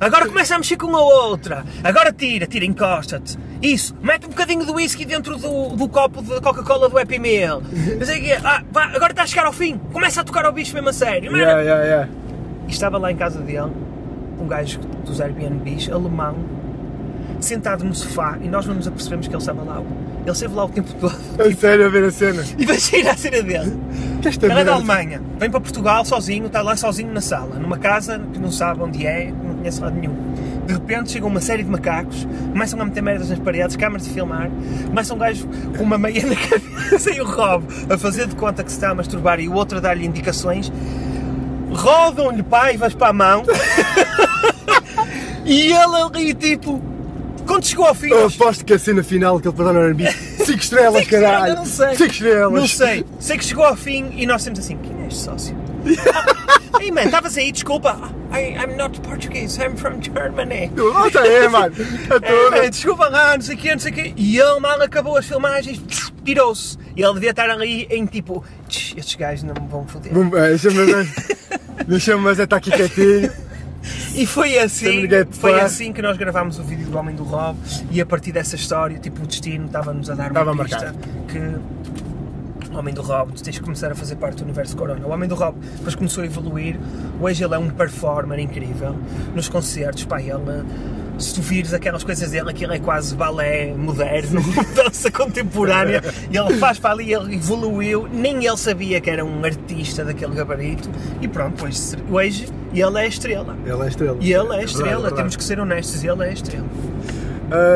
agora 0.00 0.26
começa 0.26 0.54
a 0.54 0.58
mexer 0.58 0.76
com 0.76 0.94
a 0.96 1.00
outra, 1.00 1.64
agora 1.84 2.10
tira, 2.12 2.46
tira, 2.46 2.64
encosta-te, 2.64 3.38
isso, 3.60 3.94
mete 4.02 4.24
um 4.26 4.30
bocadinho 4.30 4.64
do 4.64 4.74
whisky 4.74 5.04
dentro 5.04 5.36
do, 5.36 5.76
do 5.76 5.88
copo 5.88 6.22
de 6.22 6.40
Coca-Cola 6.40 6.88
do 6.88 6.98
Happy 6.98 7.18
Meal, 7.18 7.60
quê, 7.60 8.38
ah, 8.42 8.62
agora 8.94 9.12
está 9.12 9.22
a 9.24 9.26
chegar 9.26 9.44
ao 9.46 9.52
fim, 9.52 9.76
começa 9.92 10.22
a 10.22 10.24
tocar 10.24 10.44
ao 10.46 10.52
bicho 10.52 10.72
mesmo 10.74 10.88
a 10.88 10.92
sério? 10.92 11.30
Yeah, 11.36 11.60
yeah, 11.62 11.84
yeah. 11.84 12.08
E 12.72 12.74
estava 12.74 12.96
lá 12.96 13.12
em 13.12 13.16
casa 13.16 13.38
dele, 13.38 13.70
um 14.40 14.48
gajo 14.48 14.80
dos 15.04 15.20
Airbnbs, 15.20 15.90
alemão, 15.90 16.36
sentado 17.38 17.84
no 17.84 17.94
sofá, 17.94 18.38
e 18.40 18.48
nós 18.48 18.64
não 18.64 18.74
nos 18.74 18.88
apercebemos 18.88 19.28
que 19.28 19.34
ele 19.34 19.42
estava 19.42 19.62
lá. 19.62 19.82
Ele 20.22 20.30
esteve 20.30 20.54
lá 20.54 20.64
o 20.64 20.70
tempo 20.70 20.90
todo. 20.94 21.14
A 21.38 21.54
sério 21.54 21.84
a 21.84 21.88
ver 21.90 22.04
a 22.04 22.10
cena. 22.10 22.42
Imagina 22.56 23.10
a 23.10 23.16
cena 23.18 23.42
dele. 23.42 23.78
Que 24.22 24.28
esta 24.28 24.46
Ele 24.46 24.60
é 24.60 24.64
da 24.64 24.72
Alemanha, 24.72 25.20
vem 25.38 25.50
para 25.50 25.60
Portugal 25.60 26.02
sozinho, 26.06 26.46
está 26.46 26.62
lá 26.62 26.74
sozinho 26.74 27.12
na 27.12 27.20
sala, 27.20 27.56
numa 27.56 27.76
casa 27.76 28.18
que 28.32 28.38
não 28.38 28.50
sabe 28.50 28.80
onde 28.80 29.06
é, 29.06 29.30
não 29.30 29.56
conhece 29.56 29.78
lado 29.78 29.94
nenhum. 29.94 30.16
De 30.66 30.72
repente 30.72 31.12
chega 31.12 31.26
uma 31.26 31.42
série 31.42 31.64
de 31.64 31.70
macacos, 31.70 32.26
começam 32.52 32.80
a 32.80 32.86
meter 32.86 33.02
merdas 33.02 33.28
nas 33.28 33.38
paredes, 33.38 33.76
câmaras 33.76 34.06
de 34.06 34.14
filmar, 34.14 34.50
começa 34.86 35.12
um 35.12 35.18
gajo 35.18 35.46
com 35.76 35.84
uma 35.84 35.98
meia 35.98 36.24
na 36.24 36.36
cabeça 36.88 37.10
e 37.10 37.20
o 37.20 37.26
Rob 37.26 37.66
a 37.90 37.98
fazer 37.98 38.28
de 38.28 38.34
conta 38.34 38.64
que 38.64 38.70
se 38.70 38.78
está 38.78 38.92
a 38.92 38.94
masturbar 38.94 39.40
e 39.40 39.48
o 39.48 39.52
outro 39.52 39.76
a 39.76 39.80
dar-lhe 39.82 40.06
indicações. 40.06 40.72
Rodam-lhe 41.72 42.42
paivas 42.42 42.94
para 42.94 43.08
a 43.08 43.12
mão 43.12 43.44
e 45.44 45.72
ele 45.72 45.96
ali 46.02 46.34
tipo. 46.34 46.80
Quando 47.46 47.66
chegou 47.66 47.86
ao 47.86 47.94
fim, 47.94 48.08
Eu 48.08 48.26
aposto 48.26 48.64
que 48.64 48.72
a 48.72 48.78
cena 48.78 49.02
final 49.02 49.40
que 49.40 49.48
ele 49.48 49.56
perdeu 49.56 49.74
no 49.74 49.80
R&B 49.80 50.06
5 50.06 50.12
estrelas, 50.12 50.46
Cinco 50.46 50.60
estrelas, 50.60 51.08
caralho! 51.08 51.54
não 51.56 51.64
sei. 51.66 51.94
5 51.96 52.12
estrelas! 52.12 52.52
Não 52.60 52.68
sei. 52.68 53.06
Sei 53.18 53.36
que 53.38 53.44
chegou 53.44 53.64
ao 53.64 53.76
fim 53.76 54.12
e 54.16 54.24
nós 54.26 54.44
temos 54.44 54.60
assim, 54.60 54.78
quem 54.78 55.02
é 55.02 55.08
este 55.08 55.20
sócio? 55.20 55.56
Ei, 56.80 56.90
man, 56.90 57.02
estavas 57.04 57.36
aí, 57.36 57.52
desculpa. 57.52 57.96
I, 58.32 58.54
I'm 58.56 58.76
not 58.76 58.98
Portuguese, 59.02 59.60
I'm 59.60 59.76
from 59.76 60.00
Germany. 60.02 60.70
Tá 61.12 61.20
aí, 61.20 61.48
mano! 61.48 61.74
É, 62.10 62.18
toda! 62.18 62.62
man, 62.62 62.70
desculpa 62.70 63.08
lá, 63.08 63.34
não 63.36 63.42
sei 63.42 63.54
o 63.54 63.58
quê, 63.58 63.72
não 63.72 63.78
sei 63.78 63.92
o 63.92 63.94
quê. 63.94 64.12
E 64.16 64.38
ele 64.38 64.60
mal 64.60 64.80
acabou 64.80 65.16
as 65.16 65.26
filmagens, 65.26 65.80
tirou-se. 66.24 66.78
E 66.96 67.02
ele 67.02 67.14
devia 67.14 67.30
estar 67.30 67.48
ali 67.50 67.86
em 67.90 68.06
tipo, 68.06 68.44
"Tch, 68.68 68.94
estes 68.96 69.14
gajos 69.16 69.44
não 69.44 69.54
me 69.60 69.68
vão 69.68 69.86
foder. 69.86 70.12
É, 70.12 70.48
Deixa-me 70.48 70.84
ver. 70.84 71.08
Deixa-me 71.86 72.22
mas 72.22 72.38
é 72.40 72.44
estar 72.44 72.56
aqui 72.56 72.70
quietinho. 72.70 73.30
E 74.14 74.26
foi 74.26 74.58
assim, 74.58 75.08
foi 75.32 75.58
assim 75.60 75.92
que 75.92 76.00
nós 76.00 76.16
gravámos 76.16 76.56
o 76.58 76.62
vídeo 76.62 76.86
do 76.86 76.96
Homem 76.96 77.16
do 77.16 77.24
Rob 77.24 77.58
e 77.90 78.00
a 78.00 78.06
partir 78.06 78.30
dessa 78.30 78.54
história, 78.54 78.96
tipo, 78.98 79.24
o 79.24 79.26
destino 79.26 79.66
estava-nos 79.66 80.08
a 80.08 80.14
dar 80.14 80.28
Estava 80.28 80.52
uma 80.52 80.64
pista 80.64 80.92
marcado. 80.92 80.98
que 81.26 81.81
o 82.72 82.78
Homem 82.78 82.94
do 82.94 83.02
Rob, 83.02 83.32
tu 83.32 83.42
tens 83.42 83.58
que 83.58 83.64
começar 83.64 83.90
a 83.92 83.94
fazer 83.94 84.16
parte 84.16 84.38
do 84.38 84.44
universo 84.44 84.76
Corona. 84.76 85.06
O 85.06 85.10
Homem 85.10 85.28
do 85.28 85.34
Rob 85.34 85.56
depois 85.76 85.94
começou 85.94 86.22
a 86.22 86.26
evoluir, 86.26 86.78
hoje 87.20 87.44
ele 87.44 87.54
é 87.54 87.58
um 87.58 87.68
performer 87.70 88.38
incrível, 88.38 88.96
nos 89.34 89.48
concertos, 89.48 90.04
pá, 90.04 90.20
ele... 90.20 90.64
Se 91.18 91.34
tu 91.34 91.42
vires 91.42 91.72
aquelas 91.74 92.02
coisas 92.02 92.30
dele, 92.30 92.50
aquilo 92.50 92.72
é 92.72 92.78
quase 92.80 93.14
balé 93.14 93.72
moderno, 93.74 94.40
dança 94.74 95.10
contemporânea, 95.10 96.02
e 96.30 96.36
ele 96.36 96.54
faz 96.56 96.78
para 96.78 96.92
ali, 96.92 97.12
ele 97.12 97.36
evoluiu, 97.36 98.08
nem 98.10 98.44
ele 98.44 98.56
sabia 98.56 99.00
que 99.00 99.10
era 99.10 99.24
um 99.24 99.44
artista 99.44 100.04
daquele 100.04 100.34
gabarito, 100.34 100.90
e 101.20 101.28
pronto, 101.28 101.64
hoje, 101.64 101.96
hoje 102.10 102.48
ele 102.72 102.98
é 102.98 103.02
a 103.02 103.06
estrela. 103.06 103.56
Ele 103.64 103.82
é 103.82 103.88
estrela. 103.88 104.16
E 104.20 104.32
ele 104.32 104.40
é 104.40 104.42
Verdade, 104.48 104.64
estrela, 104.64 104.90
verdade. 104.94 105.16
temos 105.16 105.36
que 105.36 105.44
ser 105.44 105.60
honestos, 105.60 106.02
ele 106.02 106.24
é 106.24 106.28
a 106.28 106.32
estrela. 106.32 106.66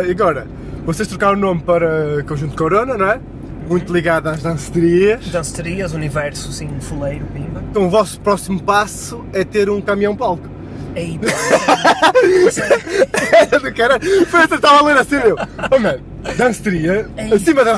E 0.06 0.10
agora, 0.10 0.46
vocês 0.86 1.06
trocaram 1.06 1.34
o 1.34 1.40
nome 1.40 1.60
para 1.60 2.24
Conjunto 2.26 2.56
Corona, 2.56 2.96
não 2.96 3.06
é? 3.06 3.20
Muito 3.68 3.92
ligado 3.92 4.28
às 4.28 4.42
danceterias. 4.42 5.26
Dancerias, 5.28 5.92
universo, 5.92 6.48
assim, 6.50 6.68
fuleiro, 6.80 7.24
pimba. 7.32 7.62
Então 7.70 7.86
o 7.86 7.90
vosso 7.90 8.20
próximo 8.20 8.62
passo 8.62 9.24
é 9.32 9.44
ter 9.44 9.68
um 9.68 9.80
caminhão-palco. 9.80 10.48
Ei, 10.94 11.18
pá, 11.18 12.12
isso 12.24 12.60
é- 12.62 13.58
do 13.58 13.72
caralho. 13.74 14.26
Foi 14.26 14.44
estava 14.44 14.78
a 14.78 14.82
ler 14.82 14.96
assim, 14.96 15.16
meu. 15.16 15.36
Oh, 15.70 15.78
mano, 16.26 16.36
danceteria, 16.38 17.06
Ei, 17.16 17.32
acima 17.32 17.64
da 17.64 17.72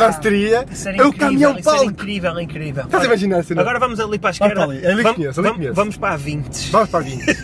isso 0.71 0.89
era 0.89 0.97
é 0.97 1.03
o 1.03 1.09
era 1.09 1.13
caminhão-palco. 1.19 1.85
incrível, 1.85 2.41
incrível. 2.41 2.85
Estás 2.85 3.03
a 3.03 3.07
imaginar 3.07 3.39
assim? 3.41 3.59
Agora 3.59 3.79
vamos 3.79 4.01
ali 4.01 4.19
para 4.19 4.31
a 4.31 4.33
esquerda. 4.33 4.55
para 4.55 4.65
ali, 4.65 4.87
ali 4.87 5.03
vamos, 5.03 5.17
conheço, 5.17 5.41
ali 5.41 5.49
vamos- 5.49 5.57
conheço. 5.59 5.75
vamos 5.75 5.97
para 5.97 6.15
a 6.15 6.17
20. 6.17 6.71
Vamos 6.71 6.89
para 6.91 6.99
a 7.01 7.03
20. 7.03 7.37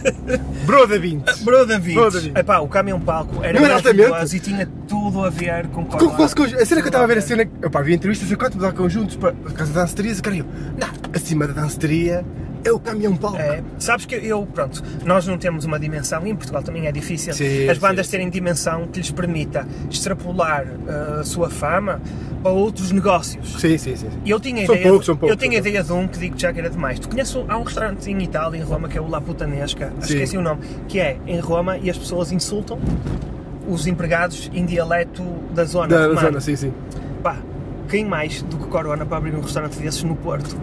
Broda 0.64 0.98
20. 0.98 1.44
Broda 1.44 1.78
20. 1.78 1.94
Broda 1.94 2.20
20. 2.20 2.38
Epá, 2.38 2.58
o 2.58 2.68
caminhão 2.68 3.00
palco 3.00 3.42
era 3.42 3.60
maravilhoso 3.60 4.36
e 4.36 4.40
tinha 4.40 4.68
tudo 4.88 5.24
a 5.24 5.30
ver 5.30 5.66
com 5.68 5.84
Com 5.84 6.04
o 6.04 6.10
vosso 6.10 6.34
conjunto. 6.36 6.62
A 6.62 6.66
cena 6.66 6.80
que 6.80 6.86
eu 6.86 6.90
estava 6.90 7.04
a 7.04 7.06
ver 7.06 7.18
a 7.18 7.22
cena. 7.22 7.44
Opa, 7.64 7.82
vi 7.82 7.94
entrevistas 7.94 8.30
a 8.32 8.36
quanto 8.36 8.56
mudar 8.56 8.72
conjuntos 8.72 9.16
para 9.16 9.30
a 9.30 9.50
casa 9.52 9.72
da 9.72 9.80
danceteria. 9.82 10.14
Cara, 10.16 10.36
eu, 10.36 10.44
não, 10.78 10.88
acima 11.14 11.46
da 11.46 11.52
danceteria 11.52 12.24
É 12.64 12.72
o 12.72 12.78
caminhão 12.80 13.14
palco. 13.16 13.36
É, 13.38 13.62
sabes 13.78 14.06
que 14.06 14.14
eu, 14.14 14.46
pronto, 14.46 14.82
nós 15.04 15.26
não 15.26 15.36
temos 15.36 15.64
uma 15.64 15.78
dimensão, 15.78 16.26
e 16.26 16.30
em 16.30 16.34
Portugal 16.36 16.62
também 16.62 16.86
é 16.86 16.92
difícil, 16.92 17.34
Sim, 17.34 17.68
as 17.68 17.76
bandas 17.78 18.06
sim, 18.06 18.12
terem 18.12 18.30
dimensão 18.30 18.86
que 18.88 18.98
lhes 19.00 19.10
permita 19.10 19.66
extrapolar 19.90 20.64
uh, 20.66 21.20
a 21.20 21.24
sua 21.24 21.50
fama 21.50 22.00
para 22.42 22.50
outros 22.52 22.90
negócios. 22.90 23.60
Sim, 23.60 23.76
sim, 23.76 23.96
sim. 23.96 24.08
E 24.24 24.30
eu 24.30 24.40
tinha 24.40 24.64
São 24.66 24.74
ideia, 24.74 24.88
poucos, 24.88 25.06
são 25.06 25.16
poucos, 25.16 25.30
eu 25.30 25.36
tinha 25.36 25.58
ideia 25.58 25.82
de 25.82 25.92
um 25.92 26.08
que 26.08 26.18
digo 26.18 26.38
já 26.38 26.52
que 26.52 26.58
era 26.60 26.70
demais. 26.70 26.98
Tu 26.98 27.08
conheces, 27.08 27.34
um- 27.36 27.44
há 27.48 27.56
um 27.58 27.62
restaurante 27.62 28.10
em 28.10 28.22
Itália, 28.22 28.58
em 28.58 28.62
Roma, 28.62 28.88
que 28.88 28.96
é 28.96 29.00
o 29.00 29.08
La 29.08 29.20
Putanesca, 29.20 29.92
que 30.00 30.06
Sim. 30.06 30.14
esqueci 30.14 30.36
o 30.38 30.42
nome, 30.42 30.60
que 30.88 30.98
é 30.98 31.18
em 31.26 31.40
Roma 31.40 31.76
e 31.78 31.90
as 31.90 31.98
pessoas 31.98 32.32
insultam 32.32 32.78
os 33.68 33.86
empregados 33.86 34.50
em 34.54 34.64
dialeto 34.66 35.22
da 35.54 35.64
zona. 35.64 35.88
Da, 35.88 36.08
da 36.08 36.20
zona, 36.20 36.40
sim, 36.40 36.56
sim. 36.56 36.72
Pá, 37.22 37.36
quem 37.88 38.04
mais 38.04 38.42
do 38.42 38.56
que 38.58 38.66
Corona 38.68 39.04
para 39.06 39.16
abrir 39.18 39.34
um 39.34 39.40
restaurante 39.40 39.78
desses 39.78 40.02
no 40.02 40.14
Porto? 40.16 40.56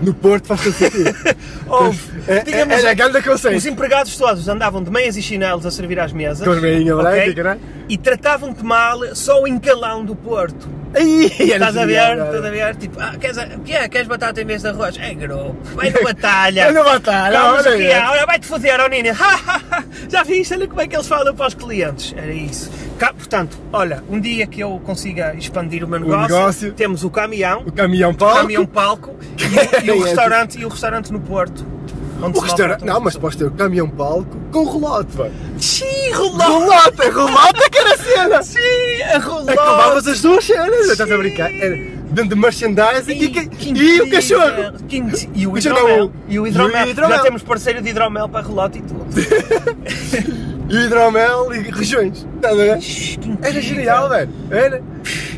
No 0.00 0.14
Porto 0.14 0.46
faz 0.46 0.62
todo 0.62 0.72
sentido. 0.72 1.14
Houve, 1.68 2.00
é, 2.26 2.42
digamos, 2.42 2.82
é, 2.82 2.86
é, 2.88 2.90
é 2.90 2.94
grande 2.94 3.22
conceito. 3.22 3.56
os 3.56 3.66
empregados 3.66 4.16
todos 4.16 4.48
andavam 4.48 4.82
de 4.82 4.90
meias 4.90 5.16
e 5.16 5.22
chinelos 5.22 5.66
a 5.66 5.70
servir 5.70 6.00
às 6.00 6.12
mesas. 6.12 6.46
Com 6.46 6.52
as 6.52 6.60
meinhas 6.60 6.98
ok? 6.98 7.10
brancas, 7.10 7.34
caralho. 7.34 7.60
E 7.88 7.98
tratavam-te 7.98 8.64
mal 8.64 9.14
só 9.14 9.42
o 9.42 9.46
encalão 9.46 10.04
do 10.04 10.16
Porto. 10.16 10.68
Ai, 10.94 11.30
era 11.52 11.66
Estás 11.66 11.76
a 11.76 11.86
ver? 11.86 11.94
genial, 11.94 12.26
Estás 12.26 12.44
a 12.44 12.50
ver? 12.50 12.76
Tipo, 12.76 13.00
ah, 13.00 13.14
queres, 13.20 13.36
o 13.36 13.60
que 13.60 13.72
é? 13.72 13.88
Queres 13.88 14.08
batata 14.08 14.40
em 14.40 14.44
vez 14.44 14.62
de 14.62 14.68
arroz? 14.68 14.96
É 14.98 15.14
grupo. 15.14 15.56
Vai 15.74 15.90
na 15.90 16.00
batalha. 16.00 16.64
Vai 16.64 16.72
na 16.72 16.82
batalha, 16.82 17.44
olha 17.44 17.70
aí. 17.70 17.92
ah, 17.92 18.10
olha, 18.10 18.26
vai-te 18.26 18.46
foder, 18.46 18.80
ó 18.80 18.88
Nina. 18.88 19.14
Já 20.08 20.22
viste? 20.24 20.54
Olha 20.54 20.66
como 20.66 20.80
é 20.80 20.88
que 20.88 20.96
eles 20.96 21.06
falam 21.06 21.34
para 21.34 21.46
os 21.46 21.54
clientes. 21.54 22.14
Era 22.16 22.32
isso. 22.32 22.70
Cá, 23.00 23.14
portanto, 23.14 23.56
olha, 23.72 24.04
um 24.10 24.20
dia 24.20 24.46
que 24.46 24.60
eu 24.60 24.78
consiga 24.84 25.34
expandir 25.34 25.82
o 25.82 25.88
meu 25.88 25.98
negócio, 26.00 26.36
negócio. 26.36 26.72
temos 26.74 27.02
o 27.02 27.08
caminhão, 27.08 27.62
O 27.66 27.72
caminhão 27.72 28.10
o 28.10 28.14
palco. 28.14 28.36
caminhão 28.36 28.66
palco 28.66 29.16
e, 29.40 29.90
o- 29.92 29.96
e 29.96 29.98
o 30.00 30.04
É, 30.04 30.08
restaurante 30.08 30.60
e 30.60 30.66
o 30.66 30.68
restaurante 30.68 31.10
no 31.10 31.18
Porto. 31.18 31.64
onde 32.22 32.36
O 32.38 32.42
restaurante. 32.42 32.84
Não, 32.84 32.98
as 32.98 33.02
mas 33.02 33.16
podes 33.16 33.38
ter 33.38 33.46
o 33.46 33.50
caminhão 33.52 33.88
palco 33.88 34.36
com 34.52 34.64
rolote, 34.64 35.16
velho. 35.16 35.32
Sim, 35.58 36.12
rolou! 36.12 36.60
Rolote, 36.60 37.08
rolote 37.08 37.70
que 37.70 37.78
era 37.78 37.94
a 37.94 37.96
cena! 37.96 38.42
Sim, 38.42 38.58
a! 38.58 39.16
É 39.16 39.18
que 39.20 39.28
levavas 39.50 40.06
as 40.06 40.20
duas 40.20 40.44
cenas, 40.44 40.86
estás 40.90 41.10
a 41.10 41.16
brincar? 41.16 41.50
Era 41.50 41.76
dentro 42.10 42.34
de 42.34 42.36
merchandising 42.36 43.12
e, 43.12 43.28
que- 43.30 43.72
e 43.72 44.02
o 44.02 44.10
cachorro! 44.10 44.74
E 45.34 45.46
o 45.46 45.56
Isso 45.56 45.70
não, 45.70 45.76
hidromel. 45.78 46.04
o- 46.04 46.12
E 46.28 46.38
o 46.38 46.46
hidromel. 46.46 46.82
e 46.84 46.88
o 46.88 46.90
hidromel. 46.90 47.16
Já 47.16 47.22
temos 47.22 47.42
parceiro 47.42 47.80
de 47.80 47.88
hidromel 47.88 48.28
para 48.28 48.46
relote 48.46 48.78
e 48.78 48.82
tudo. 48.82 49.06
E 50.70 50.84
hidromel 50.84 51.52
e 51.52 51.62
regiões. 51.68 52.24
Estás 52.36 52.54
a 52.54 52.56
ver? 52.56 52.78
Era 53.42 53.60
genial, 53.60 54.08
velho. 54.08 54.30
Era. 54.52 54.82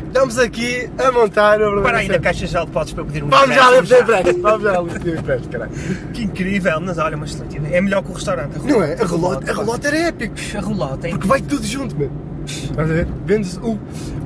Estamos 0.05 0.37
aqui 0.37 0.87
a 1.03 1.11
montar 1.11 1.59
o 1.59 1.81
Para 1.81 1.97
aí 1.97 2.07
na 2.07 2.19
caixa 2.19 2.45
já 2.45 2.63
de 2.63 2.69
podes 2.69 2.93
para 2.93 3.03
pedir 3.03 3.23
um 3.23 3.29
Vamos 3.29 3.55
já 3.55 3.67
ali 3.67 3.81
pedir 3.81 4.01
empréstimo. 4.01 4.41
Vamos 4.43 4.63
já 4.63 4.77
ali 4.77 4.89
pedir 4.91 5.17
empréstimo, 5.17 5.51
caralho. 5.51 5.71
Que 6.13 6.23
incrível, 6.23 6.79
mas 6.81 6.99
olha, 6.99 7.15
uma 7.15 7.25
excelente 7.25 7.57
ideia. 7.57 7.77
É 7.77 7.81
melhor 7.81 8.03
que 8.03 8.11
o 8.11 8.13
restaurante. 8.13 8.57
a 8.57 8.59
Não 8.59 8.83
é? 8.83 8.93
A 8.93 9.05
relote, 9.07 9.49
a 9.49 9.53
relote 9.53 9.87
era 9.87 9.97
épico. 9.97 10.35
A 10.55 10.61
relote, 10.61 11.07
hein? 11.07 11.13
Porque 11.13 11.27
vai 11.27 11.41
tudo 11.41 11.65
junto, 11.65 11.95
mano. 11.97 12.32
Estás 12.45 12.89
a 12.89 12.93
ver? 12.93 13.07
Vendes 13.25 13.57
o, 13.57 13.71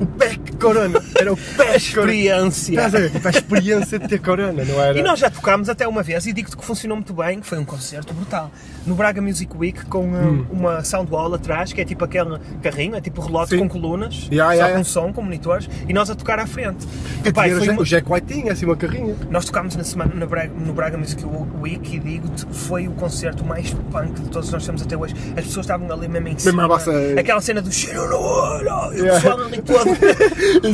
o 0.02 0.06
pack 0.18 0.56
Corona. 0.58 1.02
Era 1.20 1.32
o 1.34 1.36
A 1.38 1.38
pack 1.38 1.58
Corona. 1.58 1.76
experiência. 1.78 2.72
Estás 2.74 2.96
a 2.96 3.00
ver? 3.00 3.12
Tipo, 3.12 3.28
a 3.28 3.32
experiência 3.32 4.00
de 4.00 4.08
ter 4.08 4.20
Corona, 4.20 4.64
não 4.64 4.82
era? 4.82 4.98
E 5.00 5.04
nós 5.04 5.20
já 5.20 5.30
tocámos 5.30 5.70
até 5.70 5.88
uma 5.88 6.02
vez 6.04 6.26
e 6.26 6.34
digo-te 6.34 6.56
que 6.58 6.64
funcionou 6.66 6.98
muito 6.98 7.14
bem, 7.14 7.40
que 7.40 7.48
foi 7.48 7.58
um 7.60 7.66
concerto 7.66 8.14
brutal. 8.14 8.52
No 8.86 8.96
Braga 8.96 9.22
Music 9.22 9.52
Week 9.58 9.86
com 9.86 10.06
um, 10.08 10.46
uma 10.50 10.84
soundwall 10.84 11.34
atrás, 11.34 11.74
que 11.74 11.82
é 11.82 11.86
tipo 11.86 12.04
aquele 12.06 12.40
carrinho, 12.62 12.96
é 12.96 13.02
tipo 13.02 13.22
relote 13.22 13.50
Sim. 13.52 13.60
com 13.60 13.70
colunas, 13.70 14.28
Ya, 14.32 14.46
só 14.56 14.70
com 14.70 14.78
ya. 14.78 14.84
som, 14.84 15.14
com 15.14 15.22
monitores, 15.22 15.70
e 15.88 15.94
nós 15.94 16.10
a 16.10 16.16
tocar 16.16 16.40
à 16.40 16.48
frente. 16.48 16.88
Que 17.24 17.32
Pai, 17.34 17.50
foi 17.52 17.60
o 17.60 17.62
uma- 17.62 17.66
Jack- 17.68 17.82
O 17.82 17.86
Jack 17.86 18.12
White 18.14 18.34
tinha 18.34 18.54
assim 18.54 18.66
uma 18.66 18.76
carrinha. 18.78 19.16
Nós 19.30 19.46
tocámos 19.46 19.76
na 19.76 19.84
semana 19.84 20.14
no 20.16 20.26
Braga, 20.28 20.52
no 20.54 20.74
Braga 20.74 20.98
Music 20.98 21.24
Week 21.62 21.96
e 21.96 22.00
digo-te, 22.00 22.46
foi 22.52 22.88
o 22.88 22.92
concerto 22.92 23.44
mais 23.46 23.74
punk 23.92 24.22
de 24.22 24.30
todos 24.30 24.50
nós 24.52 24.66
temos 24.66 24.82
até 24.82 24.96
hoje. 24.96 25.14
As 25.36 25.46
pessoas 25.46 25.66
estavam 25.66 25.92
ali 25.92 26.08
mesmo 26.08 26.28
em 26.30 26.40
cima. 26.40 26.64
à 26.64 26.68
vossa- 26.68 26.92
Aquela 27.20 27.42
cena 27.42 27.62
do 27.62 27.72
cheiro 27.72 28.07
e 28.94 29.00
Yeah. 29.00 29.20
pessoal 29.22 29.46
ali 29.46 29.62
todo. 29.62 29.96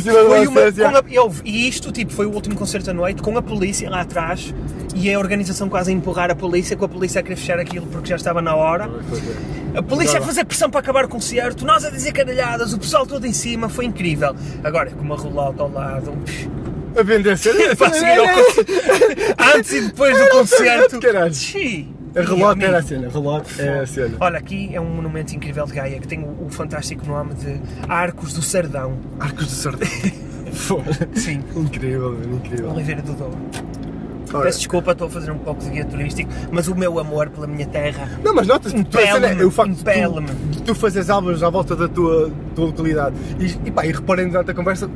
Foi 0.02 0.48
uma, 0.48 0.62
a- 1.00 1.04
eu- 1.12 1.34
e 1.43 1.67
isto 1.67 1.91
tipo, 1.91 2.12
foi 2.13 2.26
o 2.26 2.32
último 2.32 2.56
concerto 2.56 2.86
da 2.88 2.93
noite, 2.93 3.22
com 3.22 3.38
a 3.38 3.41
polícia 3.41 3.89
lá 3.89 4.02
atrás 4.02 4.54
e 4.96 5.12
a 5.13 5.17
organização 5.19 5.67
quase 5.69 5.91
a 5.91 5.93
empurrar 5.93 6.30
a 6.32 6.36
polícia, 6.36 6.76
com 6.78 6.86
a 6.86 6.89
polícia 6.89 7.19
a 7.19 7.24
querer 7.24 7.36
fechar 7.36 7.60
aquilo 7.60 7.86
porque 7.88 8.10
já 8.10 8.15
estava 8.15 8.41
na 8.41 8.56
hora. 8.56 8.89
A 9.76 9.82
polícia 9.82 10.19
a 10.19 10.22
fazer 10.22 10.46
pressão 10.46 10.69
para 10.69 10.80
acabar 10.80 11.06
o 11.06 11.10
concerto, 11.10 11.65
nós 11.65 11.84
a 11.84 11.89
dizer 11.89 12.12
caralhadas, 12.12 12.74
o 12.74 12.80
pessoal 12.80 13.06
todo 13.08 13.26
em 13.26 13.34
cima, 13.34 13.67
foi 13.69 13.86
incrível. 13.86 14.36
Agora, 14.63 14.91
com 14.91 15.02
uma 15.02 15.15
rolota 15.17 15.63
ao 15.63 15.72
lado, 15.72 16.13
A 16.96 17.02
vender 17.02 17.36
con- 18.30 19.43
antes 19.58 19.72
e 19.74 19.82
depois 19.82 20.17
do 20.17 20.30
concerto. 20.30 21.00
Caralho. 21.00 21.34
A 22.15 22.21
relote 22.21 22.43
Amigo. 22.43 22.65
era 22.65 22.78
a 22.80 22.84
cena. 22.84 23.10
Relote 23.10 23.62
é 23.62 23.80
a 23.80 23.88
cena. 23.88 24.17
Olha, 24.19 24.38
aqui 24.38 24.69
é 24.73 24.80
um 24.80 24.86
monumento 24.89 25.36
incrível 25.36 25.65
de 25.65 25.73
Gaia 25.73 25.99
que 25.99 26.08
tem 26.08 26.19
o, 26.19 26.45
o 26.45 26.49
fantástico 26.49 27.06
nome 27.08 27.34
de 27.34 27.60
Arcos 27.89 28.34
do 28.34 28.41
Sardão. 28.41 28.97
Arcos 29.19 29.45
do 29.47 29.52
Sardão. 29.52 29.88
Sim, 31.15 31.43
Incrível, 31.56 32.13
incrível. 32.32 32.69
Oliveira 32.71 33.02
do 33.02 33.13
Douro. 33.13 33.38
Ora, 34.34 34.43
Peço 34.45 34.60
desculpa, 34.60 34.91
estou 34.93 35.08
a 35.08 35.10
fazer 35.12 35.32
um 35.32 35.38
pouco 35.38 35.62
de 35.63 35.69
guia 35.69 35.86
turístico, 35.86 36.30
mas 36.52 36.67
o 36.67 36.73
meu 36.76 36.97
amor 36.97 37.30
pela 37.30 37.45
minha 37.45 37.67
terra 37.67 38.10
Não, 38.23 38.34
mas 38.34 38.47
notas, 38.47 38.73
tu- 38.73 38.97
a 38.97 39.02
cena 39.02 39.13
é 39.13 39.17
impele-me, 39.32 39.43
o 39.43 39.52
facto 39.52 39.73
de 39.73 39.82
impele-me. 39.82 40.28
tu, 40.28 40.34
de 40.49 40.63
tu 40.63 40.76
fazes 40.76 41.08
álbuns 41.10 41.43
à 41.43 41.49
volta 41.52 41.76
da 41.76 41.88
tua, 41.88 42.32
tua 42.56 42.65
localidade 42.65 43.15
e, 43.39 43.67
e 43.67 43.71
pá, 43.71 43.86
e 43.86 43.91
reparem 43.91 44.30
durante 44.30 44.49
a 44.49 44.54
conversa 44.56 44.89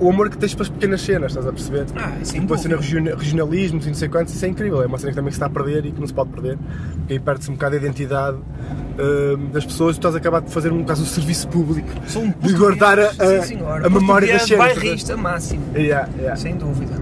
o 0.00 0.08
amor 0.10 0.30
que 0.30 0.38
tens 0.38 0.54
pelas 0.54 0.68
pequenas 0.68 1.00
cenas, 1.02 1.32
estás 1.32 1.46
a 1.46 1.52
perceber? 1.52 1.86
Ah, 1.96 2.12
sem 2.22 2.40
Tipo 2.40 2.54
a 2.54 2.58
cena 2.58 2.76
regionalismo 2.76 3.80
não 3.84 3.94
sei 3.94 4.08
quantos, 4.08 4.34
isso 4.34 4.44
é 4.44 4.48
incrível, 4.48 4.82
é 4.82 4.86
uma 4.86 4.98
cena 4.98 5.10
que 5.10 5.16
também 5.16 5.30
se 5.30 5.36
está 5.36 5.46
a 5.46 5.50
perder 5.50 5.86
e 5.86 5.92
que 5.92 6.00
não 6.00 6.06
se 6.06 6.14
pode 6.14 6.30
perder, 6.30 6.56
porque 6.98 7.12
aí 7.14 7.18
perde-se 7.20 7.50
um 7.50 7.54
bocado 7.54 7.74
a 7.74 7.78
identidade 7.78 8.36
hum, 8.36 9.50
das 9.52 9.64
pessoas, 9.64 9.96
tu 9.96 10.00
estás 10.00 10.14
a 10.14 10.18
acabar 10.18 10.40
de 10.40 10.50
fazer 10.50 10.72
um 10.72 10.82
caso 10.84 11.02
de 11.04 11.08
serviço 11.10 11.48
público, 11.48 11.88
Sou 12.06 12.22
um 12.22 12.30
de 12.30 12.52
guardar 12.54 12.98
a, 12.98 13.08
a- 13.08 13.42
sim, 13.42 13.58
a 13.84 13.88
memória 13.90 14.32
das 14.32 14.42
cenas. 14.42 14.66
bairrista 14.74 15.16
máximo, 15.16 15.62
Yeah, 15.76 16.08
yeah. 16.16 16.36
sem 16.36 16.56
dúvida. 16.56 16.92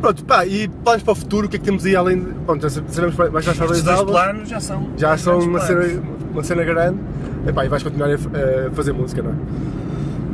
Pronto, 0.00 0.24
pá, 0.24 0.44
e 0.46 0.68
planos 0.68 1.02
para 1.02 1.12
o 1.12 1.14
futuro, 1.14 1.46
o 1.46 1.50
que 1.50 1.56
é 1.56 1.58
que 1.58 1.64
temos 1.64 1.84
aí 1.86 1.96
além 1.96 2.18
de. 2.20 2.32
Pronto, 2.44 2.62
já 2.68 2.68
sabemos 2.70 3.16
mais 3.32 3.44
já 3.44 3.52
Estes 3.52 3.66
dois 3.66 3.82
dois 3.82 3.98
álbuns, 3.98 4.12
planos 4.14 4.48
já 4.48 4.60
são 4.60 4.88
já 4.96 5.16
são 5.16 5.38
uma 5.40 5.58
planos. 5.60 5.86
cena, 5.86 6.02
uma 6.32 6.44
cena 6.44 6.64
grande, 6.64 6.98
e, 7.48 7.52
pá, 7.52 7.64
e 7.64 7.68
vais 7.68 7.82
continuar 7.82 8.10
a, 8.10 8.14
a 8.66 8.70
fazer 8.72 8.92
música, 8.92 9.22
não 9.22 9.30
é? 9.30 9.34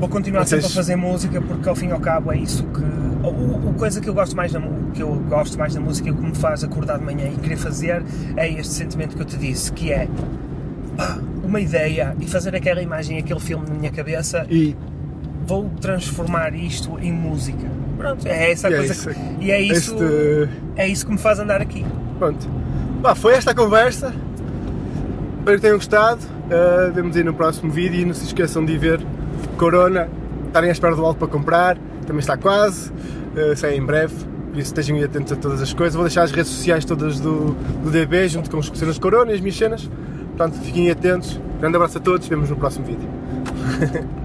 Vou 0.03 0.09
continuar 0.09 0.45
Vocês- 0.45 0.65
sempre 0.65 0.73
a 0.73 0.83
fazer 0.83 0.97
música 0.97 1.41
porque 1.41 1.69
ao 1.69 1.77
fim 1.77 1.87
e 1.87 1.93
ao 1.93 2.01
cabo 2.01 2.33
é 2.33 2.37
isso 2.37 2.65
que. 2.65 2.81
O, 3.25 3.69
o 3.69 3.75
coisa 3.75 4.01
que 4.01 4.09
eu 4.09 4.15
gosto 4.15 4.35
mais 4.35 4.51
da 4.53 4.61
que 4.93 5.01
eu 5.01 5.15
gosto 5.29 5.57
mais 5.57 5.75
da 5.77 5.81
música 5.81 6.09
e 6.09 6.11
o 6.11 6.17
que 6.17 6.23
me 6.27 6.35
faz 6.35 6.65
acordar 6.65 6.99
de 6.99 7.05
manhã 7.05 7.29
e 7.29 7.37
querer 7.37 7.57
fazer 7.57 8.03
é 8.37 8.51
este 8.51 8.73
sentimento 8.73 9.15
que 9.15 9.23
eu 9.23 9.25
te 9.25 9.37
disse, 9.37 9.71
que 9.71 9.93
é 9.93 10.09
pá, 10.97 11.19
uma 11.45 11.61
ideia 11.61 12.17
e 12.19 12.27
fazer 12.27 12.53
aquela 12.57 12.83
imagem, 12.83 13.17
aquele 13.17 13.39
filme 13.39 13.65
na 13.69 13.75
minha 13.77 13.93
cabeça, 13.93 14.45
E 14.51 14.75
vou 15.47 15.71
transformar 15.81 16.53
isto 16.53 16.99
em 17.01 17.13
música. 17.13 17.65
Pronto, 17.97 18.27
é 18.27 18.51
essa 18.51 18.67
a 18.67 18.71
E 18.73 18.75
é 18.75 18.77
coisa 18.79 18.93
isso. 18.93 19.09
que, 19.09 19.45
e 19.45 19.51
é 19.53 19.61
isso, 19.61 19.95
este. 20.03 20.49
é 20.75 20.89
isso 20.89 21.07
que 21.07 21.13
me 21.13 21.19
faz 21.19 21.39
andar 21.39 21.61
aqui. 21.63 21.87
Pronto. 22.19 22.45
Pá, 23.01 23.15
foi 23.15 23.35
esta 23.35 23.53
a 23.53 23.55
conversa. 23.55 24.13
Espero 25.39 25.57
que 25.59 25.63
tenham 25.63 25.77
gostado. 25.77 26.23
Uh, 26.47 26.93
vemos 26.93 27.17
aí 27.17 27.23
no 27.23 27.33
próximo 27.33 27.71
vídeo 27.71 28.01
e 28.01 28.05
não 28.05 28.15
se 28.15 28.25
esqueçam 28.27 28.65
de 28.65 28.77
ver 28.77 29.01
Corona. 29.57 30.09
Estarem 30.47 30.71
à 30.71 30.73
espera 30.73 30.95
do 30.95 31.05
algo 31.05 31.19
para 31.19 31.29
comprar. 31.29 31.79
Também 32.07 32.21
está 32.21 32.37
quase. 32.37 32.91
Uh, 32.91 33.57
sai 33.57 33.77
em 33.77 33.85
breve. 33.85 34.15
Por 34.51 34.59
isso 34.59 34.69
estejam 34.69 35.03
atentos 35.03 35.33
a 35.33 35.37
todas 35.37 35.63
as 35.63 35.73
coisas. 35.73 35.95
Vou 35.95 36.05
deixar 36.05 36.23
as 36.23 36.31
redes 36.31 36.51
sociais 36.51 36.85
todas 36.85 37.21
do, 37.21 37.57
do 37.83 37.91
DB 37.91 38.29
junto 38.29 38.51
com 38.51 38.59
as 38.59 38.67
cenas 38.67 38.99
Corona 38.99 39.33
e 39.33 39.35
as 39.35 39.41
minhas 39.41 39.57
cenas. 39.57 39.91
Portanto, 40.37 40.61
fiquem 40.63 40.91
atentos. 40.91 41.41
Grande 41.59 41.77
abraço 41.77 41.99
a 41.99 42.01
todos. 42.01 42.27
Vemos 42.29 42.51
no 42.51 42.57
próximo 42.57 42.85
vídeo. 42.85 43.09